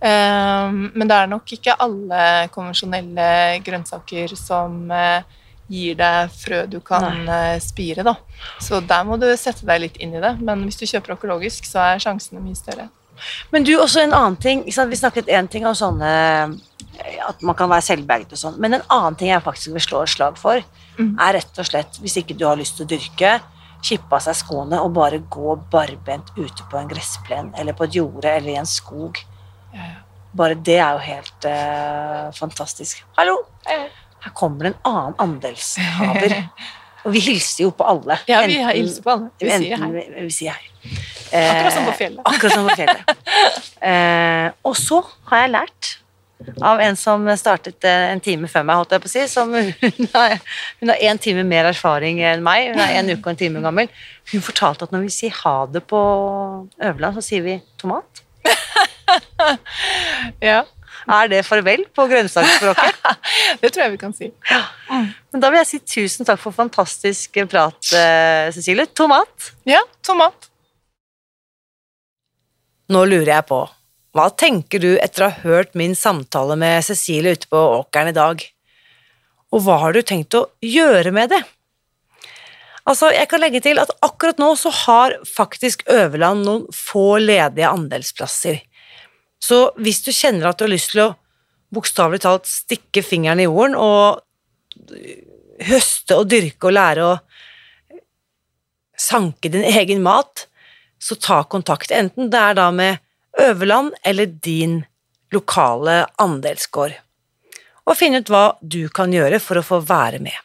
Um, 0.05 0.81
men 0.93 1.09
det 1.09 1.17
er 1.17 1.31
nok 1.31 1.55
ikke 1.57 1.79
alle 1.81 2.25
konvensjonelle 2.53 3.29
grønnsaker 3.65 4.35
som 4.37 4.83
uh, 4.93 5.23
gir 5.71 5.97
deg 5.97 6.35
frø 6.35 6.65
du 6.69 6.77
kan 6.85 7.25
eh, 7.25 7.57
spire. 7.63 8.05
da. 8.05 8.19
Så 8.61 8.83
der 8.85 9.07
må 9.09 9.17
du 9.17 9.31
sette 9.41 9.65
deg 9.65 9.81
litt 9.81 9.97
inn 9.97 10.13
i 10.13 10.21
det. 10.21 10.35
Men 10.45 10.67
hvis 10.67 10.77
du 10.77 10.85
kjøper 10.85 11.17
økologisk, 11.17 11.65
så 11.65 11.95
er 11.95 12.05
sjansene 12.05 12.43
mye 12.45 12.59
større. 12.59 12.91
Men 13.55 13.67
du, 13.67 13.75
også 13.79 14.03
en 14.03 14.15
annen 14.17 14.37
ting. 14.41 14.65
Vi 14.67 15.01
snakket 15.01 15.31
én 15.33 15.49
ting 15.51 15.67
om 15.67 15.77
sånne 15.79 16.11
eh, 16.11 17.19
At 17.29 17.43
man 17.43 17.57
kan 17.59 17.71
være 17.73 17.87
selvberget 17.87 18.37
og 18.37 18.41
sånn. 18.41 18.61
Men 18.63 18.79
en 18.79 18.87
annen 18.93 19.19
ting 19.19 19.33
jeg 19.33 19.45
faktisk 19.45 19.75
vil 19.75 19.87
slå 19.87 20.05
et 20.05 20.15
slag 20.15 20.39
for, 20.41 20.63
mm. 20.99 21.17
er 21.19 21.39
rett 21.41 21.61
og 21.61 21.69
slett, 21.69 21.99
hvis 22.03 22.19
ikke 22.21 22.37
du 22.39 22.47
har 22.49 22.61
lyst 22.61 22.79
til 22.79 22.87
å 22.87 22.93
dyrke, 22.95 23.37
kippe 23.85 24.17
av 24.17 24.23
seg 24.25 24.39
skoene 24.39 24.79
og 24.81 24.95
bare 24.97 25.19
gå 25.29 25.57
barbent 25.73 26.31
ute 26.39 26.65
på 26.71 26.79
en 26.79 26.89
gressplen 26.89 27.51
eller 27.61 27.77
på 27.77 27.85
et 27.85 27.99
jorde 27.99 28.31
eller 28.31 28.55
i 28.55 28.61
en 28.61 28.69
skog. 28.69 29.21
Bare 30.35 30.57
det 30.57 30.79
er 30.81 30.97
jo 30.97 31.03
helt 31.05 31.47
uh, 31.47 32.31
fantastisk. 32.35 33.05
Hallo! 33.19 33.37
Her 33.67 34.33
kommer 34.35 34.67
det 34.67 34.73
en 34.73 34.81
annen 34.89 35.21
andelshaver. 35.21 36.39
Og 37.05 37.13
vi 37.13 37.21
hilser 37.21 37.67
jo 37.67 37.73
på 37.77 37.85
alle. 37.85 38.17
Ja, 38.27 38.41
vi 38.47 38.57
Enten- 38.57 38.79
hilser 38.79 39.05
på 39.05 39.13
alle. 39.13 39.29
Vi 39.39 39.51
sier 39.53 39.83
hei. 39.83 39.91
Vi, 39.93 40.05
vi 40.25 40.33
sier 40.33 40.57
hei. 40.57 40.95
Akkurat 41.35 41.75
som 41.75 41.85
på 41.85 41.93
Eh, 41.93 41.99
fjellet. 41.99 42.23
Akkurat 42.25 42.57
som 42.57 42.69
på 42.69 42.79
fjellet. 42.79 43.05
Eh, 43.85 44.47
og 44.65 44.73
så 44.81 45.03
har 45.29 45.43
jeg 45.43 45.51
lært 45.53 45.89
av 46.65 46.81
en 46.81 46.97
som 46.97 47.27
startet 47.37 47.85
eh, 47.85 48.07
en 48.13 48.21
time 48.25 48.49
før 48.49 48.65
meg, 48.65 48.79
holdt 48.81 48.95
jeg 48.97 49.03
på 49.05 49.11
å 49.11 49.13
si. 49.13 49.25
Som, 49.29 49.53
hun 49.53 50.09
har 50.15 50.39
hun 50.81 50.93
har 50.93 51.03
én 51.11 51.21
time 51.21 51.45
mer 51.49 51.69
erfaring 51.69 52.23
enn 52.25 52.45
meg. 52.45 52.71
Hun 52.73 52.81
er 52.81 52.95
en 53.01 53.11
uke 53.13 53.23
og 53.23 53.33
en 53.35 53.41
time 53.41 53.65
gammel. 53.65 53.91
Hun 54.33 54.45
fortalte 54.45 54.89
at 54.89 54.95
når 54.95 55.05
vi 55.07 55.13
sier 55.13 55.35
ha 55.43 55.57
det 55.71 55.85
på 55.91 56.01
Øverland, 56.81 57.19
så 57.19 57.27
sier 57.27 57.45
vi 57.45 57.59
tomat. 57.81 58.25
Ja, 60.45 60.63
Er 61.05 61.29
det 61.29 61.43
farvel 61.45 61.83
på 61.93 62.07
grønnsaksspråket? 62.09 62.97
det 63.61 63.71
tror 63.75 63.83
jeg 63.83 63.93
vi 63.93 64.01
kan 64.01 64.15
si. 64.17 64.31
Men 64.89 65.43
da 65.43 65.51
vil 65.53 65.61
jeg 65.61 65.69
si 65.69 65.81
tusen 65.85 66.25
takk 66.25 66.41
for 66.41 66.57
fantastisk 66.57 67.37
prat, 67.53 67.93
eh, 67.93 68.49
Cecilie. 68.57 68.89
Tomat. 68.97 69.53
Ja, 69.69 69.83
tomat. 70.07 70.49
Nå 72.93 73.05
lurer 73.09 73.31
jeg 73.31 73.47
på, 73.49 73.63
hva 74.15 74.27
tenker 74.37 74.83
du 74.83 74.91
etter 75.01 75.25
å 75.25 75.31
ha 75.31 75.43
hørt 75.47 75.73
min 75.79 75.95
samtale 75.97 76.57
med 76.61 76.85
Cecilie 76.85 77.33
ute 77.33 77.49
på 77.49 77.61
åkeren 77.81 78.13
i 78.13 78.17
dag? 78.17 78.45
Og 79.55 79.65
hva 79.65 79.79
har 79.81 79.95
du 79.95 80.03
tenkt 80.05 80.37
å 80.37 80.47
gjøre 80.61 81.15
med 81.15 81.33
det? 81.33 81.41
Altså, 82.85 83.09
jeg 83.17 83.31
kan 83.31 83.41
legge 83.41 83.63
til 83.65 83.81
at 83.81 83.95
akkurat 84.05 84.41
nå 84.43 84.51
så 84.61 84.69
har 84.85 85.17
faktisk 85.25 85.87
Øverland 85.89 86.45
noen 86.45 86.67
få 86.77 87.17
ledige 87.23 87.71
andelsplasser. 87.71 88.61
Så 89.41 89.71
hvis 89.81 90.03
du 90.05 90.13
kjenner 90.13 90.51
at 90.51 90.61
du 90.61 90.67
har 90.67 90.75
lyst 90.75 90.93
til 90.93 91.07
å 91.07 91.15
bokstavelig 91.75 92.21
talt 92.27 92.49
stikke 92.49 93.03
fingeren 93.03 93.41
i 93.41 93.49
jorden 93.49 93.79
og 93.81 94.21
høste 95.65 96.19
og 96.21 96.29
dyrke 96.29 96.69
og 96.69 96.77
lære 96.77 97.09
å 97.09 97.15
sanke 99.01 99.49
din 99.51 99.65
egen 99.65 100.05
mat, 100.05 100.47
så 101.05 101.17
ta 101.21 101.43
kontakt, 101.45 101.93
enten 101.93 102.31
det 102.33 102.41
er 102.41 102.57
da 102.57 102.71
med 102.73 103.03
Øverland 103.41 103.93
eller 104.07 104.27
din 104.27 104.83
lokale 105.35 106.05
andelsgård, 106.23 106.95
og 107.85 107.99
finne 107.99 108.23
ut 108.23 108.31
hva 108.33 108.45
du 108.63 108.87
kan 108.89 109.13
gjøre 109.13 109.41
for 109.43 109.61
å 109.61 109.67
få 109.67 109.83
være 109.85 110.23
med. 110.25 110.37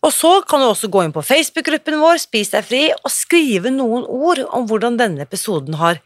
Og 0.00 0.12
så 0.16 0.30
kan 0.48 0.62
du 0.62 0.68
også 0.68 0.88
gå 0.92 1.02
inn 1.04 1.12
på 1.12 1.24
Facebook-gruppen 1.26 1.98
vår 2.00 2.22
Spis 2.22 2.52
deg 2.54 2.64
fri 2.64 2.84
og 2.94 3.10
skrive 3.12 3.72
noen 3.74 4.06
ord 4.06 4.40
om 4.48 4.64
hvordan 4.68 4.96
denne 5.00 5.26
episoden 5.26 5.76
har 5.80 6.00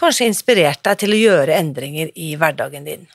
kanskje 0.00 0.28
inspirert 0.28 0.82
deg 0.84 1.00
til 1.00 1.14
å 1.14 1.20
gjøre 1.20 1.56
endringer 1.56 2.10
i 2.20 2.34
hverdagen 2.36 2.84
din. 2.88 3.06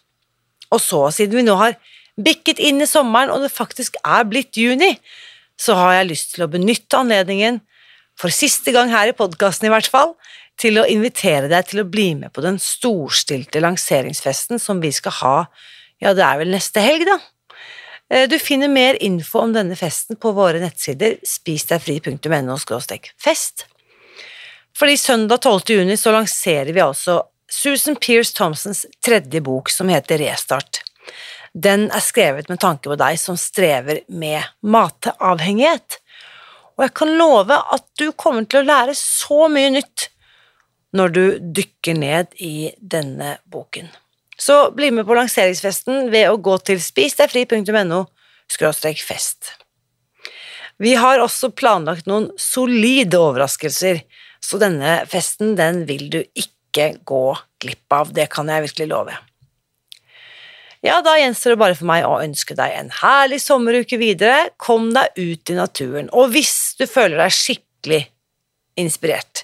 Og 0.73 0.81
så, 0.81 1.03
siden 1.13 1.41
vi 1.41 1.45
nå 1.45 1.57
har 1.59 1.77
bikket 2.19 2.61
inn 2.63 2.81
i 2.81 2.89
sommeren 2.89 3.33
og 3.33 3.43
det 3.43 3.53
faktisk 3.53 3.99
er 4.01 4.25
blitt 4.29 4.57
juni, 4.57 4.95
så 5.59 5.75
har 5.77 5.99
jeg 5.99 6.09
lyst 6.13 6.33
til 6.33 6.45
å 6.45 6.51
benytte 6.51 7.03
anledningen 7.03 7.59
for 8.19 8.33
siste 8.33 8.73
gang 8.75 8.91
her 8.91 9.11
i 9.11 9.15
podkasten 9.15 9.69
i 9.69 9.73
hvert 9.73 9.89
fall, 9.89 10.13
til 10.59 10.81
å 10.81 10.87
invitere 10.91 11.47
deg 11.51 11.69
til 11.69 11.83
å 11.83 11.87
bli 11.87 12.11
med 12.19 12.33
på 12.35 12.43
den 12.43 12.57
storstilte 12.59 13.61
lanseringsfesten 13.63 14.59
som 14.59 14.81
vi 14.83 14.91
skal 14.95 15.15
ha, 15.21 15.35
ja, 16.03 16.13
det 16.15 16.23
er 16.25 16.41
vel 16.41 16.51
neste 16.51 16.83
helg, 16.83 17.07
da. 17.07 17.19
Eh, 18.09 18.27
du 18.27 18.37
finner 18.41 18.71
mer 18.71 18.99
info 19.03 19.43
om 19.45 19.55
denne 19.55 19.77
festen 19.79 20.19
på 20.19 20.33
våre 20.35 20.61
nettsider 20.61 21.19
spisdegfri.no 21.23 22.57
fest. 23.19 23.65
Fordi 24.79 24.97
søndag 24.97 25.41
12. 25.43 25.75
juni 25.79 25.97
så 25.97 26.13
lanserer 26.15 26.73
vi 26.73 26.83
altså 26.83 27.21
Susan 27.49 27.95
Pearce 27.95 28.35
Thompsons 28.35 28.85
tredje 29.05 29.41
bok 29.41 29.69
som 29.73 29.89
heter 29.89 30.21
Restart. 30.21 30.83
Den 31.53 31.87
er 31.91 32.03
skrevet 32.05 32.49
med 32.49 32.61
tanke 32.61 32.91
på 32.91 32.97
deg 32.99 33.17
som 33.19 33.37
strever 33.39 34.03
med 34.07 34.43
matavhengighet. 34.61 35.97
Og 36.79 36.85
jeg 36.85 36.95
kan 36.95 37.09
love 37.19 37.55
at 37.75 37.83
du 37.99 38.13
kommer 38.15 38.45
til 38.47 38.61
å 38.61 38.69
lære 38.69 38.93
så 38.95 39.49
mye 39.51 39.73
nytt 39.75 40.07
når 40.95 41.11
du 41.11 41.23
dykker 41.59 41.97
ned 41.99 42.31
i 42.39 42.71
denne 42.79 43.35
boken. 43.51 43.89
Så 44.39 44.71
bli 44.71 44.87
med 44.95 45.03
på 45.03 45.17
lanseringsfesten 45.17 46.07
ved 46.13 46.29
å 46.31 46.39
gå 46.39 46.55
til 46.63 46.79
spisdegfri.no 46.79 48.05
fest. 49.03 49.51
Vi 50.79 50.95
har 50.95 51.19
også 51.19 51.51
planlagt 51.51 52.07
noen 52.07 52.29
solide 52.39 53.19
overraskelser, 53.19 53.99
så 54.39 54.57
denne 54.57 55.01
festen 55.11 55.57
den 55.59 55.83
vil 55.85 56.07
du 56.09 56.21
ikke 56.31 56.93
gå 57.03 57.25
glipp 57.59 57.91
av, 57.91 58.13
det 58.15 58.29
kan 58.31 58.47
jeg 58.47 58.69
virkelig 58.69 58.87
love. 58.87 59.17
Ja, 60.85 61.01
da 61.03 61.17
gjenstår 61.19 61.53
det 61.53 61.59
bare 61.59 61.75
for 61.75 61.89
meg 61.89 62.05
å 62.07 62.21
ønske 62.23 62.55
deg 62.55 62.71
en 62.77 62.91
herlig 63.01 63.41
sommeruke 63.43 63.99
videre, 63.99 64.47
kom 64.55 64.93
deg 64.95 65.11
ut 65.19 65.51
i 65.51 65.57
naturen, 65.57 66.07
og 66.15 66.31
hvis 66.31 66.77
du 66.79 66.85
føler 66.87 67.19
deg 67.19 67.35
skikkelig 67.35 68.01
inspirert, 68.79 69.43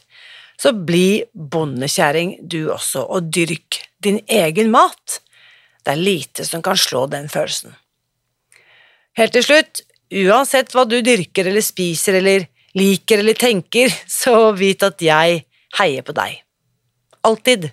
så 0.56 0.72
bli 0.72 1.26
bondekjerring 1.34 2.38
du 2.48 2.70
også, 2.72 3.04
og 3.04 3.28
dyrk 3.36 3.82
din 4.00 4.22
egen 4.32 4.72
mat. 4.72 5.20
Det 5.84 5.92
er 5.92 6.00
lite 6.00 6.46
som 6.48 6.64
kan 6.64 6.80
slå 6.80 7.04
den 7.12 7.28
følelsen. 7.30 7.76
Helt 9.20 9.36
til 9.36 9.44
slutt, 9.44 9.84
uansett 10.16 10.72
hva 10.76 10.86
du 10.88 11.02
dyrker 11.04 11.50
eller 11.52 11.64
spiser 11.64 12.22
eller 12.22 12.48
liker 12.80 13.20
eller 13.20 13.36
tenker, 13.40 13.92
så 14.08 14.54
vit 14.56 14.84
at 14.88 15.04
jeg 15.04 15.44
heier 15.80 16.08
på 16.08 16.16
deg. 16.16 16.40
Alltid. 17.28 17.70